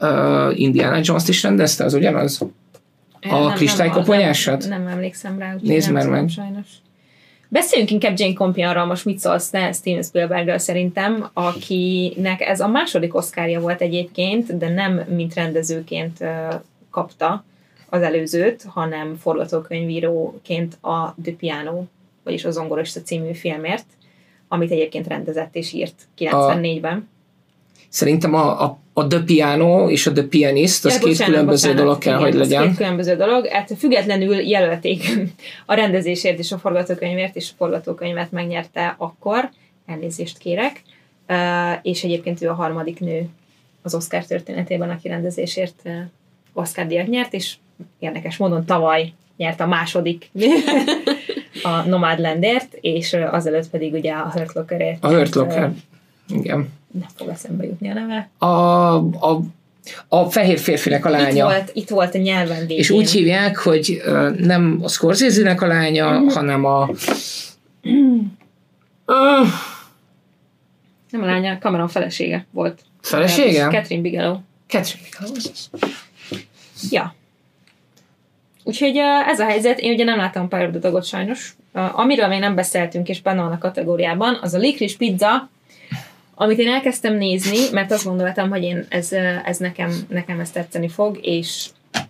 [0.00, 2.40] uh, Indiana Jones-t is rendezte, az ugyanaz?
[3.22, 3.28] A?
[4.68, 6.28] Nem, nem, nem emlékszem rá, úgyhogy Nézd nem már meg.
[6.28, 6.66] sajnos.
[7.48, 13.14] Beszéljünk inkább Jane Campionról, most mit szólsz te Steven Spielbergről szerintem, akinek ez a második
[13.14, 16.24] oszkárja volt egyébként, de nem mint rendezőként
[16.90, 17.44] kapta
[17.88, 21.82] az előzőt, hanem forgatókönyvíróként a The Piano,
[22.22, 23.86] vagyis a Zongorista című filmért,
[24.48, 27.08] amit egyébként rendezett és írt 94-ben.
[27.92, 31.68] Szerintem a, a, a The Piano és a The Pianist, az Ja, két bocsánat, különböző
[31.68, 32.66] bocsánat, dolog kell, igen, hogy legyen.
[32.66, 33.46] Két különböző dolog.
[33.46, 35.18] Ettől függetlenül jelölték
[35.66, 39.50] a rendezésért és a forgatókönyvért, és a forgatókönyvet megnyerte akkor.
[39.86, 40.82] Elnézést kérek.
[41.82, 43.28] És egyébként ő a harmadik nő
[43.82, 45.82] az Oscar történetében, aki rendezésért
[46.52, 47.54] Oscar díjat nyert, és
[47.98, 50.30] érdekes módon tavaly nyert a második
[51.62, 55.04] a Nomadlandért, és azelőtt pedig ugye a Hurt Lockerért.
[55.04, 55.72] A Hurt Locker.
[56.28, 56.68] Igen.
[56.92, 58.28] Nem fog eszembe jutni a neve.
[58.38, 58.46] A,
[59.30, 59.40] a,
[60.08, 61.44] a fehér férfinek a Itt lánya.
[61.44, 62.78] volt, itt volt a nyelven végén.
[62.78, 64.02] És úgy hívják, hogy
[64.36, 66.28] nem a Scorsese-nek a lánya, Mhm.
[66.28, 66.90] hanem a...
[69.06, 69.40] Ö,
[71.10, 72.80] Nem a lánya, Cameron felesége volt.
[73.00, 73.68] Felesége?
[73.68, 74.36] Catherine Bigelow.
[74.68, 75.90] Catherine Bigelow, az az.
[76.90, 77.14] Ja.
[78.64, 81.54] Úgyhogy uh, ez a helyzet, én ugye nem láttam the Dogot sajnos.
[81.74, 85.48] Uh, amiről még nem beszéltünk, és benne van a kategóriában, az a Licorice Pizza,
[86.34, 89.12] amit én elkezdtem nézni, mert azt gondoltam, hogy én ez,
[89.44, 91.68] ez nekem, nekem ez tetszeni fog, és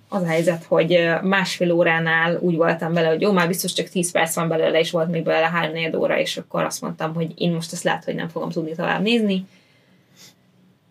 [0.09, 4.11] az a helyzet, hogy másfél óránál úgy voltam vele, hogy jó, már biztos csak 10
[4.11, 7.53] perc van belőle, és volt még belőle 3 óra, és akkor azt mondtam, hogy én
[7.53, 9.47] most ezt lehet, hogy nem fogom tudni tovább nézni.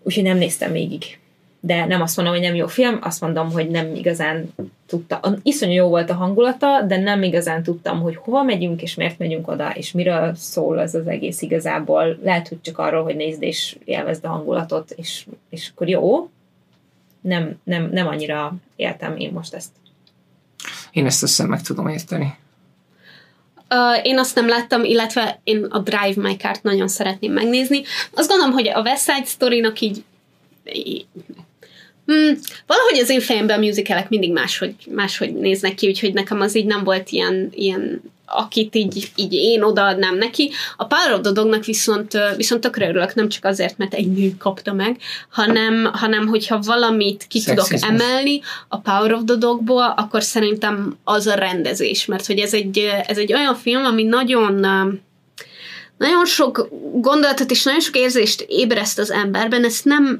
[0.03, 1.19] Úgyhogy nem néztem végig.
[1.59, 4.53] De nem azt mondom, hogy nem jó film, azt mondom, hogy nem igazán
[4.91, 5.19] tudta.
[5.43, 9.47] Iszonyú jó volt a hangulata, de nem igazán tudtam, hogy hova megyünk, és miért megyünk
[9.47, 12.17] oda, és miről szól ez az egész igazából.
[12.23, 16.29] Lehet, hogy csak arról, hogy nézd és élvezd a hangulatot, és, és akkor jó.
[17.21, 19.71] Nem, nem, nem annyira éltem én most ezt.
[20.91, 22.35] Én ezt össze meg tudom érteni.
[23.69, 27.81] Uh, én azt nem láttam, illetve én a Drive My Car-t nagyon szeretném megnézni.
[28.13, 30.03] Azt gondolom, hogy a West Side Story-nak így,
[32.05, 32.37] Hmm,
[32.67, 36.65] valahogy az én fejemben a musicalek mindig máshogy, máshogy néznek ki, úgyhogy nekem az így
[36.65, 38.01] nem volt ilyen, ilyen
[38.33, 40.51] akit így, így én odaadnám neki.
[40.77, 44.35] A Power of the Dognak viszont, viszont tökre örülök, nem csak azért, mert egy nő
[44.37, 44.97] kapta meg,
[45.29, 48.01] hanem, hanem hogyha valamit ki tudok Szexizmus.
[48.01, 52.77] emelni a Power of the Dogból, akkor szerintem az a rendezés, mert hogy ez egy,
[53.07, 54.59] ez egy olyan film, ami nagyon
[55.97, 60.19] nagyon sok gondolatot és nagyon sok érzést ébreszt az emberben, ezt nem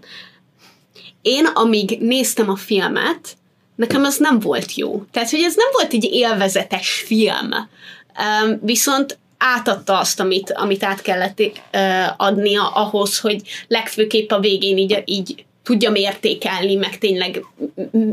[1.22, 3.38] én, amíg néztem a filmet,
[3.76, 5.03] nekem az nem volt jó.
[5.11, 7.49] Tehát, hogy ez nem volt egy élvezetes film.
[8.43, 11.52] Um, viszont átadta azt, amit, amit át kellett uh,
[12.18, 17.45] adnia ahhoz, hogy legfőképp a végén így, így tudjam értékelni, meg tényleg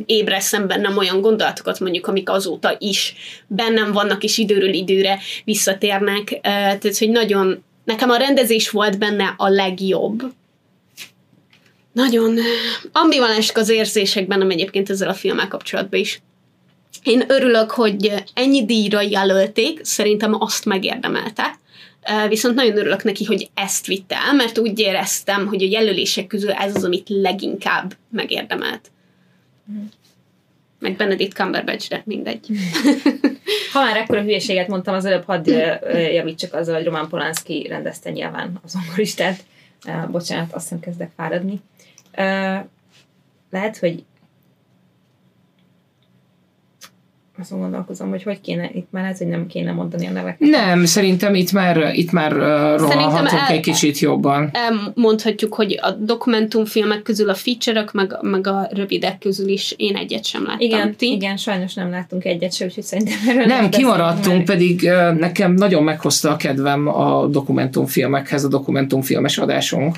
[0.07, 3.15] ébreszem bennem olyan gondolatokat mondjuk, amik azóta is
[3.47, 6.39] bennem vannak, és időről időre visszatérnek.
[6.43, 10.23] Tehát, hogy nagyon, nekem a rendezés volt benne a legjobb.
[11.99, 12.39] Nagyon
[12.93, 16.21] ambivalensek az érzések bennem egyébként ezzel a filmmel kapcsolatban is.
[17.03, 21.59] Én örülök, hogy ennyi díjra jelölték, szerintem azt megérdemelte
[22.29, 26.51] viszont nagyon örülök neki, hogy ezt vitte el, mert úgy éreztem, hogy a jelölések közül
[26.51, 28.91] ez az, amit leginkább megérdemelt.
[30.79, 32.47] Meg Benedict Cumberbatch, de mindegy.
[33.73, 35.49] ha már ekkora hülyeséget mondtam, az előbb hadd
[36.13, 39.45] javítsak azzal, hogy Roman Polanski rendezte nyilván az ongoristát.
[40.11, 41.61] Bocsánat, azt hiszem kezdek fáradni.
[43.51, 44.05] Lehet, hogy
[47.41, 50.49] azon gondolkozom, hogy hogy kéne, itt már ez, hogy nem kéne mondani a neveket.
[50.49, 52.41] Nem, szerintem itt már, itt már uh,
[52.79, 54.51] rohanhatunk egy kicsit jobban.
[54.95, 60.25] Mondhatjuk, hogy a dokumentumfilmek közül a feature meg, meg a rövidek közül is én egyet
[60.25, 60.61] sem láttam.
[60.61, 61.11] Igen, Ti?
[61.11, 64.45] igen sajnos nem láttunk egyet sem, úgyhogy szerintem erről Nem, nem kimaradtunk, mert...
[64.45, 69.97] pedig uh, nekem nagyon meghozta a kedvem a dokumentumfilmekhez, a dokumentumfilmes adásunk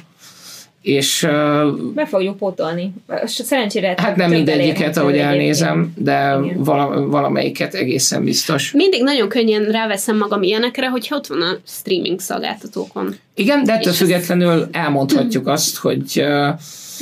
[0.82, 1.22] és...
[1.22, 2.92] Uh, Meg fogjuk pótolni.
[3.24, 3.94] Szerencsére...
[3.96, 8.72] Hát nem mindegyiket, ahogy elnézem, de vala, valamelyiket egészen biztos.
[8.72, 13.14] Mindig nagyon könnyen ráveszem magam ilyenekre, hogy ott van a streaming szolgáltatókon.
[13.34, 16.48] Igen, de ettől függetlenül elmondhatjuk azt, hogy uh,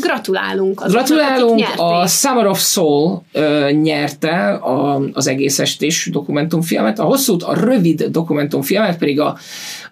[0.00, 0.80] Gratulálunk.
[0.80, 7.42] Azoknak, Gratulálunk, a Summer of Soul uh, nyerte a, az egész estés dokumentumfilmet, a hosszút,
[7.42, 9.38] a rövid dokumentumfilmet pedig a,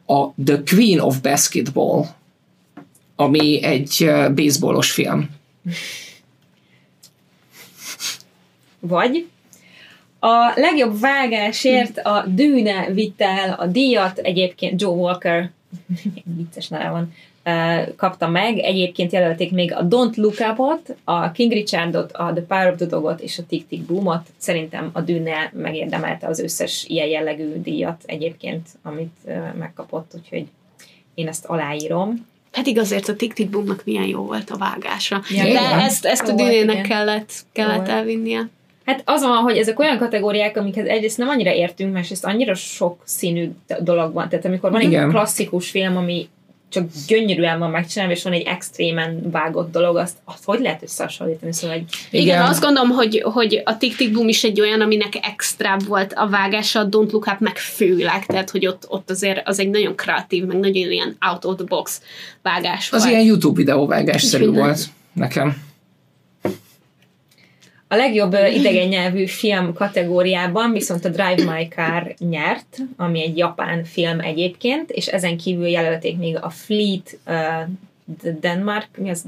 [0.06, 2.04] a The Queen of Basketball
[3.16, 5.30] ami egy baseballos film.
[8.80, 9.26] Vagy
[10.18, 15.50] a legjobb vágásért a Dűne vitt el a díjat, egyébként Joe Walker,
[16.36, 17.12] vicces neve van,
[17.96, 18.58] kapta meg.
[18.58, 22.86] Egyébként jelölték még a Don't Look Up-ot, a King Richardot, a The Power of the
[22.86, 24.22] Dog-ot és a Tick Tick Boom-ot.
[24.36, 29.16] Szerintem a Dűne megérdemelte az összes ilyen jellegű díjat egyébként, amit
[29.58, 30.46] megkapott, úgyhogy
[31.14, 32.26] én ezt aláírom.
[32.56, 35.22] Pedig azért a Tick Boomnak milyen jó volt a vágása.
[35.30, 35.78] Ja, De igen.
[35.78, 38.48] ezt, ezt a Dinének kellett, kellett elvinnie.
[38.84, 43.02] Hát az van, hogy ezek olyan kategóriák, amikhez egyrészt nem annyira értünk, másrészt annyira sok
[43.04, 43.50] színű
[43.80, 44.28] dolog van.
[44.28, 45.04] Tehát amikor van Igen.
[45.04, 46.28] egy klasszikus film, ami
[46.68, 51.52] csak gyönyörűen van megcsinálva, és van egy extrémen vágott dolog, azt, azt hogy lehet összehasonlítani?
[51.52, 51.86] Szóval, hogy...
[52.10, 52.26] Igen.
[52.26, 56.12] Igen, azt gondolom, hogy, hogy a Tick Tick Boom is egy olyan, aminek extra volt
[56.12, 59.70] a vágása, a Don't Look Up meg főleg, tehát hogy ott, ott azért az egy
[59.70, 62.00] nagyon kreatív, meg nagyon ilyen out of the box
[62.42, 63.12] vágás Az volt.
[63.12, 64.78] ilyen YouTube videó vágásszerű volt
[65.12, 65.65] nekem.
[67.88, 73.84] A legjobb idegen nyelvű film kategóriában viszont a Drive My Car nyert, ami egy japán
[73.84, 79.24] film egyébként, és ezen kívül jelölték még a Fleet uh, Denmark, mi az?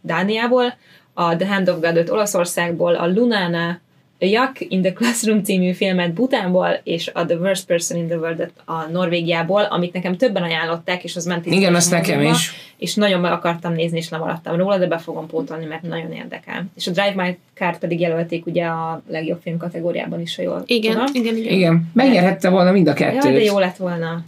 [0.00, 0.74] Dániából,
[1.12, 3.80] a The Hand of God Olaszországból, a Lunana
[4.20, 8.16] a Yak in the Classroom című filmet Butánból, és a The Worst Person in the
[8.16, 12.52] World a Norvégiából, amit nekem többen ajánlották, és az ment Igen, azt nekem is.
[12.76, 16.64] És nagyon meg akartam nézni, és lemaradtam róla, de be fogom pótolni, mert nagyon érdekel.
[16.76, 20.62] És a Drive My Car pedig jelölték ugye a legjobb film kategóriában is, ha jól
[20.66, 21.06] igen, tudom.
[21.12, 21.52] igen, igen.
[21.52, 23.24] Igen, megnyerhette volna mind a kettőt.
[23.24, 24.24] Ja, de jó lett volna.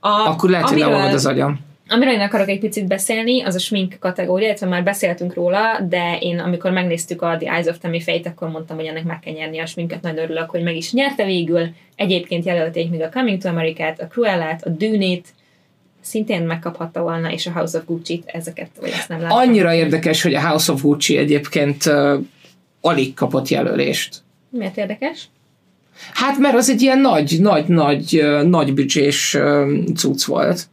[0.00, 1.66] A, Akkor lehet, hogy az agyam.
[1.88, 6.18] Amiről én akarok egy picit beszélni, az a smink kategória, illetve már beszéltünk róla, de
[6.20, 9.32] én amikor megnéztük a The Eyes of Tammy Fate, akkor mondtam, hogy ennek meg kell
[9.32, 11.68] nyerni a sminket, nagyon örülök, hogy meg is nyerte végül.
[11.96, 15.24] Egyébként jelölték még a Coming to America-t, a Cruella-t, a Dune-t,
[16.00, 19.38] szintén megkaphatta volna, és a House of Gucci-t, ezeket, vagy ezt nem láttam.
[19.38, 22.20] Annyira érdekes, hogy a House of Gucci egyébként uh,
[22.80, 24.16] alig kapott jelölést.
[24.50, 25.28] Miért érdekes?
[26.12, 29.36] Hát mert az egy ilyen nagy, nagy, nagy, nagy büdzsés
[29.94, 30.68] cucc volt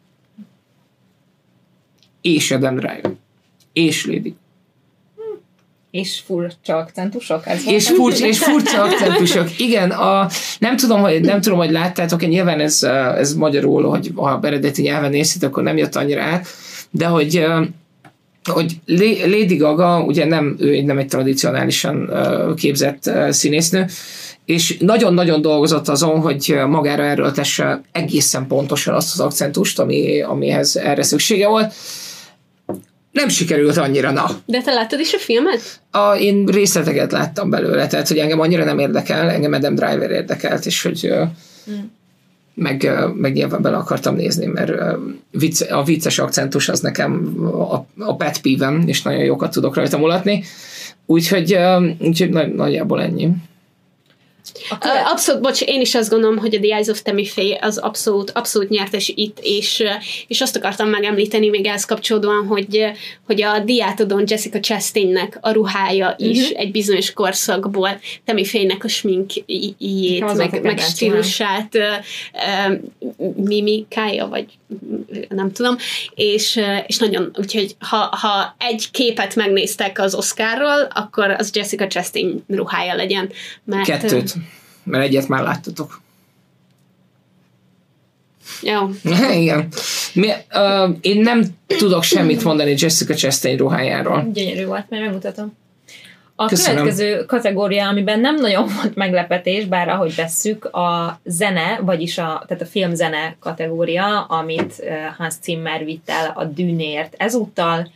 [2.25, 3.11] és Adam Driver.
[3.73, 4.35] És Lady.
[5.91, 7.47] És furcsa akcentusok?
[7.47, 9.91] Ez és, furcsa, és furcsa akcentusok, igen.
[9.91, 10.29] A,
[10.59, 12.83] nem, tudom, hogy, nem tudom, hogy láttátok, hogy nyilván ez,
[13.17, 16.47] ez magyarul, hogy ha eredeti nyelven nézhet, akkor nem jött annyira át,
[16.89, 17.45] de hogy
[18.43, 18.79] hogy
[19.25, 22.09] Lady Gaga, ugye nem, ő nem egy tradicionálisan
[22.55, 23.85] képzett színésznő,
[24.45, 30.75] és nagyon-nagyon dolgozott azon, hogy magára erről tesse egészen pontosan azt az akcentust, ami, amihez
[30.75, 31.73] erre szüksége volt
[33.15, 34.25] nem sikerült annyira, na.
[34.45, 35.81] De te láttad is a filmet?
[35.91, 40.65] A, én részleteket láttam belőle, tehát hogy engem annyira nem érdekel, engem Adam Driver érdekelt,
[40.65, 41.13] és hogy
[41.71, 41.73] mm.
[42.53, 44.71] meg, meg nyilván bele akartam nézni, mert
[45.31, 47.35] vicc, a vicces akcentus az nekem
[47.69, 50.43] a, a pet peeve és nagyon jókat tudok rajta mulatni,
[51.05, 51.57] úgyhogy,
[51.99, 53.29] úgyhogy nagy, nagyjából ennyi.
[54.79, 57.77] Követ- Abszolút, bocs, én is azt gondolom, hogy a The Eyes of Tammy Faye az
[57.77, 59.83] abszolút, abszolút nyertes itt, és,
[60.27, 62.85] és azt akartam megemlíteni még ehhez kapcsolódóan, hogy,
[63.25, 66.59] hogy a diátodon Jessica Chastainnek a ruhája is Mhm.
[66.59, 71.87] egy bizonyos korszakból Tammy Faye-nek a sminkjét, meg, meg stílusát, ö,
[73.35, 74.45] mimikája, vagy
[75.29, 75.75] nem tudom,
[76.15, 82.43] és, és nagyon, úgyhogy ha, ha egy képet megnéztek az Oscarról, akkor az Jessica Chastain
[82.47, 83.29] ruhája legyen.
[83.63, 84.33] Mert, Kettőt.
[84.83, 86.01] Mert egyet már láttatok.
[88.61, 88.89] Jó.
[89.41, 89.67] Igen.
[90.13, 94.29] Mi, uh, én nem tudok semmit mondani Jessica Chastain ruhájáról.
[94.33, 95.53] Gyönyörű volt, majd megmutatom.
[96.37, 96.77] A Köszönöm.
[96.77, 102.63] következő kategória, amiben nem nagyon volt meglepetés, bár ahogy vesszük, a zene, vagyis a, tehát
[102.63, 104.83] a filmzene kategória, amit
[105.17, 107.91] Hans Zimmer vitt el a dűnért ezúttal.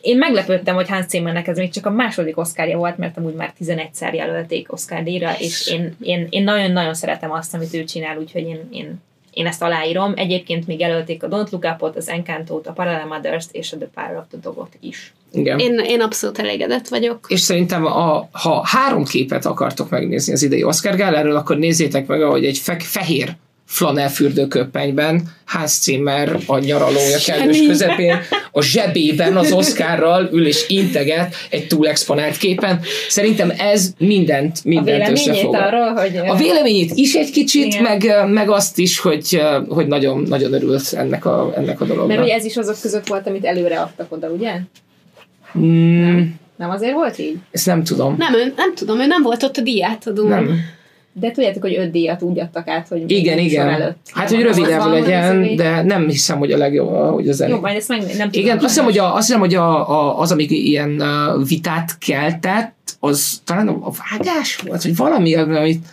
[0.00, 3.52] Én meglepődtem, hogy Hans Zimmernek ez még csak a második oszkárja volt, mert amúgy már
[3.60, 8.42] 11-szer jelölték Oscar díjra, és én, én, én nagyon-nagyon szeretem azt, amit ő csinál, úgyhogy
[8.42, 9.00] én, én,
[9.38, 10.12] én ezt aláírom.
[10.16, 13.88] Egyébként még jelölték a Don't Look Up-ot, az Encanto-t, a Parallel Mothers-t és a The
[13.94, 15.12] Power of the Dog-ot is.
[15.32, 15.58] Igen.
[15.58, 17.26] Én, én abszolút elégedett vagyok.
[17.28, 22.22] És szerintem, a, ha három képet akartok megnézni az idei Oscar gáláról, akkor nézzétek meg,
[22.22, 23.36] ahogy egy fe- fehér
[23.68, 28.16] flanel fürdőköpenyben Hans Zimmer a nyaralója kellős közepén,
[28.52, 32.80] a zsebében az Oscarral ül és integet egy túlexponált képen.
[33.08, 35.60] Szerintem ez mindent, A mindent véleményét összefogad.
[35.60, 36.16] arról, hogy...
[36.16, 37.82] A véleményét is egy kicsit, Igen.
[37.82, 42.08] meg, meg azt is, hogy, hogy nagyon, nagyon örült ennek a, ennek a dolognak.
[42.08, 44.52] Mert ugye ez is azok között volt, amit előre adtak oda, ugye?
[45.58, 46.20] Mm,
[46.56, 47.36] Nem azért volt így?
[47.50, 48.14] ezt nem tudom.
[48.18, 50.28] Nem, ő, nem tudom, ő nem volt ott a diátadón.
[50.28, 50.76] Nem.
[51.20, 53.68] De tudjátok, hogy öt díjat úgy adtak át, hogy Igen, igen.
[53.68, 53.96] előtt.
[54.10, 57.60] Hát, hogy rövidebb legyen, de nem hiszem, hogy a legjobb, hogy az Jó, elég.
[57.60, 58.30] majd ezt meg nem tudom.
[58.32, 61.02] Igen, azt hiszem, hogy, a, azt hiszem, hogy a, a, az, ami ilyen
[61.46, 65.84] vitát keltett, az talán a vágás volt, vagy valami, amit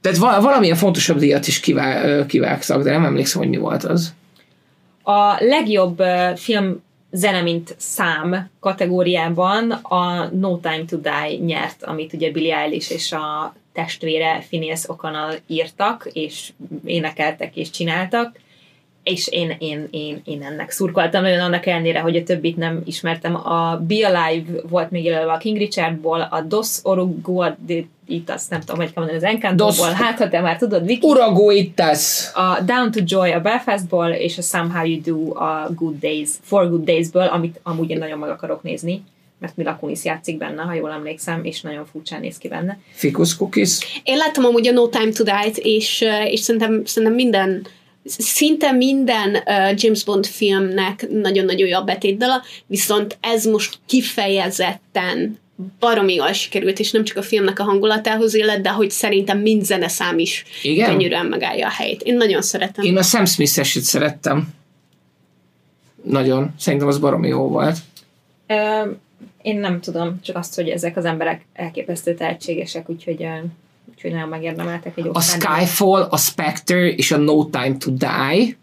[0.00, 3.84] tehát val- valamilyen fontosabb díjat is kivá, ö, kivágtak, de nem emlékszem, hogy mi volt
[3.84, 4.14] az.
[5.02, 6.82] A legjobb uh, film
[7.14, 13.12] zene, mint szám kategóriában a No Time to Die nyert, amit ugye Billie Eilish és
[13.12, 16.52] a testvére Phineas O'Connell írtak, és
[16.84, 18.40] énekeltek és csináltak,
[19.04, 23.34] és én, én, én, én ennek szurkoltam nagyon annak ellenére, hogy a többit nem ismertem.
[23.34, 28.92] A Be Alive volt még jelölve a King Richardból, a Dos Oruguaditas, nem tudom, hogy
[28.92, 32.30] kell mondani, az Encantóból, hát ha te már tudod, Viki, Uragoitas!
[32.34, 36.68] a Down to Joy a Belfastból, és a Somehow You Do a Good Days, For
[36.68, 39.04] Good Daysből, amit amúgy én nagyon meg akarok nézni,
[39.38, 42.78] mert Mila Kunis játszik benne, ha jól emlékszem, és nagyon furcsán néz ki benne.
[42.92, 44.00] Ficus Cookies.
[44.04, 47.66] Én láttam amúgy a No Time to Die-t, és, és szerintem, szerintem minden
[48.04, 55.38] szinte minden uh, James Bond filmnek nagyon-nagyon jó a betétdala, viszont ez most kifejezetten
[55.80, 59.64] baromi jól sikerült, és nem csak a filmnek a hangulatához illet, de hogy szerintem mind
[59.64, 60.90] zeneszám is Igen?
[60.90, 62.02] gyönyörűen megállja a helyét.
[62.02, 62.84] Én nagyon szeretem.
[62.84, 64.48] Én a Sam Smith-eset szerettem.
[66.02, 66.54] Nagyon.
[66.58, 67.78] Szerintem az baromi jó volt.
[68.46, 68.90] Ö,
[69.42, 73.36] én nem tudom, csak azt, hogy ezek az emberek elképesztő tehetségesek, úgyhogy, ö,
[73.94, 75.20] úgyhogy nagyon megérdemeltek egy A.
[75.20, 78.56] Skyfall, a Spectre és a No Time to Die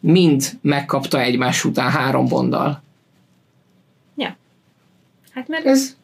[0.00, 2.84] mind megkapta egymás után három bonddal.
[5.36, 5.94] Hát mert Ez,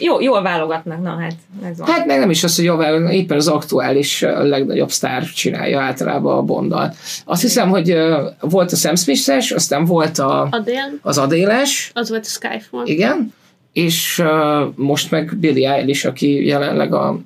[0.00, 1.86] jó, jól válogatnak, na hát ez van.
[1.88, 6.36] hát meg nem is az, hogy javább, éppen az aktuális ö, legnagyobb sztár csinálja általában
[6.36, 6.94] a bonddal.
[7.24, 7.96] Azt hiszem, hogy
[8.40, 12.86] volt a Sam Smith-es, aztán volt a, Adél, az Adéles, az volt a Skyfall.
[12.86, 13.34] igen,
[13.72, 17.18] és uh, most meg Billie Eilish, aki jelenleg a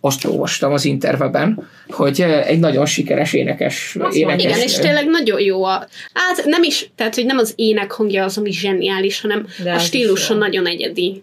[0.00, 5.06] azt olvastam az interveben, hogy uh, egy nagyon sikeres énekes, Azt énekes Igen, és tényleg
[5.06, 5.88] nagyon jó a...
[6.12, 9.78] Hát nem is, tehát hogy nem az ének hangja az, ami zseniális, hanem De a
[9.78, 11.22] stílusa nagyon egyedi.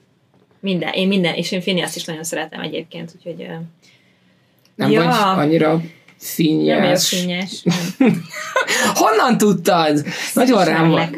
[0.59, 3.47] Minden, én minden, és én Phineas is nagyon szeretem egyébként, úgyhogy
[4.75, 5.03] nem Ja.
[5.03, 5.81] vagy annyira
[6.37, 7.07] nem vagyok finnyes.
[7.07, 7.63] finnyes.
[7.97, 8.23] nem.
[9.01, 10.05] Honnan tudtad?
[10.33, 11.09] Nagyon rám a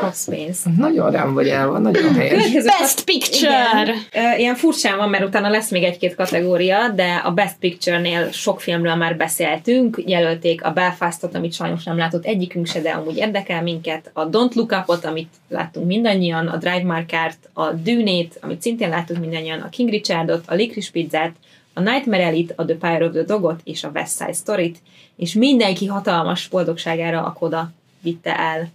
[0.00, 0.62] rossz pénz.
[0.76, 2.32] Nagyon rám vagy elva, nagyon helyes.
[2.32, 3.94] Következő Best Picture!
[4.12, 4.38] Igen.
[4.38, 8.94] Ilyen furcsán van, mert utána lesz még egy-két kategória, de a Best Picture-nél sok filmről
[8.94, 10.02] már beszéltünk.
[10.06, 14.10] Jelölték a Belfastot, amit sajnos nem látott egyikünk se, de amúgy érdekel minket.
[14.12, 18.88] A Don't Look Up-ot, amit láttunk mindannyian, a Drive My Car-t, a Dűnét, amit szintén
[18.88, 21.32] láttunk mindannyian, a King Richardot, a Licorice Pizzát,
[21.76, 24.78] a Nightmare Elite, a The Power of the Dogot és a West Side Story-t,
[25.16, 27.70] és mindenki hatalmas boldogságára a Koda
[28.00, 28.68] vitte el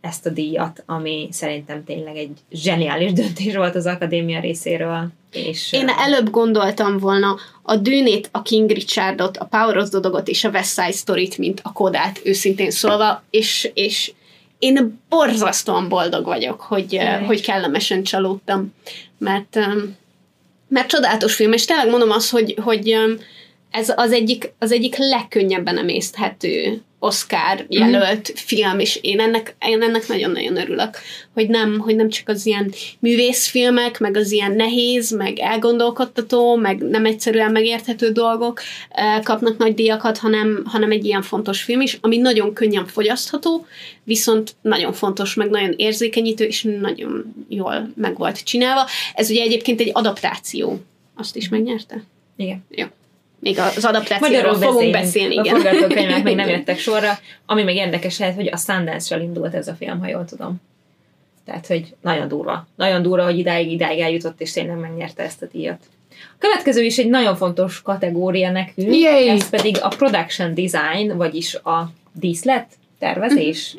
[0.00, 5.08] ezt a díjat, ami szerintem tényleg egy zseniális döntés volt az akadémia részéről.
[5.32, 10.28] És, Én előbb gondoltam volna a Dűnét, a King Richardot, a Power of the Dogot
[10.28, 14.12] és a West Side Story-t, mint a Kodát, őszintén szólva, és, és
[14.58, 18.74] én borzasztóan boldog vagyok, hogy, hogy kellemesen csalódtam,
[19.18, 19.96] mert um,
[20.68, 22.96] mert csodálatos film, és tényleg mondom azt, hogy, hogy
[23.70, 28.34] ez az egyik, az egyik legkönnyebben emészthető Oscar jelölt mm.
[28.34, 30.98] film, és én ennek, én ennek nagyon-nagyon örülök,
[31.32, 36.78] hogy nem, hogy nem csak az ilyen művészfilmek, meg az ilyen nehéz, meg elgondolkodtató, meg
[36.78, 38.60] nem egyszerűen megérthető dolgok
[39.22, 43.66] kapnak nagy díjakat, hanem, hanem egy ilyen fontos film is, ami nagyon könnyen fogyasztható,
[44.04, 48.86] viszont nagyon fontos, meg nagyon érzékenyítő, és nagyon jól meg volt csinálva.
[49.14, 50.80] Ez ugye egyébként egy adaptáció.
[51.16, 52.02] Azt is megnyerte?
[52.36, 52.64] Igen.
[52.70, 52.86] Jó
[53.38, 55.34] még az adaptációról fogunk beszélni.
[55.34, 55.54] igen.
[55.54, 59.68] A forgatókönyvek még nem jöttek sorra, ami még érdekes lehet, hogy a Sundance-ről indult ez
[59.68, 60.56] a film, ha jól tudom.
[61.44, 62.66] Tehát, hogy nagyon durva.
[62.76, 65.78] Nagyon durva, hogy idáig, idáig eljutott, és tényleg megnyerte ezt a díjat.
[66.10, 69.28] A következő is egy nagyon fontos kategória nekünk, Yay!
[69.28, 72.66] ez pedig a production design, vagyis a díszlet,
[72.98, 73.76] tervezés.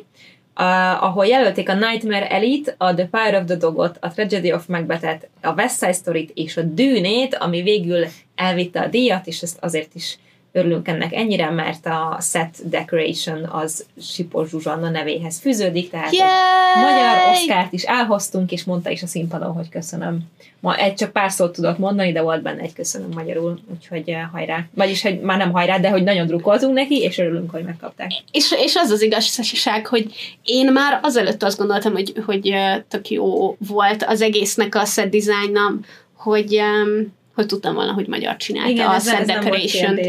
[0.59, 4.67] Uh, ahol jelölték a Nightmare Elite, a The Fire of the Dogot, a Tragedy of
[4.67, 8.05] Macbethet, a West Side Story-t és a Dűnét, ami végül
[8.35, 10.17] elvitte a díjat, és ezt azért is
[10.57, 16.81] örülünk ennek ennyire, mert a set decoration az Sipos Zsuzsanna nevéhez fűződik, tehát egy Yay!
[16.81, 20.19] magyar oszkárt is elhoztunk, és mondta is a színpadon, hogy köszönöm.
[20.59, 24.21] Ma egy csak pár szót tudott mondani, de volt benne egy köszönöm magyarul, úgyhogy eh,
[24.31, 24.65] hajrá.
[24.75, 28.11] Vagyis, hogy már nem hajrá, de hogy nagyon drukkoltunk neki, és örülünk, hogy megkapták.
[28.31, 30.13] És, és az az igazság, hogy
[30.43, 35.09] én már azelőtt azt gondoltam, hogy, hogy eh, tök jó volt az egésznek a set
[35.09, 35.85] design
[36.17, 39.99] hogy, um, hogy tudtam volna, hogy magyar csinálta Igen, a ez, volt decoration.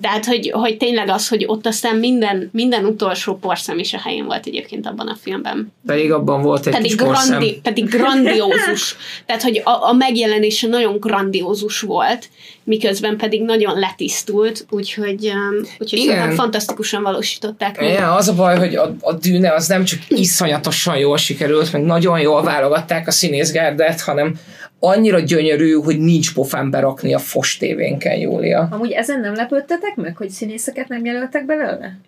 [0.00, 4.24] Tehát, hogy, hogy tényleg az, hogy ott aztán minden, minden utolsó porszem is a helyén
[4.24, 5.72] volt egyébként abban a filmben.
[5.86, 7.28] Pedig abban volt egy Pedig, kis porszem.
[7.28, 8.96] grandi, pedig grandiózus.
[9.26, 12.28] Tehát, hogy a, a megjelenése nagyon grandiózus volt,
[12.64, 16.34] miközben pedig nagyon letisztult, úgyhogy, um, úgyhogy Igen.
[16.34, 17.88] fantasztikusan valósították meg.
[17.88, 21.82] Igen, az a baj, hogy a, a dűne az nem csak iszonyatosan jól sikerült, meg
[21.82, 24.34] nagyon jól válogatták a színészgárdát, hanem
[24.80, 28.68] annyira gyönyörű, hogy nincs pofán berakni a fos tévénken, Júlia.
[28.70, 31.98] Amúgy ezen nem lepődtetek meg, hogy színészeket nem jelöltek belőle?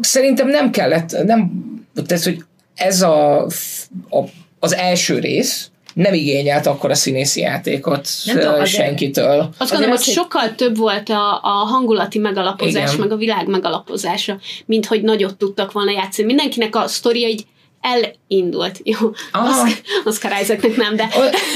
[0.00, 1.50] Szerintem nem kellett, nem,
[2.06, 2.44] tehát, hogy
[2.74, 3.42] ez a,
[4.10, 4.22] a,
[4.58, 9.48] az első rész nem igényelt akkor a színészi játékot Nem tudom, senkitől.
[9.58, 13.00] Azt gondolom, hogy az, hogy- sokkal több volt a, a hangulati megalapozás, Igen.
[13.00, 16.26] meg a világ megalapozása, mint hogy nagyot tudtak volna játszani.
[16.26, 17.46] Mindenkinek a sztoria így
[17.82, 18.80] elindult.
[18.82, 18.98] Jó,
[19.32, 19.68] Aha.
[20.04, 21.08] Oscar, Isaacnek nem, de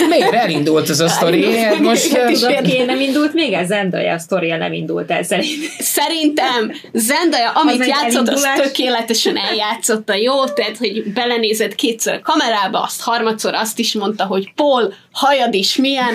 [0.08, 1.56] Miért elindult ez a sztori?
[1.56, 2.32] Hát Most
[2.62, 3.52] ki nem indult még?
[3.52, 5.48] Ez Zendaya a sztoria nem indult el szerint.
[5.78, 10.44] szerintem Zendaya, amit egy játszott, az tökéletesen eljátszotta, jó?
[10.44, 15.76] Tehát, hogy belenézett kétszer a kamerába, azt harmadszor azt is mondta, hogy Paul, hajad is
[15.76, 16.14] milyen.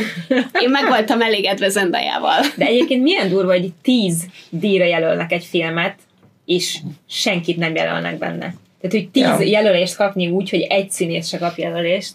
[0.59, 2.45] Én meg voltam elégedve Zendayával.
[2.55, 5.95] De egyébként milyen durva, hogy tíz díjra jelölnek egy filmet,
[6.45, 6.77] és
[7.09, 8.53] senkit nem jelölnek benne.
[8.81, 9.41] Tehát, hogy tíz Ja.
[9.41, 12.13] jelölést kapni úgy, hogy egy színész se kap jelölést.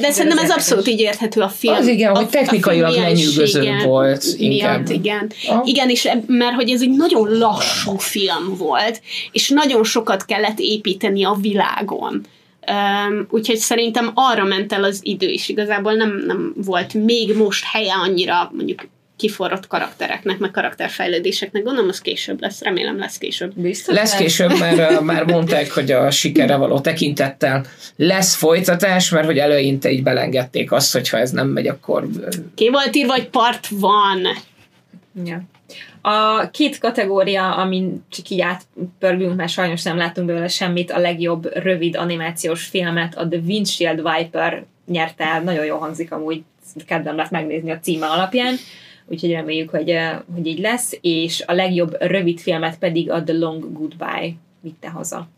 [0.00, 1.74] De szerintem ez abszolút így érthető a film.
[1.74, 4.76] Az igen, a, hogy technikailag lenyűgöző volt inkább.
[4.86, 5.32] Miatt, igen.
[5.48, 5.62] Aha.
[5.64, 9.02] Igen, és eb- mert hogy ez egy nagyon lassú film volt,
[9.32, 12.26] és nagyon sokat kellett építeni a világon.
[12.70, 15.48] Um, úgyhogy szerintem arra ment el az idő is.
[15.48, 18.88] Igazából nem, nem volt még most helye annyira mondjuk
[19.20, 21.62] kiforrott karaktereknek, meg karakterfejlődéseknek.
[21.62, 22.62] Gondolom, az később lesz.
[22.62, 23.52] Remélem lesz később.
[23.54, 23.94] Biztos?
[23.94, 27.64] Lesz később, mert uh, már mondták, hogy a sikerre való tekintettel
[27.96, 32.08] lesz folytatás, mert hogy eleinte így belengedték azt, hogy ha ez nem megy, akkor
[32.54, 34.26] Ki volt írva, hogy part van.
[35.24, 35.42] Ja.
[36.02, 41.50] A két kategória, amin csak így átpörgünk, mert sajnos nem látunk belőle semmit, a legjobb
[41.54, 46.42] rövid animációs filmet, a The Windshield Viper nyerte el, nagyon jól hangzik amúgy,
[46.86, 48.54] kedvem lett megnézni a címe alapján,
[49.10, 49.96] úgyhogy reméljük, hogy,
[50.34, 55.28] hogy így lesz, és a legjobb rövid filmet pedig a The Long Goodbye vitte haza.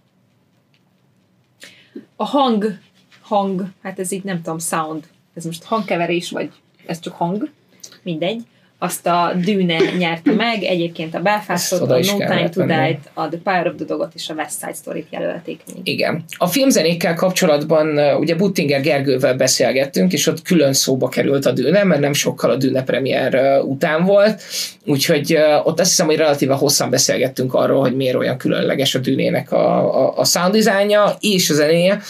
[2.16, 2.78] A hang,
[3.20, 6.50] hang, hát ez így nem tudom, sound, ez most hangkeverés, vagy
[6.86, 7.50] ez csak hang,
[8.02, 8.42] mindegy.
[8.82, 12.66] Azt a Dűne nyerte meg, egyébként a Belfastot, a No Time to.
[12.66, 15.88] Die-t, a The Power of the Dogot és a West Side Story-t jelölték még.
[15.88, 16.24] igen.
[16.36, 22.00] A filmzenékkel kapcsolatban ugye Buttinger Gergővel beszélgettünk, és ott külön szóba került a Dűne, mert
[22.00, 24.42] nem sokkal a Dűne premier után volt,
[24.86, 29.52] úgyhogy ott azt hiszem, hogy relatíve hosszan beszélgettünk arról, hogy miért olyan különleges a Dűnének
[29.52, 32.00] a, a, a sound designja és a zenéje,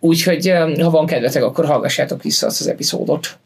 [0.00, 3.38] úgyhogy ha van kedvetek, akkor hallgassátok vissza azt az epizódot.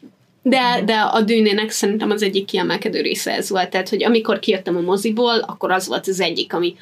[0.43, 4.77] De, de a dűnének szerintem az egyik kiemelkedő része ez volt, tehát, hogy amikor kijöttem
[4.77, 6.77] a moziból, akkor az volt az egyik, ami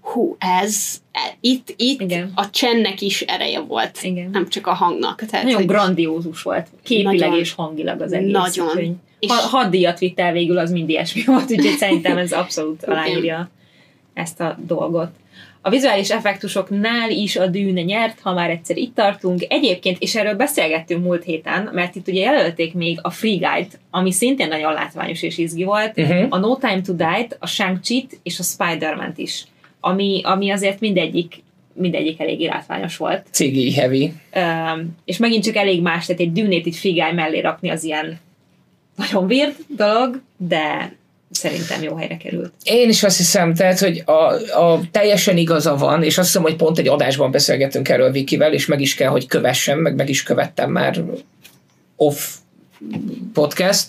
[0.00, 2.32] hú, ez, e, itt, itt Igen.
[2.34, 4.30] a csennek is ereje volt, Igen.
[4.30, 5.24] nem csak a hangnak.
[5.24, 7.38] Tehát, Nagyon hogy grandiózus volt, képileg Nagyon.
[7.38, 8.32] és hangilag az egész.
[8.32, 9.00] Nagyon.
[9.18, 12.84] És- Ha, hat díjat vitt el végül, az mind ilyesmi volt, úgyhogy szerintem ez abszolút
[12.84, 13.50] aláírja
[14.14, 15.10] ezt a dolgot.
[15.64, 19.44] A vizuális effektusoknál is a dűne nyert, ha már egyszer itt tartunk.
[19.48, 24.12] Egyébként, és erről beszélgettünk múlt héten, mert itt ugye jelölték még a Free Guide, ami
[24.12, 26.26] szintén nagyon látványos és izgi volt, Uh-huh.
[26.28, 27.78] a No Time to Die-t, a shang
[28.22, 29.44] és a Spider-Man-t is,
[29.80, 33.26] ami, ami azért mindegyik, mindegyik eléggé látványos volt.
[33.30, 34.12] CGI heavy.
[34.36, 37.84] Üm, és megint csak elég más, tehát egy dűnét így Free Guy mellé rakni az
[37.84, 38.18] ilyen
[38.96, 40.92] nagyon weird dolog, de
[41.32, 42.52] szerintem jó helyre került.
[42.64, 44.12] Én is azt hiszem, tehát, hogy a,
[44.60, 48.66] a teljesen igaza van, és azt hiszem, hogy pont egy adásban beszélgettünk erről Vikivel, és
[48.66, 51.04] meg is kell, hogy kövessem, meg meg is követtem már
[51.96, 52.16] off
[53.32, 53.88] podcast,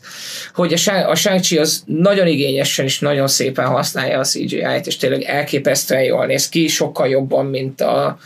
[0.54, 6.04] hogy a shang az nagyon igényesen és nagyon szépen használja a CGI-t, és tényleg elképesztően
[6.04, 8.18] jól néz ki, sokkal jobban, mint a,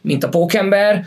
[0.00, 1.04] mint a pókember.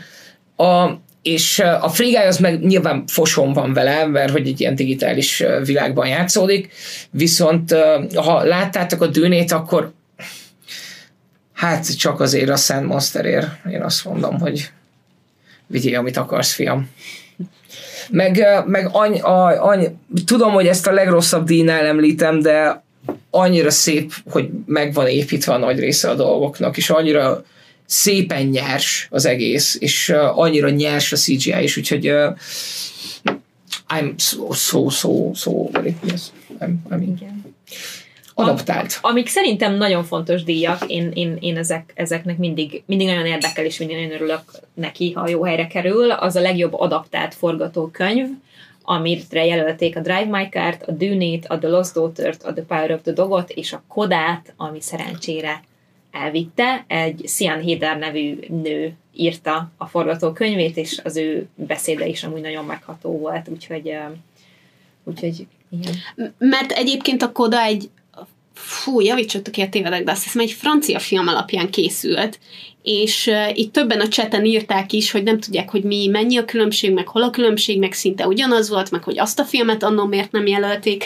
[0.56, 0.90] A,
[1.22, 6.06] és a Guy az meg nyilván foson van vele, mert hogy egy ilyen digitális világban
[6.06, 6.72] játszódik,
[7.10, 7.74] viszont
[8.14, 9.92] ha láttátok a dűnét, akkor
[11.52, 14.70] hát csak azért a Szent Monsterért én azt mondom, hogy
[15.66, 16.90] vigyél, amit akarsz, fiam.
[18.10, 22.82] Meg, meg any, a, any, tudom, hogy ezt a legrosszabb díjnál említem, de
[23.30, 27.44] annyira szép, hogy meg van építve a nagy része a dolgoknak, és annyira
[27.90, 32.36] szépen nyers az egész, és uh, annyira nyers a CGI is, úgyhogy uh,
[33.88, 36.22] I'm so, so, so, so very, yes.
[36.60, 37.44] I'm, I'm Igen.
[38.34, 38.98] adaptált.
[39.00, 43.78] Amik szerintem nagyon fontos díjak, én, én, én ezek, ezeknek mindig, mindig nagyon érdekel, és
[43.78, 44.42] mindig nagyon örülök
[44.74, 48.26] neki, ha jó helyre kerül, az a legjobb adaptált forgatókönyv,
[48.82, 52.90] amire jelölték a Drive My Car-t, a Dűnét, a The Lost Daughter-t, a The Power
[52.90, 55.62] of the Dogot, és a Kodát, ami szerencsére
[56.10, 56.84] elvitte.
[56.86, 62.64] Egy Sian Heder nevű nő írta a forgatókönyvét, és az ő beszéde is amúgy nagyon
[62.64, 63.96] megható volt, úgyhogy,
[65.04, 65.94] úgyhogy igen.
[66.38, 67.90] Mert egyébként a Koda egy
[68.60, 72.38] fú, javítsatok ki a tévedek, de azt hiszem egy francia film alapján készült,
[72.82, 76.44] és uh, itt többen a cseten írták is, hogy nem tudják, hogy mi, mennyi a
[76.44, 80.06] különbség, meg hol a különbség, meg szinte ugyanaz volt, meg hogy azt a filmet annól
[80.06, 81.04] miért nem jelölték.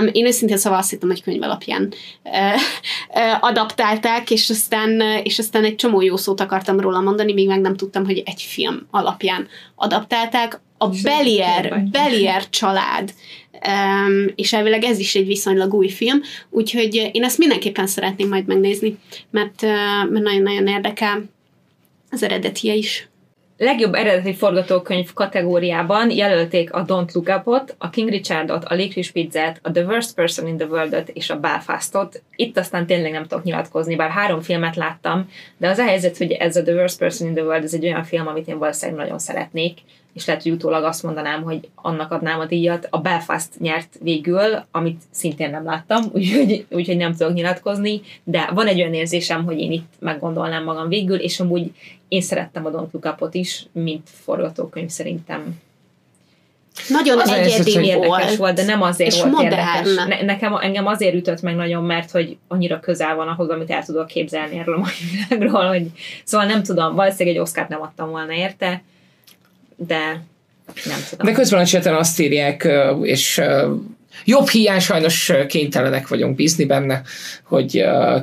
[0.00, 1.92] Um, én őszintén szóval azt hittem, hogy könyv alapján
[2.24, 7.32] uh, uh, adaptálták, és aztán, uh, és aztán egy csomó jó szót akartam róla mondani,
[7.32, 10.60] még meg nem tudtam, hogy egy film alapján adaptálták.
[10.84, 11.82] A Belier.
[11.90, 13.14] Belier család
[13.66, 16.20] Um, és elvileg ez is egy viszonylag új film,
[16.50, 18.98] úgyhogy én ezt mindenképpen szeretném majd megnézni,
[19.30, 21.24] mert, uh, mert nagyon-nagyon érdekel
[22.10, 23.08] az eredetie is.
[23.56, 29.58] legjobb eredeti forgatókönyv kategóriában jelölték a Don't Look Up-ot, a King Richardot, a Licorice Pizzát,
[29.62, 32.22] a The Worst Person in the World-ot és a Belfastot.
[32.36, 36.32] Itt aztán tényleg nem tudok nyilatkozni, bár három filmet láttam, de az a helyzet, hogy
[36.32, 39.00] ez a The Worst Person in the World, ez egy olyan film, amit én valószínűleg
[39.00, 39.78] nagyon szeretnék,
[40.14, 42.86] és lehet, hogy utólag azt mondanám, hogy annak adnám a díjat.
[42.90, 48.66] A Belfast nyert végül, amit szintén nem láttam, úgyhogy, úgyhogy nem tudok nyilatkozni, de van
[48.66, 51.70] egy olyan érzésem, hogy én itt meggondolnám magam végül, és amúgy
[52.08, 55.62] én szerettem a Don't Look Up-ot is, mint forgatókönyv szerintem.
[56.88, 58.54] Nagyon Az egyedi Érdekes volt.
[58.54, 59.54] de nem azért és volt modern.
[59.54, 59.94] érdekes.
[59.94, 63.84] Ne, nekem, engem azért ütött meg nagyon, mert hogy annyira közel van ahhoz, amit el
[63.84, 64.92] tudok képzelni erről a mai
[65.28, 65.86] világról, hogy
[66.24, 68.82] szóval nem tudom, valószínűleg egy Oscar nem adtam volna érte,
[69.76, 70.22] de
[70.84, 71.26] nem tudom.
[71.26, 72.68] De közben a cseten azt írják,
[73.02, 73.40] és
[74.24, 77.02] jobb hiány sajnos kénytelenek vagyunk bízni benne,
[77.44, 77.70] hogy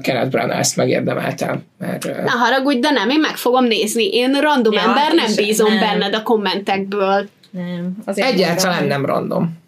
[0.01, 1.61] Kenneth Branagh ezt megérdemelte.
[1.77, 4.07] Mert, Ne haragudj, de nem, én meg fogom nézni.
[4.13, 5.79] Én random Ja, ember, nem bízom nem.
[5.79, 7.29] benned a kommentekből.
[7.49, 9.59] nem, azért Egyáltalán nem random.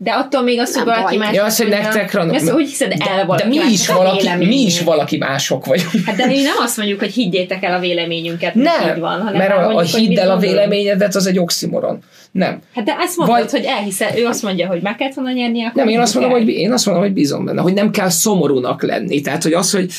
[0.00, 1.26] De attól még az, hogy Nem valaki baj.
[1.26, 1.34] más...
[1.36, 2.12] Ja, az, hogy nektek.
[2.12, 5.66] Ja, az, hogy hiszed el De valaki mi is, a valaki, mi is valaki mások
[5.66, 5.90] vagyunk.
[6.06, 9.20] Hát de mi nem azt mondjuk, hogy higgyétek el a véleményünket, hogy Nem, így van,
[9.20, 11.98] hanem mert a, a mondjuk, hogy hidd el a véleményedet, az egy oximoron.
[12.30, 12.60] Nem.
[12.74, 15.64] Hát de ezt mondod, Vagy- hogy elhiszel, ő azt mondja, hogy meg kellett volna nyerni,
[15.64, 18.08] akkor Nem, én azt, mondom, hogy, én azt mondom, hogy bízom benne, hogy nem kell
[18.08, 19.20] szomorúnak lenni.
[19.20, 19.90] Tehát, hogy az, hogy,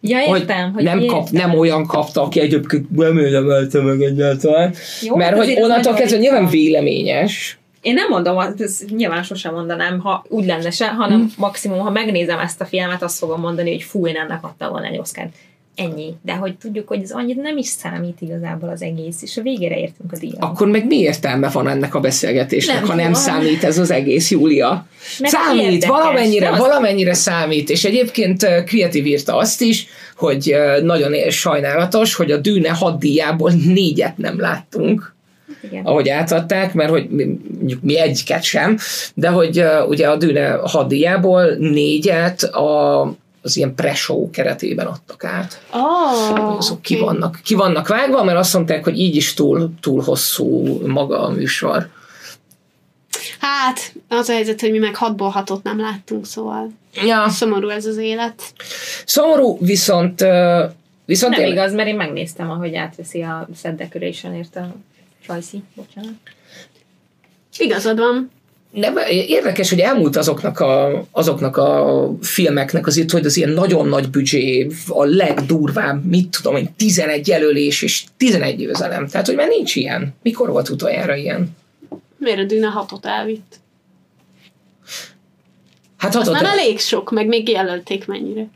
[0.00, 1.16] Ja, hogy, értem, hogy nem, értem.
[1.16, 4.74] kap, nem olyan kapta, aki egyébként nem érdemelte meg egyáltalán.
[5.02, 9.22] Jó, Mert hát hogy azért ez onnantól kezdve nyilván véleményes, Én nem mondom, ezt nyilván
[9.22, 11.32] sosem mondanám, ha úgy lenne se, hanem Hmm.
[11.36, 14.86] maximum, ha megnézem ezt a filmet, azt fogom mondani, hogy fú, én ennek adtam volna
[14.86, 15.28] egy Oscar.
[15.74, 16.14] Ennyi.
[16.22, 19.78] De hogy tudjuk, hogy ez annyit nem is számít igazából az egész, és a végére
[19.78, 20.36] értünk a díjat.
[20.42, 23.20] akkor meg mi értelme van ennek a beszélgetésnek, Nem ha nem tudom.
[23.20, 24.86] számít ez az egész, Júlia?
[25.18, 25.88] Mert számít, érdekes.
[25.88, 29.86] valamennyire, az- valamennyire számít, és egyébként Creative írta azt is,
[30.16, 35.14] hogy nagyon sajnálatos, hogy a Dűne hat díjából négyet nem láttunk,
[35.60, 35.84] Igen.
[35.84, 38.78] ahogy átadták, mert hogy mi, mondjuk mi egyiket sem,
[39.14, 43.00] de hogy uh, ugye a Dűne hat díjából négyet a,
[43.42, 45.60] az ilyen pre-show keretében adtak át.
[45.72, 50.02] Oh, Azok ki vannak, ki vannak vágva, mert azt mondták, hogy így is túl, túl
[50.02, 51.88] hosszú maga a műsor.
[53.38, 56.70] Hát, az a helyzet, hogy mi meg hatból hatot nem láttunk, szóval
[57.06, 58.42] Ja, szomorú ez az élet.
[59.04, 60.24] Szomorú, viszont
[61.08, 64.74] Viszont Nem én, igaz, mert én megnéztem, ahogy átveszi a Set Decoration-ért a
[65.28, 66.12] Rajci, bocsánat.
[67.58, 68.30] Igazad van.
[68.70, 73.88] nem, érdekes, hogy elmúlt azoknak a, azoknak a filmeknek az itt, hogy az ilyen nagyon
[73.88, 79.06] nagy büdzsé, a legdurvább, mit tudom én, 11 jelölés és 11 győzelem.
[79.06, 80.14] Tehát, hogy már nincs ilyen.
[80.22, 81.56] Mikor volt utoljára ilyen?
[82.16, 83.60] Miért a Dűne hatot elvitt?
[85.96, 88.46] Hát Az adod, már elég sok, meg még jelölték mennyire.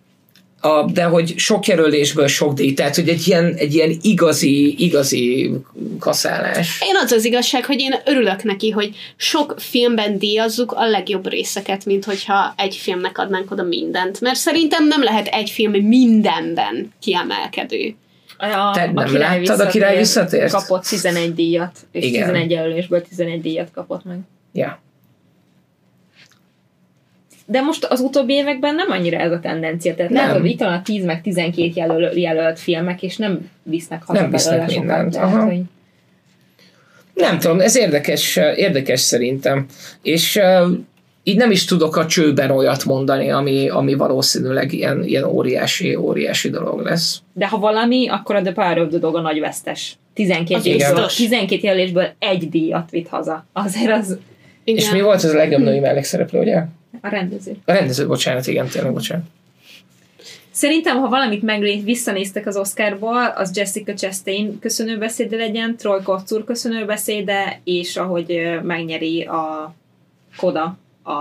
[0.64, 5.51] A, de hogy sok jelölésből sok díj, tehát hogy egy ilyen, egy ilyen igazi, igazi
[5.98, 6.80] kaszálás.
[6.80, 11.84] Én az az igazság, hogy én örülök neki, hogy sok filmben díjazzuk a legjobb részeket,
[11.84, 14.20] mint hogyha egy filmnek adnánk oda mindent.
[14.20, 17.94] Mert szerintem nem lehet egy film mindenben kiemelkedő.
[18.39, 20.52] A, Te nem láttad a Király visszatért?
[20.52, 22.26] Kapott 11 díjat, és Igen.
[22.26, 24.18] 11 jelölésből 11 díjat kapott meg.
[24.52, 24.81] Ja.
[27.47, 29.94] De most az utóbbi években nem annyira ez a tendencia.
[29.94, 30.32] Tehát Nem.
[30.32, 30.44] nem.
[30.44, 34.52] itt van a 10 meg 12 jelöl, jelölt filmek, és nem visznek haza Nem visznek
[34.52, 35.60] belőle sokat, mindent, tehát, hogy
[37.14, 39.66] Nem tudom, ez érdekes, érdekes szerintem.
[40.02, 40.40] És
[41.23, 46.51] így nem is tudok a csőben olyat mondani, ami, ami valószínűleg ilyen, ilyen óriási, óriási
[46.51, 47.23] dolog lesz.
[47.32, 49.97] De ha valami, akkor a The Power of the Dog a nagy vesztes.
[50.14, 51.16] 12, Az jelölésből, biztos.
[51.16, 53.47] 12 jelölésből egy díjat vitt haza.
[53.52, 54.19] Azért az
[54.64, 54.85] Igen.
[54.85, 56.64] És mi volt az a legjobb női mellékszereplő, ugye?
[57.01, 57.56] A rendező.
[57.64, 59.24] A rendező, bocsánat, igen, tényleg, bocsánat.
[60.51, 67.60] Szerintem, ha valamit meglé- visszanéztek az Oscarból, az Jessica Chastain köszönőbeszéde legyen, Troy Kotsur köszönőbeszéde,
[67.64, 69.74] és ahogy megnyeri a
[70.36, 71.12] Koda a,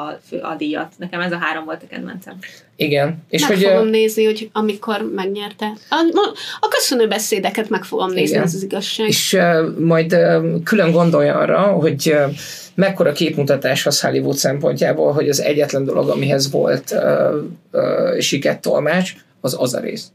[0.41, 0.93] a díjat.
[0.97, 2.37] Nekem ez a három volt a kedvencem.
[2.75, 3.23] Igen.
[3.29, 5.65] És meg hogy, fogom ö, nézni, hogy amikor megnyerte.
[5.89, 6.29] A,
[6.59, 8.43] a köszönő beszédeket meg fogom nézni, Igen.
[8.43, 9.07] ez az igazság.
[9.07, 12.33] és uh, majd uh, külön gondolj arra, hogy uh,
[12.81, 19.13] mekkora képmutatás az Hollywood szempontjából, hogy az egyetlen dolog, amihez volt uh, uh, sikett tolmács,
[19.41, 20.11] az az a rész.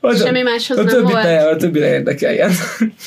[0.00, 1.22] Az Semmi máshoz a nem többi volt.
[1.22, 2.50] Ne, a többi ne érdekeljen.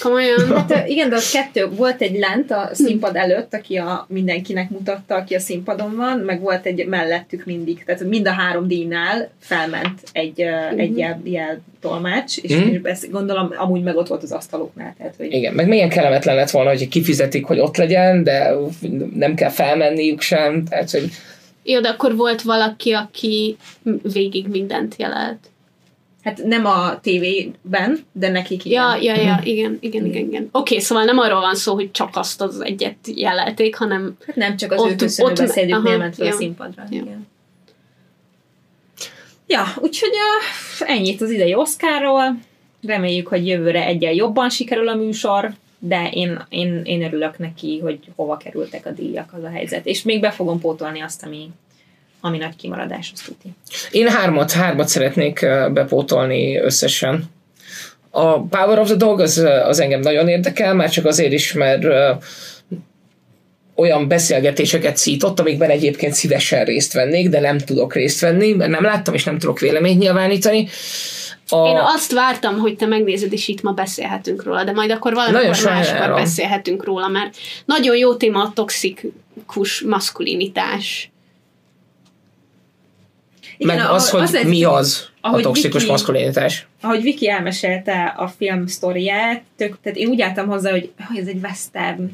[0.01, 0.47] Komolyan.
[0.55, 5.15] Hát igen, de az kettő, volt egy lent a színpad előtt, aki a mindenkinek mutatta,
[5.15, 10.01] aki a színpadon van, meg volt egy mellettük mindig, tehát mind a három díjnál felment
[10.11, 14.31] egy, uh, egy jel, jel tolmács, és, és ezt gondolom amúgy meg ott volt az
[14.31, 18.53] asztaloknál, tehát hogy Igen, meg milyen kellemetlen lett volna, hogy kifizetik, hogy ott legyen, de
[19.15, 21.09] nem kell felmenniük sem, tehát hogy
[21.63, 23.57] Jó, de akkor volt valaki, aki
[24.13, 25.51] végig mindent jelelt.
[26.23, 28.81] Hát nem a tévében, de nekik igen.
[29.01, 30.49] Ja, ja, ja, igen, igen, igen, igen.
[30.51, 34.35] Oké, okay, szóval nem arról van szó, hogy csak azt az egyet jelelték, hanem Hát
[34.35, 36.35] nem csak az Ott- ő köszönő ott- beszédüknél aha, ment fel a ja.
[36.35, 36.83] színpadra.
[36.89, 37.01] Ja.
[37.01, 37.27] Igen.
[39.47, 42.37] Ja, úgyhogy a, ennyit az idei Oscarról.
[42.81, 47.99] Reméljük, hogy jövőre egyen jobban sikerül a műsor, de én, én, én örülök neki, hogy
[48.15, 49.85] hova kerültek a díjak, az a helyzet.
[49.85, 51.49] És még be fogom pótolni azt, ami,
[52.25, 53.49] ami nagy kimaradás, azt tuti.
[53.91, 57.23] Én hármat, hármat szeretnék bepótolni összesen.
[58.09, 61.83] A Power of the Dog az, az engem nagyon érdekel, már csak azért is, mert
[63.75, 68.83] olyan beszélgetéseket szított, amikben egyébként szívesen részt vennék, de nem tudok részt venni, mert nem
[68.83, 70.67] láttam, és nem tudok véleményt nyilvánítani.
[71.49, 75.13] A, Én azt vártam, hogy te megnézed, és itt ma beszélhetünk róla, de majd akkor
[75.13, 77.35] valamikor máskor beszélhetünk róla, mert
[77.65, 81.12] nagyon jó téma a toxikus maszkulinitás.
[83.65, 86.67] Meg ahogy- az, hogy azért- mi az a ahogy toxikus Viki- maszkulinitás.
[86.81, 91.27] Ahogy Viki elmesélte a film sztoriát, tök, tehát én úgy álltam hozzá, hogy oh, ez
[91.27, 92.11] egy western.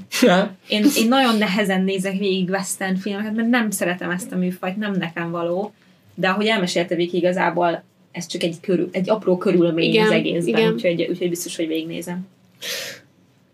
[0.68, 4.94] Én, én nagyon nehezen nézek végig western filmeket, mert nem szeretem ezt a műfajt, nem
[4.94, 5.74] nekem való.
[6.16, 10.58] De ahogy elmesélte Viki, igazából ez csak egy, körül, egy apró körülmény Igen, az egészben,
[10.60, 10.74] igen.
[10.74, 12.28] úgyhogy, úgyhogy biztos, hogy végignézem.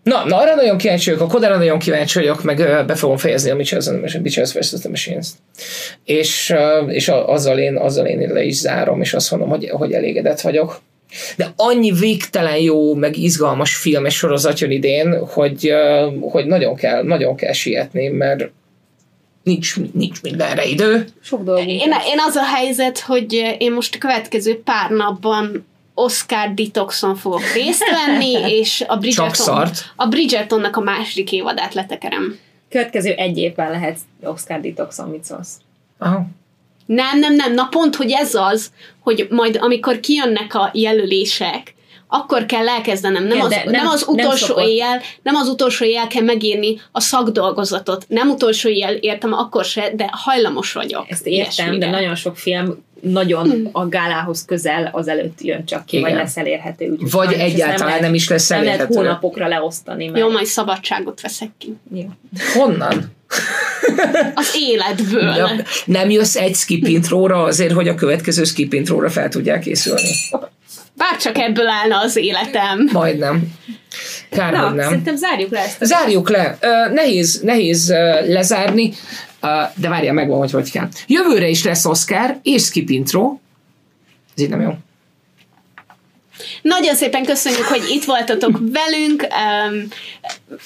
[0.06, 3.18] Na, na, arra nagyon kíváncsi vagyok, a Kodára nagyon kíváncsi vagyok, meg ö, be fogom
[3.18, 4.70] fejezni a Mitchells, vs.
[4.70, 5.28] The Machines.
[6.04, 9.70] És, ö, és a, azzal, én, azzal én le is zárom, és azt mondom, hogy,
[9.70, 10.82] hogy elégedett vagyok.
[11.38, 17.04] De annyi végtelen jó, meg izgalmas filmes sorozat jön idén, hogy, ö, hogy nagyon, kell,
[17.04, 18.52] nagyon kell sietni, mert
[19.44, 21.06] nincs, nincs mindenre idő.
[21.22, 21.70] Sok dolgunk.
[21.70, 25.66] Én, én az a helyzet, hogy én most a következő pár napban
[25.96, 32.40] Oscar Detoxon fogok részt venni, és a Bridgerton, a Bridgertonnak a második évadát letekerem.
[32.70, 35.54] Következő egy évben lehet Oscar Detoxon, mit szólsz?
[35.98, 36.26] Aha.
[36.86, 41.76] Nem, nem, nem, na pont, hogy ez az, hogy majd amikor kijönnek a jelölések,
[42.08, 44.66] akkor kell elkezdenem, nem, az, nem, nem- nem az nem utolsó szokott.
[44.66, 48.06] éjjel, nem az utolsó éjjel kell megírni a szakdolgozatot.
[48.08, 51.06] Nem utolsó éjjel értem akkor se, de hajlamos vagyok.
[51.10, 51.86] Ezt értem, ilyesmire.
[51.86, 56.10] de nagyon sok film nagyon a gálához közel az előtt jön csak ki, Igen.
[56.10, 56.90] vagy lesz elérhető.
[56.90, 59.00] Úgyhogy Vagy ezt egyáltalán lehet- nem is lesz Nem lehet elérhető.
[59.00, 61.76] hónapokra leosztani, mert Jó, majd szabadságot veszek ki.
[61.94, 62.06] Jó.
[62.54, 63.14] Honnan?
[64.36, 65.34] Az életből.
[65.36, 65.50] Ja,
[65.86, 70.10] nem jössz egy skip intróra azért, hogy a következő skip intróra fel tudják készülni.
[70.98, 72.90] Bárcsak ebből állna az életem.
[72.94, 73.54] Majdnem.
[74.30, 74.88] Kár, Na, hogy nem.
[74.88, 75.78] szerintem zárjuk le ezt.
[75.86, 76.58] Zárjuk le.
[76.62, 78.94] Ö, nehéz, nehéz ö, lezárni,
[79.76, 80.88] de várjál, megvan, hogy hogy kell.
[81.08, 83.38] Jövőre is lesz Oscar és skip intro.
[84.36, 84.72] Ez így nem jó.
[86.62, 89.22] Nagyon szépen köszönjük, hogy itt voltatok velünk.
[89.22, 89.88] Um,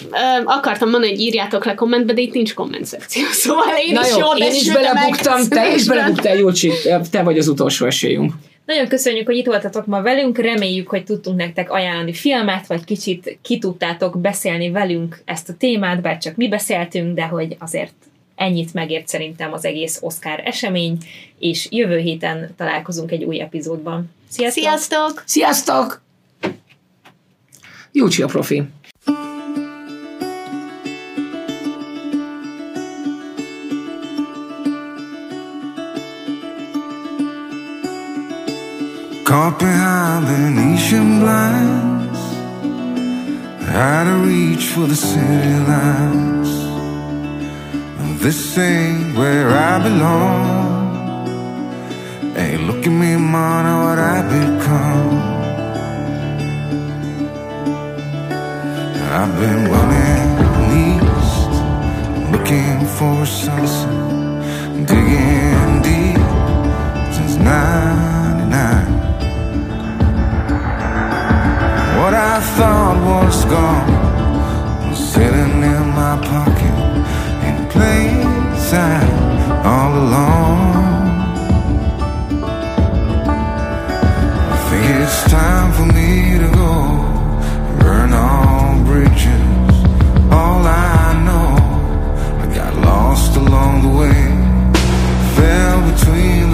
[0.01, 4.01] um, akartam mondani, hogy írjátok le kommentbe, de itt nincs komment szekció, szóval én Na
[4.01, 6.71] is jó, jól én is belebuktam, te is belebuktál, Júlcsi,
[7.11, 8.33] te vagy az utolsó esélyünk.
[8.65, 13.37] Nagyon köszönjük, hogy itt voltatok ma velünk, reméljük, hogy tudtunk nektek ajánlani filmet, vagy kicsit
[13.41, 17.93] ki tudtátok beszélni velünk ezt a témát, bár csak mi beszéltünk, de hogy azért
[18.39, 20.97] ennyit megért szerintem az egész Oscar esemény,
[21.39, 24.11] és jövő héten találkozunk egy új epizódban.
[24.29, 24.63] Sziasztok!
[24.63, 25.23] Sziasztok!
[25.25, 26.01] Sziasztok!
[27.91, 28.63] Júlcsi a profi.
[39.23, 42.19] Caught behind Venetian blinds,
[43.75, 46.38] out of reach for the city lights.
[48.21, 51.25] This ain't where I belong.
[52.35, 55.19] Hey, look at me, man, what I've become.
[59.19, 60.27] I've been running
[60.83, 61.49] east,
[62.33, 63.89] looking for a sunset,
[64.85, 66.19] digging deep
[67.15, 68.99] since '99.
[71.99, 76.88] What I thought was gone was sitting in my pocket
[77.79, 78.19] plain
[78.69, 79.09] sight
[79.73, 80.59] all along.
[84.53, 86.11] I think it's time for me
[86.43, 86.73] to go
[87.79, 89.75] burn all bridges.
[90.39, 91.49] All I know,
[92.43, 94.21] I got lost along the way,
[95.37, 96.48] fell between